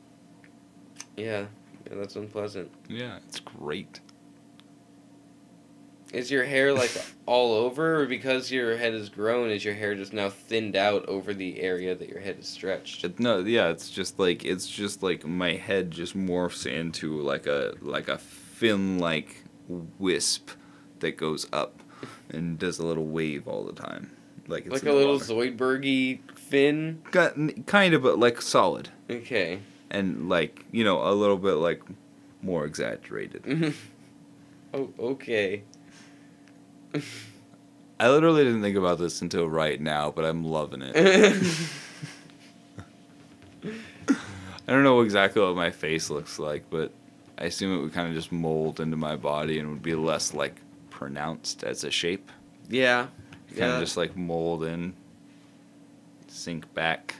Yeah, 1.15 1.45
yeah, 1.89 1.95
that's 1.95 2.17
unpleasant. 2.17 2.69
Yeah, 2.89 3.17
it's 3.27 3.39
great. 3.39 4.01
Is 6.11 6.31
your 6.31 6.43
hair 6.43 6.73
like 6.73 6.91
all 7.25 7.53
over, 7.53 8.01
or 8.01 8.05
because 8.07 8.51
your 8.51 8.75
head 8.75 8.93
has 8.93 9.09
grown, 9.09 9.51
is 9.51 9.63
your 9.63 9.75
hair 9.75 9.93
just 9.93 10.11
now 10.11 10.29
thinned 10.29 10.75
out 10.75 11.05
over 11.07 11.33
the 11.35 11.61
area 11.61 11.93
that 11.93 12.09
your 12.09 12.19
head 12.19 12.37
is 12.39 12.47
stretched? 12.47 13.05
It, 13.05 13.19
no, 13.19 13.39
yeah, 13.39 13.69
it's 13.69 13.89
just 13.89 14.17
like 14.17 14.43
it's 14.43 14.67
just 14.67 15.03
like 15.03 15.25
my 15.25 15.53
head 15.53 15.91
just 15.91 16.17
morphs 16.17 16.65
into 16.65 17.21
like 17.21 17.45
a 17.45 17.75
like 17.81 18.09
a 18.09 18.19
fin 18.59 18.99
like 18.99 19.43
wisp 19.97 20.49
that 20.99 21.15
goes 21.15 21.47
up 21.53 21.79
and 22.29 22.59
does 22.59 22.77
a 22.79 22.85
little 22.85 23.05
wave 23.05 23.47
all 23.47 23.63
the 23.63 23.71
time, 23.73 24.11
like 24.47 24.65
it's 24.65 24.73
like 24.73 24.83
a 24.83 24.91
little. 24.93 25.17
Zoidbergy 25.19 26.19
fin. 26.35 27.01
Got- 27.11 27.35
kind 27.67 27.93
of, 27.93 28.01
but 28.03 28.19
like 28.19 28.41
solid 28.41 28.89
Okay. 29.09 29.59
and 29.89 30.27
like 30.27 30.65
you 30.71 30.83
know 30.83 31.01
a 31.07 31.13
little 31.13 31.37
bit 31.37 31.53
like 31.53 31.81
more 32.41 32.65
exaggerated. 32.65 33.73
oh, 34.73 34.89
okay. 34.99 35.63
I 38.01 38.09
literally 38.09 38.43
didn't 38.43 38.61
think 38.61 38.77
about 38.77 38.97
this 38.99 39.21
until 39.21 39.47
right 39.49 39.79
now, 39.79 40.11
but 40.11 40.25
I'm 40.25 40.43
loving 40.43 40.81
it. 40.81 40.95
I 43.65 44.71
don't 44.71 44.83
know 44.83 45.01
exactly 45.01 45.41
what 45.41 45.55
my 45.55 45.71
face 45.71 46.09
looks 46.09 46.39
like, 46.39 46.65
but 46.69 46.91
I 47.39 47.45
assume 47.45 47.73
it 47.77 47.81
would 47.81 47.93
kind 47.93 48.07
of 48.07 48.13
just 48.13 48.31
mold 48.31 48.79
into 48.81 48.97
my 48.97 49.15
body 49.15 49.59
and 49.59 49.69
would 49.69 49.81
be 49.81 49.95
less 49.95 50.33
like 50.33 50.55
pronounced 50.89 51.63
as 51.63 51.83
a 51.83 51.91
shape. 51.91 52.29
yeah. 52.69 53.07
Kind 53.47 53.57
Yeah. 53.61 53.73
of 53.75 53.79
just 53.79 53.97
like 53.97 54.15
mold 54.15 54.63
in, 54.63 54.93
sink 56.27 56.71
back. 56.75 57.15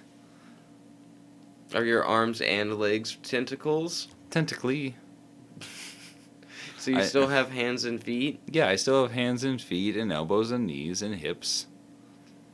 Are 1.73 1.83
your 1.83 2.03
arms 2.03 2.39
and 2.41 2.77
legs 2.77 3.17
tentacles? 3.23 4.09
Tentacly. 4.29 4.93
So 6.77 6.91
you 6.91 6.99
I- 6.99 7.03
still 7.05 7.27
have 7.37 7.49
hands 7.51 7.83
and 7.85 8.01
feet? 8.03 8.39
Yeah, 8.45 8.67
I 8.67 8.75
still 8.75 9.01
have 9.03 9.11
hands 9.11 9.43
and 9.43 9.59
feet 9.61 9.97
and 9.97 10.11
elbows 10.11 10.51
and 10.51 10.67
knees 10.67 11.01
and 11.01 11.15
hips. 11.15 11.65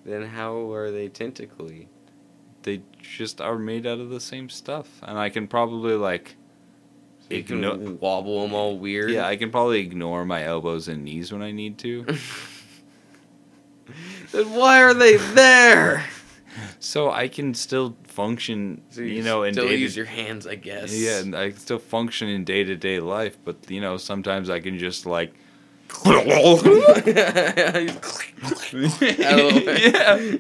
Then 0.05 0.24
how 0.24 0.72
are 0.72 0.89
they 0.91 1.09
tentacly? 1.09 1.88
They 2.63 2.82
just 3.01 3.41
are 3.41 3.57
made 3.59 3.86
out 3.86 3.99
of 3.99 4.09
the 4.09 4.20
same 4.22 4.49
stuff, 4.49 4.88
and 5.03 5.18
I 5.20 5.30
can 5.30 5.47
probably 5.47 5.95
like. 5.95 6.36
You 7.30 7.43
can 7.43 7.61
igno- 7.61 7.99
wobble 7.99 8.41
them 8.43 8.53
all 8.53 8.78
weird. 8.78 9.09
Yeah, 9.11 9.28
I 9.28 9.36
can 9.36 9.49
probably 9.51 9.80
ignore 9.80 10.26
my 10.26 10.43
elbows 10.43 10.88
and 10.88 11.03
knees 11.03 11.32
when 11.32 11.41
I 11.41 11.51
need 11.51 11.78
to. 11.80 12.05
then 14.32 14.53
why 14.53 14.82
are 14.82 14.93
they 14.93 15.17
there? 15.17 16.05
so 16.80 17.11
I 17.11 17.28
can 17.28 17.53
still 17.53 17.95
function, 18.03 18.82
So 18.89 19.01
you 19.01 19.23
know, 19.23 19.43
in 19.43 19.53
still 19.53 19.71
use 19.71 19.95
your 19.97 20.05
hands, 20.05 20.47
I 20.47 20.55
guess. 20.55 20.93
yeah, 20.93 21.19
and 21.19 21.36
I 21.36 21.49
can 21.49 21.59
still 21.59 21.80
function 21.80 22.30
in 22.30 22.43
day 22.43 22.63
to 22.63 22.76
day 22.76 22.99
life. 22.99 23.38
But 23.43 23.69
you 23.69 23.82
know, 23.82 23.97
sometimes 23.97 24.49
I 24.49 24.59
can 24.59 24.78
just 24.78 25.05
like. 25.05 25.34
yeah. 26.05 26.19
Oh. 29.32 30.39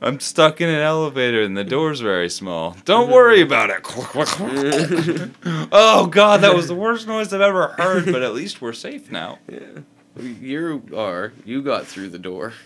I'm 0.00 0.20
stuck 0.20 0.60
in 0.60 0.68
an 0.68 0.80
elevator 0.80 1.42
and 1.42 1.56
the 1.56 1.64
door's 1.64 2.00
very 2.00 2.28
small. 2.30 2.76
Don't 2.84 3.10
worry 3.10 3.40
about 3.40 3.70
it. 3.70 3.80
oh 5.72 6.06
god, 6.06 6.40
that 6.42 6.54
was 6.54 6.68
the 6.68 6.74
worst 6.74 7.06
noise 7.08 7.32
I've 7.32 7.40
ever 7.40 7.68
heard, 7.78 8.06
but 8.06 8.22
at 8.22 8.32
least 8.34 8.60
we're 8.62 8.72
safe 8.72 9.10
now. 9.10 9.38
yeah. 9.50 9.80
You 10.20 10.82
are. 10.96 11.32
You 11.44 11.62
got 11.62 11.86
through 11.86 12.10
the 12.10 12.18
door. 12.18 12.52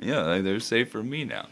Yeah, 0.00 0.38
they're 0.38 0.60
safe 0.60 0.92
from 0.92 1.10
me 1.10 1.24
now. 1.24 1.48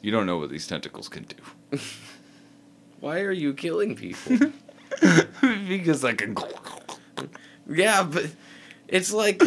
You 0.00 0.10
don't 0.10 0.24
know 0.24 0.38
what 0.38 0.48
these 0.48 0.66
tentacles 0.66 1.10
can 1.10 1.24
do. 1.24 1.78
Why 3.00 3.20
are 3.20 3.30
you 3.32 3.52
killing 3.52 3.94
people? 3.96 4.50
because 5.68 6.04
I 6.06 6.14
can. 6.14 6.34
yeah, 7.68 8.02
but 8.02 8.28
it's 8.88 9.12
like 9.12 9.42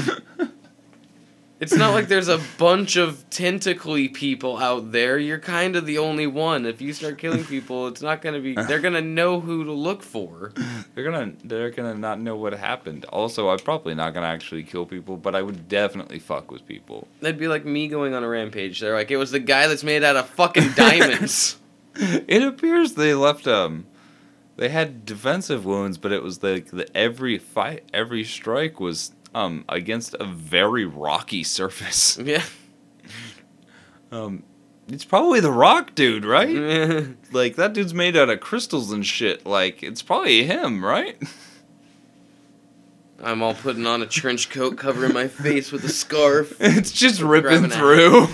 it's 1.60 1.74
not 1.74 1.93
like 1.93 2.08
there's 2.08 2.28
a 2.28 2.39
bunch 2.58 2.97
of 2.97 3.30
tentacly 3.30 4.10
people 4.10 4.58
out 4.58 4.91
there. 4.91 5.18
You're 5.18 5.39
kind 5.39 5.76
of 5.76 5.86
the 5.86 5.97
only 5.99 6.28
one. 6.28 6.66
If 6.66 6.82
you 6.82 6.91
start 6.93 7.18
killing 7.18 7.45
people, 7.45 7.88
it's 7.88 8.01
not 8.01 8.22
gonna 8.22 8.39
be. 8.39 8.56
They're 8.56 8.80
gonna 8.82 9.01
know 9.01 9.39
who 9.39 9.64
to 9.64 9.72
look 9.72 10.03
for. 10.03 10.51
They're 10.93 11.10
gonna 11.10 11.34
they're 11.43 11.72
gonna 11.72 11.95
not 11.95 12.20
know 12.20 12.36
what 12.36 12.53
happened. 12.53 13.06
Also, 13.06 13.49
I'm 13.49 13.60
probably 13.60 13.95
not 13.95 14.14
gonna 14.14 14.28
actually 14.28 14.64
kill 14.64 14.86
people, 14.86 15.18
but 15.18 15.36
I 15.36 15.41
would 15.41 15.70
definitely 15.70 16.20
fuck 16.20 16.51
with 16.51 16.68
people. 16.68 17.08
That'd 17.22 17.39
be 17.39 17.47
like 17.47 17.66
me 17.66 17.88
going 17.88 18.14
on 18.14 18.24
a 18.24 18.28
rampage. 18.28 18.80
They're 18.80 18.93
like, 18.93 19.12
it 19.12 19.18
was 19.18 19.32
the 19.32 19.39
guy 19.39 19.68
that's 19.68 19.84
made 19.84 20.03
out 20.03 20.16
of 20.18 20.28
fucking 20.30 20.72
diamonds. 20.72 21.58
It 21.97 22.43
appears 22.43 22.95
they 22.95 23.14
left 23.14 23.47
um 23.47 23.86
they 24.58 24.68
had 24.68 25.06
defensive 25.06 25.64
wounds, 25.64 25.97
but 25.97 26.12
it 26.12 26.22
was 26.22 26.43
like 26.43 26.68
the 26.68 26.93
every 26.93 27.38
fight 27.38 27.86
every 27.93 28.26
strike 28.26 28.82
was 28.82 29.14
um 29.36 29.66
against 29.70 30.16
a 30.20 30.26
very 30.26 30.86
rocky 30.86 31.44
surface. 31.44 32.18
yeah. 32.24 32.44
Um 34.12 34.44
it's 34.88 35.06
probably 35.06 35.40
the 35.40 35.52
rock 35.52 35.94
dude, 35.96 36.26
right? 36.26 37.08
Like 37.32 37.58
that 37.58 37.74
dude's 37.74 37.94
made 37.94 38.16
out 38.16 38.30
of 38.30 38.40
crystals 38.40 38.92
and 38.92 39.06
shit. 39.06 39.46
Like 39.46 39.84
it's 39.84 40.02
probably 40.02 40.44
him, 40.46 40.84
right? 40.84 41.22
I'm 43.22 43.42
all 43.42 43.54
putting 43.54 43.86
on 43.86 44.02
a 44.02 44.06
trench 44.06 44.50
coat, 44.50 44.78
covering 44.78 45.14
my 45.14 45.28
face 45.28 45.72
with 45.72 45.84
a 45.84 45.90
scarf. 45.90 46.56
it's 46.60 46.92
just 46.92 47.22
ripping 47.22 47.70
through. 47.70 48.28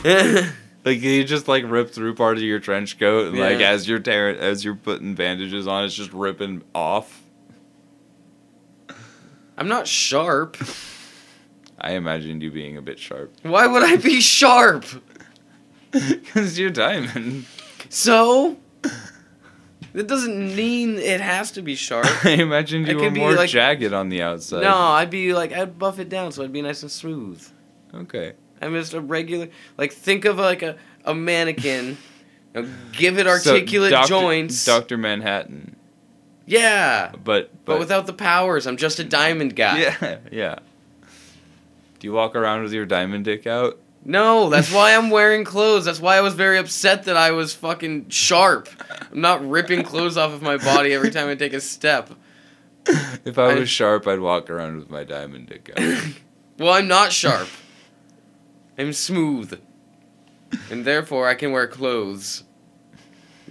Like 0.84 1.02
you 1.02 1.24
just 1.24 1.48
like 1.48 1.64
rip 1.68 1.92
through 1.92 2.16
part 2.16 2.38
of 2.38 2.44
your 2.44 2.60
trench 2.60 3.00
coat, 3.00 3.28
and 3.28 3.40
like 3.40 3.60
as 3.60 3.88
you're 3.88 4.00
tearing, 4.00 4.38
as 4.38 4.66
you're 4.66 4.76
putting 4.76 5.14
bandages 5.16 5.68
on, 5.68 5.86
it's 5.86 5.94
just 5.94 6.12
ripping 6.12 6.64
off. 6.74 7.21
I'm 9.62 9.68
not 9.68 9.88
sharp. 9.88 10.58
I 11.80 11.92
imagined 11.92 12.42
you 12.42 12.50
being 12.50 12.78
a 12.78 12.82
bit 12.82 12.98
sharp 12.98 13.32
Why 13.44 13.68
would 13.68 13.84
I 13.84 13.96
be 13.98 14.20
sharp? 14.20 14.86
because 15.92 16.58
you're 16.58 16.72
diamond. 16.72 17.46
So? 17.90 18.58
That 19.94 20.08
doesn't 20.08 20.56
mean 20.56 20.98
it 20.98 21.22
has 21.22 21.52
to 21.52 21.62
be 21.62 21.76
sharp. 21.76 22.08
I 22.26 22.32
imagined 22.32 22.88
you 22.88 22.96
were 22.96 23.04
can 23.04 23.14
be, 23.14 23.20
more 23.20 23.34
like- 23.34 23.52
jagged 23.52 23.94
on 23.94 24.10
the 24.10 24.24
outside. 24.24 24.64
No, 24.64 24.76
I'd 24.76 25.12
be 25.12 25.32
like, 25.36 25.54
I'd 25.54 25.78
buff 25.78 26.00
it 26.00 26.10
down 26.10 26.32
so 26.32 26.42
it'd 26.42 26.52
be 26.52 26.64
nice 26.64 26.82
and 26.82 26.90
smooth. 26.92 27.48
Okay. 27.94 28.34
I'm 28.64 28.74
just 28.74 28.96
a 28.96 29.02
regular, 29.02 29.50
like, 29.78 29.94
think 29.94 30.26
of 30.26 30.40
like 30.40 30.64
a, 30.64 30.76
a 31.06 31.14
mannequin, 31.14 32.00
you 32.56 32.62
know, 32.64 32.70
give 32.94 33.20
it 33.20 33.28
So, 33.28 33.52
articulate 33.52 33.92
Dr. 33.92 34.08
joints. 34.08 34.66
Doctor 34.66 34.98
Manhattan, 34.98 35.76
yeah, 36.46 37.12
but 37.12 37.22
but, 37.24 37.50
but 37.66 37.80
without 37.80 38.06
the 38.08 38.14
powers. 38.14 38.66
I'm 38.68 38.78
just 38.78 39.00
a 39.00 39.04
diamond 39.04 39.56
guy. 39.56 39.80
yeah 39.82 40.18
yeah. 40.32 40.60
Do 42.00 42.08
you 42.08 42.14
walk 42.14 42.36
around 42.36 42.64
with 42.64 42.74
your 42.74 42.86
diamond 42.86 43.26
dick 43.26 43.46
out? 43.46 43.78
No, 44.04 44.50
that's 44.50 44.74
why 44.74 44.96
I'm 44.96 45.12
wearing 45.12 45.44
clothes. 45.44 45.86
That's 45.86 46.00
why 46.00 46.18
I 46.18 46.22
was 46.22 46.34
very 46.34 46.58
upset 46.58 47.04
that 47.04 47.16
I 47.16 47.30
was 47.32 47.54
fucking 47.54 48.10
sharp. 48.10 48.68
I'm 49.12 49.22
not 49.22 49.48
ripping 49.48 49.84
clothes 49.84 50.18
off 50.18 50.32
of 50.34 50.42
my 50.42 50.58
body 50.58 50.94
every 50.94 51.12
time 51.12 51.28
I 51.30 51.36
take 51.36 51.54
a 51.54 51.62
step. 51.62 52.10
If 53.24 53.38
I 53.38 53.52
I- 53.52 53.60
was 53.60 53.70
sharp, 53.70 54.08
I'd 54.08 54.20
walk 54.20 54.50
around 54.50 54.78
with 54.78 54.90
my 54.90 55.04
diamond 55.04 55.48
dick 55.48 55.70
out. 55.78 56.04
Well, 56.58 56.74
I'm 56.74 56.88
not 56.88 57.12
sharp. 57.12 57.48
I'm 58.78 58.94
smooth. 58.94 59.60
And 60.70 60.86
therefore 60.86 61.28
I 61.28 61.34
can 61.36 61.52
wear 61.52 61.66
clothes. 61.68 62.44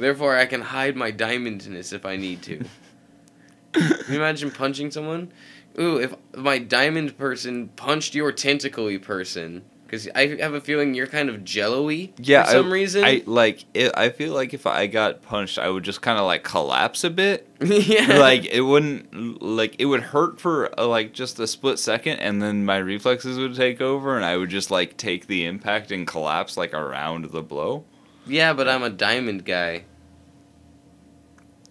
Therefore 0.01 0.37
I 0.37 0.47
can 0.47 0.61
hide 0.63 0.97
my 0.97 1.13
diamondness 1.13 1.93
if 1.93 2.05
I 2.05 2.17
need 2.17 2.43
to. 2.43 2.65
Can 3.73 4.05
you 4.09 4.17
imagine 4.17 4.51
punching 4.51 4.91
someone? 4.91 5.33
Ooh, 5.79 5.99
if 5.99 6.15
my 6.37 6.59
diamond 6.59 7.17
person 7.17 7.69
punched 7.69 8.15
your 8.15 8.33
tentacly 8.33 8.99
person, 8.99 9.63
because 9.87 10.09
I 10.15 10.37
have 10.37 10.55
a 10.55 10.61
feeling 10.61 10.95
you're 10.95 11.07
kind 11.07 11.29
of 11.29 11.45
jello-y 11.45 12.11
Yeah, 12.19 12.45
for 12.45 12.51
some 12.51 12.67
I, 12.67 12.71
reason. 12.71 13.05
I 13.05 13.23
like. 13.27 13.65
It, 13.75 13.93
I 13.97 14.11
feel 14.11 14.33
like 14.35 14.55
if 14.55 14.67
I 14.67 14.87
got 14.87 15.23
punched, 15.23 15.59
I 15.59 15.69
would 15.69 15.83
just 15.85 16.01
kind 16.01 16.19
of 16.19 16.25
like 16.27 16.43
collapse 16.45 17.05
a 17.05 17.11
bit. 17.11 17.49
yeah, 17.61 18.19
like 18.19 18.45
it 18.47 18.63
wouldn't 18.63 19.43
like 19.43 19.77
it 19.79 19.87
would 19.87 20.03
hurt 20.03 20.41
for 20.41 20.79
uh, 20.79 20.87
like 20.87 21.13
just 21.13 21.39
a 21.39 21.47
split 21.47 21.79
second, 21.79 22.19
and 22.19 22.41
then 22.43 22.65
my 22.65 22.79
reflexes 22.79 23.39
would 23.39 23.55
take 23.55 23.81
over, 23.81 24.17
and 24.17 24.25
I 24.25 24.37
would 24.37 24.51
just 24.51 24.71
like 24.71 24.97
take 24.97 25.27
the 25.29 25.45
impact 25.45 25.93
and 25.93 26.07
collapse 26.07 26.57
like 26.57 26.73
around 26.75 27.27
the 27.27 27.43
blow. 27.43 27.85
Yeah, 28.31 28.53
but 28.53 28.68
I'm 28.68 28.83
a 28.83 28.91
diamond 28.91 29.45
guy. 29.45 29.85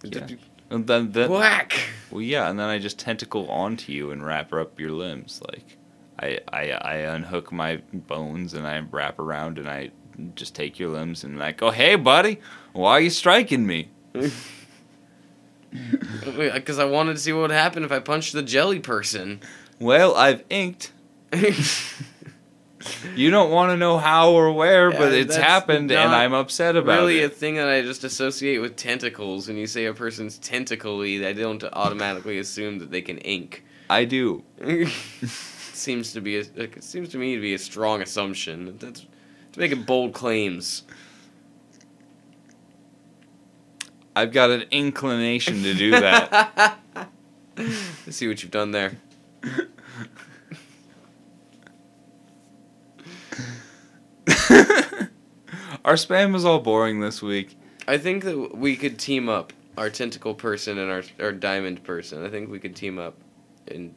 Yeah. 0.02 0.26
And 0.70 0.86
then 0.86 1.12
then 1.12 1.30
Whack. 1.30 1.78
well 2.10 2.22
yeah, 2.22 2.48
and 2.48 2.58
then 2.58 2.68
I 2.68 2.78
just 2.78 2.98
tentacle 2.98 3.50
onto 3.50 3.92
you 3.92 4.12
and 4.12 4.24
wrap 4.24 4.52
up 4.52 4.78
your 4.78 4.92
limbs. 4.92 5.42
Like 5.50 5.76
I 6.18 6.38
I 6.52 6.70
I 6.70 6.94
unhook 6.96 7.50
my 7.52 7.82
bones 7.92 8.54
and 8.54 8.66
I 8.66 8.78
wrap 8.78 9.18
around 9.18 9.58
and 9.58 9.68
I 9.68 9.90
just 10.34 10.54
take 10.54 10.78
your 10.78 10.90
limbs 10.90 11.24
and 11.24 11.38
like, 11.38 11.60
oh 11.62 11.70
hey 11.70 11.96
buddy, 11.96 12.38
why 12.72 12.92
are 12.92 13.00
you 13.00 13.10
striking 13.10 13.66
me? 13.66 13.90
Because 15.72 16.80
I 16.80 16.84
wanted 16.84 17.14
to 17.14 17.20
see 17.20 17.32
what 17.32 17.42
would 17.42 17.50
happen 17.52 17.84
if 17.84 17.92
I 17.92 18.00
punched 18.00 18.32
the 18.32 18.42
jelly 18.42 18.80
person. 18.80 19.40
Well, 19.78 20.16
I've 20.16 20.42
inked. 20.50 20.90
You 23.14 23.30
don't 23.30 23.50
want 23.50 23.72
to 23.72 23.76
know 23.76 23.98
how 23.98 24.32
or 24.32 24.52
where, 24.52 24.90
but 24.90 25.12
it's 25.12 25.36
happened, 25.36 25.90
and 25.90 26.12
I'm 26.12 26.32
upset 26.32 26.76
about 26.76 26.92
it. 26.92 26.96
really 26.96 27.22
a 27.22 27.28
thing 27.28 27.56
that 27.56 27.68
I 27.68 27.82
just 27.82 28.04
associate 28.04 28.58
with 28.58 28.76
tentacles. 28.76 29.48
When 29.48 29.56
you 29.56 29.66
say 29.66 29.84
a 29.84 29.92
person's 29.92 30.38
tentacly, 30.38 31.26
I 31.26 31.32
don't 31.32 31.62
automatically 31.62 32.38
assume 32.38 32.78
that 32.78 32.90
they 32.90 33.02
can 33.02 33.18
ink. 33.18 33.64
I 33.90 34.04
do. 34.04 34.44
seems 35.80 36.12
to 36.12 36.20
be 36.20 36.36
a, 36.36 36.40
it 36.56 36.84
seems 36.84 37.08
to 37.10 37.18
me 37.18 37.34
to 37.34 37.40
be 37.40 37.54
a 37.54 37.58
strong 37.58 38.02
assumption. 38.02 38.76
That's 38.78 39.06
to 39.52 39.60
make 39.60 39.86
bold 39.86 40.12
claims. 40.12 40.84
I've 44.14 44.32
got 44.32 44.50
an 44.50 44.64
inclination 44.70 45.62
to 45.62 45.74
do 45.74 45.92
that. 45.92 46.78
I 47.56 48.10
see 48.10 48.28
what 48.28 48.42
you've 48.42 48.50
done 48.50 48.70
there. 48.70 48.98
Our 55.90 55.96
spam 55.96 56.36
is 56.36 56.44
all 56.44 56.60
boring 56.60 57.00
this 57.00 57.20
week. 57.20 57.58
I 57.88 57.98
think 57.98 58.22
that 58.22 58.56
we 58.56 58.76
could 58.76 58.96
team 58.96 59.28
up 59.28 59.52
our 59.76 59.90
tentacle 59.90 60.36
person 60.36 60.78
and 60.78 60.88
our 60.88 61.02
our 61.18 61.32
diamond 61.32 61.82
person. 61.82 62.24
I 62.24 62.28
think 62.28 62.48
we 62.48 62.60
could 62.60 62.76
team 62.76 62.96
up 62.96 63.16
and 63.66 63.92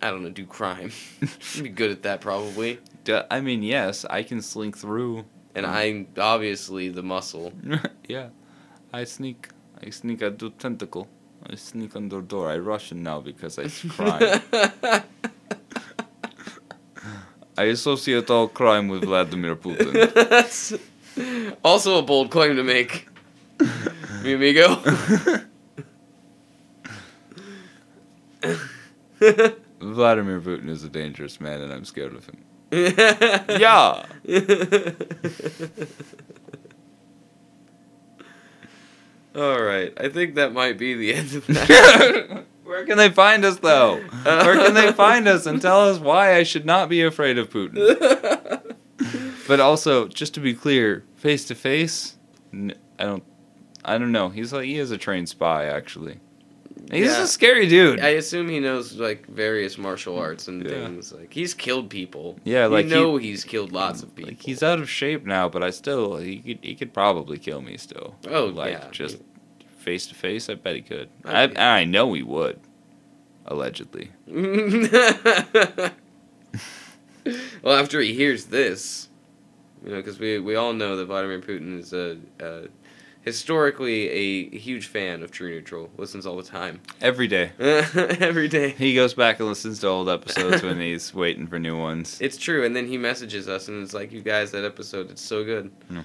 I 0.00 0.08
don't 0.08 0.22
know, 0.22 0.30
do 0.30 0.46
crime. 0.46 0.90
I'd 1.22 1.62
be 1.62 1.68
good 1.68 1.90
at 1.90 2.02
that 2.04 2.22
probably. 2.22 2.80
I 3.30 3.42
mean, 3.42 3.62
yes, 3.62 4.06
I 4.08 4.22
can 4.22 4.40
slink 4.40 4.78
through. 4.78 5.26
And 5.54 5.66
um, 5.66 5.74
I'm 5.74 6.08
obviously 6.16 6.88
the 6.88 7.02
muscle. 7.02 7.52
yeah, 8.08 8.30
I 8.90 9.04
sneak. 9.04 9.50
I 9.84 9.90
sneak. 9.90 10.22
I 10.22 10.30
do 10.30 10.48
tentacle. 10.48 11.08
I 11.46 11.56
sneak 11.56 11.94
under 11.94 12.22
door. 12.22 12.48
I 12.48 12.56
rush 12.56 12.84
Russian 12.84 13.02
now 13.02 13.20
because 13.20 13.58
I 13.58 13.68
crime. 13.68 14.40
I 17.62 17.66
associate 17.66 18.28
all 18.28 18.48
crime 18.48 18.88
with 18.88 19.04
Vladimir 19.04 19.54
Putin. 19.54 20.12
That's 20.30 20.74
also 21.62 21.98
a 22.00 22.02
bold 22.02 22.32
claim 22.32 22.56
to 22.56 22.64
make. 22.64 23.06
Mi 24.24 24.32
amigo. 24.32 24.74
Vladimir 29.80 30.40
Putin 30.40 30.68
is 30.68 30.82
a 30.82 30.88
dangerous 30.88 31.40
man, 31.40 31.60
and 31.60 31.72
I'm 31.72 31.84
scared 31.84 32.16
of 32.16 32.26
him. 32.26 32.42
Yeah. 32.72 34.06
All 39.36 39.62
right, 39.62 39.92
I 40.00 40.08
think 40.08 40.34
that 40.34 40.52
might 40.52 40.78
be 40.78 40.94
the 40.94 41.14
end 41.14 41.32
of 41.36 41.46
that. 41.46 42.44
Where 42.64 42.84
can 42.86 42.96
they 42.96 43.10
find 43.10 43.44
us, 43.44 43.58
though? 43.58 43.96
Where 44.22 44.56
can 44.56 44.74
they 44.74 44.92
find 44.92 45.26
us 45.28 45.46
and 45.46 45.60
tell 45.60 45.80
us 45.88 45.98
why 45.98 46.36
I 46.36 46.42
should 46.44 46.64
not 46.64 46.88
be 46.88 47.02
afraid 47.02 47.38
of 47.38 47.50
Putin? 47.50 48.60
But 49.48 49.58
also, 49.58 50.06
just 50.06 50.34
to 50.34 50.40
be 50.40 50.54
clear, 50.54 51.04
face 51.16 51.44
to 51.46 51.54
face, 51.56 52.16
I 52.54 52.74
don't, 53.04 53.24
I 53.84 53.98
don't 53.98 54.12
know. 54.12 54.28
He's 54.28 54.52
like 54.52 54.64
he 54.66 54.78
is 54.78 54.92
a 54.92 54.96
trained 54.96 55.28
spy, 55.28 55.64
actually. 55.64 56.20
He's 56.92 57.06
Yeah. 57.06 57.24
a 57.24 57.26
scary 57.26 57.66
dude. 57.66 58.00
I 58.00 58.10
assume 58.10 58.48
he 58.48 58.60
knows 58.60 58.94
like 58.94 59.26
various 59.26 59.76
martial 59.76 60.16
arts 60.18 60.46
and 60.46 60.62
Yeah. 60.62 60.70
things. 60.70 61.12
Like 61.12 61.32
he's 61.34 61.54
killed 61.54 61.90
people. 61.90 62.38
Yeah, 62.44 62.66
like, 62.66 62.86
you 62.86 62.92
know 62.92 63.16
he's 63.16 63.44
killed 63.44 63.72
lots 63.72 64.02
of 64.04 64.14
people. 64.14 64.30
Like 64.30 64.40
he's 64.42 64.62
out 64.62 64.78
of 64.78 64.88
shape 64.88 65.26
now, 65.26 65.48
but 65.48 65.62
I 65.64 65.70
still 65.70 66.16
he 66.18 66.38
could 66.38 66.58
he 66.62 66.74
could 66.76 66.94
probably 66.94 67.38
kill 67.38 67.60
me 67.60 67.76
still. 67.76 68.14
oh 68.30 68.46
like 68.46 68.72
yeah, 68.74 68.88
just 68.92 69.18
face 69.82 70.06
to 70.06 70.14
face. 70.14 70.48
I 70.48 70.54
bet 70.54 70.76
he 70.76 70.82
could. 70.82 71.08
I 71.24 71.44
I 71.44 71.80
I 71.80 71.84
know 71.84 72.12
he 72.14 72.22
would. 72.22 72.60
Allegedly. 73.46 74.10
well, 74.26 75.90
after 77.66 78.00
he 78.00 78.14
hears 78.14 78.46
this, 78.46 79.08
you 79.84 79.90
know, 79.90 79.96
because 79.96 80.18
we 80.18 80.38
we 80.38 80.54
all 80.54 80.72
know 80.72 80.96
that 80.96 81.06
Vladimir 81.06 81.40
Putin 81.40 81.78
is 81.78 81.92
a, 81.92 82.16
a 82.40 82.68
historically 83.22 84.08
a 84.10 84.56
huge 84.56 84.86
fan 84.86 85.22
of 85.22 85.30
True 85.32 85.50
Neutral. 85.50 85.90
Listens 85.96 86.24
all 86.24 86.36
the 86.36 86.42
time, 86.44 86.80
Every 87.00 87.26
day. 87.26 87.50
every 87.58 88.46
day. 88.48 88.70
He 88.70 88.94
goes 88.94 89.14
back 89.14 89.40
and 89.40 89.48
listens 89.48 89.80
to 89.80 89.88
old 89.88 90.08
episodes 90.08 90.62
when 90.62 90.80
he's 90.80 91.12
waiting 91.22 91.46
for 91.48 91.58
new 91.58 91.76
ones. 91.76 92.18
It's 92.20 92.36
true, 92.36 92.64
and 92.64 92.76
then 92.76 92.86
he 92.86 92.96
messages 92.96 93.48
us 93.48 93.66
and 93.68 93.82
it's 93.82 93.94
like, 93.94 94.12
"You 94.12 94.22
guys, 94.22 94.52
that 94.52 94.64
episode, 94.64 95.10
it's 95.10 95.22
so 95.22 95.44
good." 95.44 95.72
No. 95.90 96.04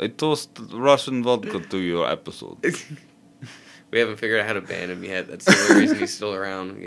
I 0.00 0.08
toast 0.08 0.50
Russian 0.72 1.24
vodka 1.24 1.60
to 1.60 1.78
your 1.78 2.08
episode. 2.08 2.58
we 3.90 3.98
haven't 3.98 4.16
figured 4.16 4.40
out 4.40 4.46
how 4.46 4.52
to 4.54 4.60
ban 4.60 4.90
him 4.90 5.02
yet. 5.02 5.28
That's 5.28 5.44
the 5.44 5.66
only 5.70 5.80
reason 5.82 5.98
he's 5.98 6.14
still 6.14 6.34
around. 6.34 6.78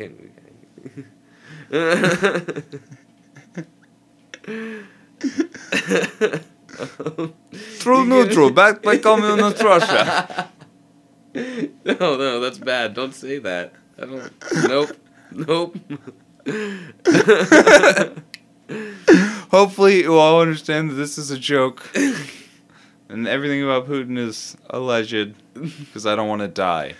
True 7.79 8.05
neutral, 8.05 8.49
backed 8.49 8.83
by 8.83 8.97
communist 8.97 9.61
Russia. 9.61 10.49
No, 11.33 12.17
no, 12.17 12.41
that's 12.41 12.57
bad. 12.57 12.93
Don't 12.93 13.15
say 13.15 13.39
that. 13.39 13.71
I 13.97 14.01
don't. 14.01 14.33
Nope. 14.67 14.89
Nope. 15.31 15.77
Hopefully, 19.49 20.01
you 20.01 20.17
all 20.17 20.41
understand 20.41 20.89
that 20.89 20.95
this 20.95 21.17
is 21.17 21.31
a 21.31 21.39
joke, 21.39 21.89
and 23.11 23.27
everything 23.27 23.63
about 23.63 23.87
Putin 23.87 24.17
is 24.17 24.55
alleged, 24.69 25.35
because 25.53 26.05
I 26.05 26.15
don't 26.15 26.27
want 26.29 26.41
to 26.41 26.47
die. 26.47 26.95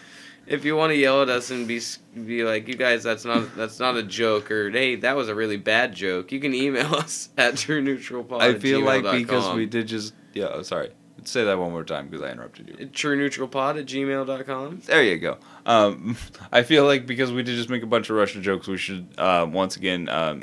if 0.47 0.66
you 0.66 0.76
want 0.76 0.91
to 0.91 0.95
yell 0.97 1.22
at 1.22 1.30
us 1.30 1.49
and 1.51 1.68
be 1.68 1.80
be 2.14 2.43
like, 2.43 2.68
you 2.68 2.76
guys, 2.76 3.03
that's 3.03 3.24
not 3.26 3.55
that's 3.55 3.80
not 3.80 3.95
a 3.97 4.03
joke, 4.03 4.51
or 4.51 4.70
hey, 4.70 4.95
that 4.97 5.16
was 5.16 5.30
a 5.30 5.36
really 5.36 5.57
bad 5.57 5.93
joke, 5.95 6.32
you 6.32 6.39
can 6.39 6.53
email 6.53 6.93
us 7.03 7.30
at 7.38 7.53
trueneutralpod. 7.55 8.41
I 8.41 8.59
feel 8.59 8.82
like 8.82 9.03
because 9.03 9.55
we 9.55 9.66
did 9.66 9.88
just 9.88 10.14
yeah. 10.34 10.49
oh, 10.51 10.62
Sorry, 10.62 10.91
say 11.24 11.43
that 11.43 11.57
one 11.57 11.72
more 11.72 11.84
time 11.84 12.07
because 12.07 12.22
I 12.26 12.32
interrupted 12.32 12.68
you. 12.70 12.88
trueneutralpod 12.88 13.80
at 13.80 13.86
gmail.com. 13.86 14.82
There 14.86 15.03
you 15.03 15.18
go. 15.20 15.38
Um, 15.66 16.18
I 16.51 16.64
feel 16.64 16.86
like 16.86 17.05
because 17.05 17.32
we 17.32 17.43
did 17.43 17.55
just 17.55 17.70
make 17.70 17.84
a 17.84 17.88
bunch 17.88 18.09
of 18.09 18.16
Russian 18.18 18.43
jokes, 18.43 18.68
we 18.68 18.78
should 18.78 19.07
uh, 19.18 19.47
once 19.49 19.76
again 19.78 20.09
um, 20.09 20.41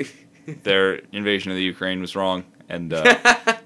their 0.63 0.95
invasion 1.11 1.51
of 1.51 1.57
the 1.57 1.63
Ukraine 1.63 2.01
was 2.01 2.15
wrong, 2.15 2.43
and 2.67 2.93
uh, 2.93 3.57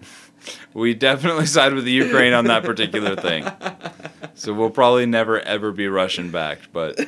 we 0.73 0.93
definitely 0.93 1.45
side 1.57 1.73
with 1.73 1.85
the 1.85 1.91
Ukraine 1.91 2.33
on 2.33 2.45
that 2.45 2.63
particular 2.63 3.15
thing. 3.15 3.49
So 4.35 4.53
we'll 4.53 4.69
probably 4.69 5.05
never 5.05 5.39
ever 5.39 5.71
be 5.71 5.87
Russian 5.87 6.31
backed, 6.31 6.73
but 6.73 6.99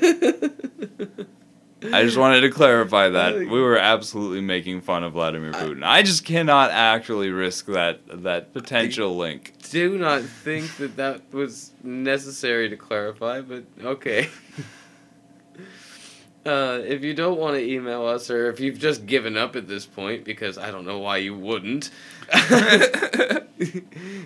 I 1.94 2.04
just 2.04 2.18
wanted 2.18 2.42
to 2.42 2.50
clarify 2.50 3.10
that 3.10 3.34
oh, 3.34 3.40
we 3.40 3.62
were 3.62 3.78
absolutely 3.78 4.42
making 4.42 4.82
fun 4.82 5.04
of 5.04 5.14
Vladimir 5.14 5.52
Putin. 5.52 5.84
I 5.84 6.04
just 6.04 6.26
cannot 6.26 6.72
actually 6.72 7.30
risk 7.30 7.68
that 7.68 8.02
that 8.24 8.54
potential 8.54 9.16
link. 9.16 9.54
Do 9.70 9.98
not 9.98 10.22
think 10.22 10.78
that 10.78 10.96
that 10.98 11.34
was 11.34 11.72
necessary 11.84 12.70
to 12.70 12.78
clarify, 12.78 13.42
but 13.42 13.64
okay. 13.84 14.30
Uh, 16.46 16.80
if 16.86 17.04
you 17.04 17.16
don't 17.16 17.40
want 17.40 17.56
to 17.56 17.64
email 17.64 18.06
us, 18.06 18.30
or 18.30 18.50
if 18.50 18.60
you've 18.60 18.78
just 18.78 19.08
given 19.08 19.36
up 19.36 19.56
at 19.56 19.68
this 19.68 19.86
point, 19.86 20.24
because 20.24 20.60
I 20.60 20.70
don't 20.70 20.86
know 20.86 21.00
why 21.00 21.18
you 21.18 21.36
wouldn't, 21.36 21.90
then 22.50 23.48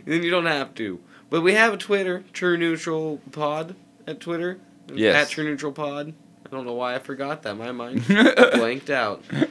you 0.06 0.30
don't 0.30 0.46
have 0.46 0.76
to. 0.76 1.00
But 1.30 1.42
we 1.42 1.54
have 1.54 1.74
a 1.74 1.78
Twitter, 1.78 2.26
True 2.34 2.58
Neutral 2.58 3.22
Pod, 3.32 3.76
at 4.06 4.20
Twitter. 4.20 4.60
Yes. 4.94 5.16
At 5.16 5.30
True 5.30 5.46
Neutral 5.46 5.72
Pod. 5.72 6.14
I 6.46 6.50
don't 6.50 6.66
know 6.66 6.74
why 6.74 6.96
I 6.96 7.00
forgot 7.00 7.44
that. 7.44 7.56
My 7.56 7.72
mind 7.72 8.06
blanked 8.54 8.90
out. 8.90 9.24
Uh, 9.32 9.48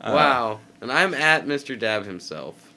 wow. 0.00 0.60
And 0.80 0.92
I'm 0.92 1.14
at 1.14 1.46
Mr. 1.46 1.78
Dab 1.78 2.04
himself. 2.04 2.72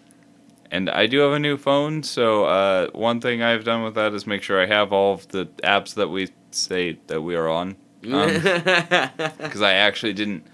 And 0.72 0.90
I 0.90 1.08
do 1.08 1.20
have 1.20 1.34
a 1.34 1.40
new 1.40 1.58
phone, 1.58 2.04
so 2.04 2.46
uh, 2.46 2.88
one 2.92 3.22
thing 3.22 3.42
I've 3.42 3.64
done 3.64 3.84
with 3.84 3.96
that 3.96 4.14
is 4.14 4.26
make 4.26 4.44
sure 4.44 4.62
I 4.62 4.66
have 4.66 4.92
all 4.92 5.14
of 5.14 5.28
the 5.30 5.46
apps 5.64 5.94
that 5.96 6.10
we 6.10 6.30
say 6.52 7.00
that 7.08 7.22
we 7.22 7.36
are 7.36 7.48
on. 7.48 7.76
Because 9.38 9.62
I 9.62 9.74
actually 9.74 10.14
didn't. 10.14 10.46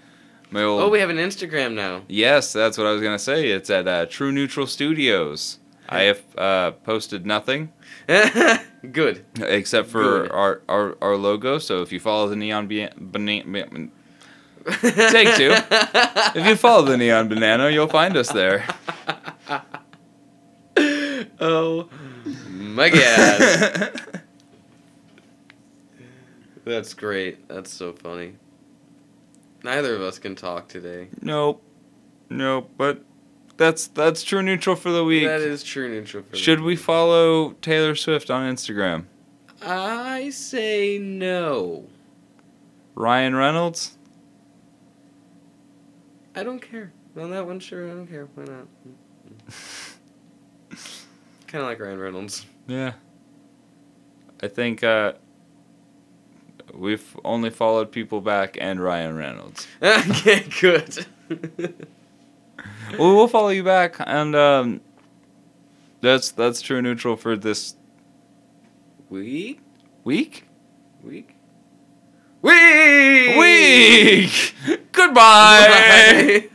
My 0.50 0.62
old. 0.62 0.82
oh, 0.82 0.88
we 0.88 1.00
have 1.00 1.10
an 1.10 1.16
Instagram 1.16 1.74
now. 1.74 2.02
Yes, 2.08 2.52
that's 2.52 2.78
what 2.78 2.86
I 2.86 2.92
was 2.92 3.02
gonna 3.02 3.18
say. 3.18 3.48
It's 3.50 3.70
at 3.70 3.88
uh, 3.88 4.06
True 4.06 4.30
Neutral 4.32 4.66
Studios. 4.66 5.58
I 5.88 6.02
have 6.02 6.22
uh, 6.38 6.70
posted 6.82 7.26
nothing 7.26 7.72
Good. 8.92 9.24
except 9.40 9.88
for 9.88 10.02
Good. 10.22 10.30
our, 10.32 10.62
our 10.68 10.96
our 11.02 11.16
logo. 11.16 11.58
So 11.58 11.82
if 11.82 11.92
you 11.92 12.00
follow 12.00 12.28
the 12.28 12.36
neon 12.36 12.68
ba- 12.68 12.92
banana, 12.96 13.88
Take 14.80 15.34
two. 15.36 15.52
if 16.38 16.46
you 16.46 16.56
follow 16.56 16.84
the 16.84 16.96
neon 16.96 17.28
banana, 17.28 17.68
you'll 17.70 17.86
find 17.88 18.16
us 18.16 18.30
there. 18.32 18.64
oh 21.40 21.88
my 22.48 22.88
god. 22.90 24.10
That's 26.64 26.94
great. 26.94 27.48
That's 27.48 27.70
so 27.70 27.92
funny. 27.92 28.34
Neither 29.62 29.94
of 29.94 30.02
us 30.02 30.18
can 30.18 30.34
talk 30.34 30.68
today. 30.68 31.08
nope, 31.20 31.62
nope. 32.28 32.70
But 32.76 33.02
that's 33.56 33.86
that's 33.86 34.22
True 34.22 34.42
Neutral 34.42 34.76
for 34.76 34.90
the 34.90 35.04
week. 35.04 35.26
That 35.26 35.40
is 35.40 35.62
true 35.62 35.88
neutral 35.88 36.22
for 36.22 36.36
Should 36.36 36.60
we 36.60 36.76
follow 36.76 37.52
Taylor 37.62 37.94
Swift 37.94 38.30
on 38.30 38.52
Instagram? 38.52 39.04
I 39.62 40.30
say 40.30 40.98
no. 40.98 41.86
Ryan 42.94 43.34
Reynolds. 43.34 43.96
I 46.36 46.42
don't 46.42 46.60
care. 46.60 46.92
On 47.16 47.30
that 47.30 47.46
one, 47.46 47.60
sure, 47.60 47.86
I 47.86 47.94
don't 47.94 48.06
care. 48.06 48.26
Why 48.34 48.44
not? 48.44 48.66
kind 51.46 51.62
of 51.62 51.68
like 51.68 51.78
Ryan 51.80 51.98
Reynolds. 51.98 52.44
Yeah. 52.66 52.94
I 54.42 54.48
think 54.48 54.82
uh, 54.82 55.12
we've 56.76 57.16
only 57.24 57.50
followed 57.50 57.92
people 57.92 58.20
back 58.20 58.56
and 58.60 58.80
Ryan 58.80 59.16
Reynolds. 59.16 59.66
okay, 59.82 60.46
good. 60.60 61.06
well, 62.98 63.14
we'll 63.16 63.28
follow 63.28 63.48
you 63.48 63.62
back, 63.64 63.96
and 64.00 64.34
um, 64.34 64.80
that's 66.00 66.30
that's 66.32 66.60
true 66.60 66.82
neutral 66.82 67.16
for 67.16 67.36
this 67.36 67.76
week? 69.08 69.60
week. 70.04 70.46
Week? 71.02 71.34
Week! 72.42 73.36
Week. 73.38 74.54
Goodbye. 74.92 75.66
Bye. 75.66 76.48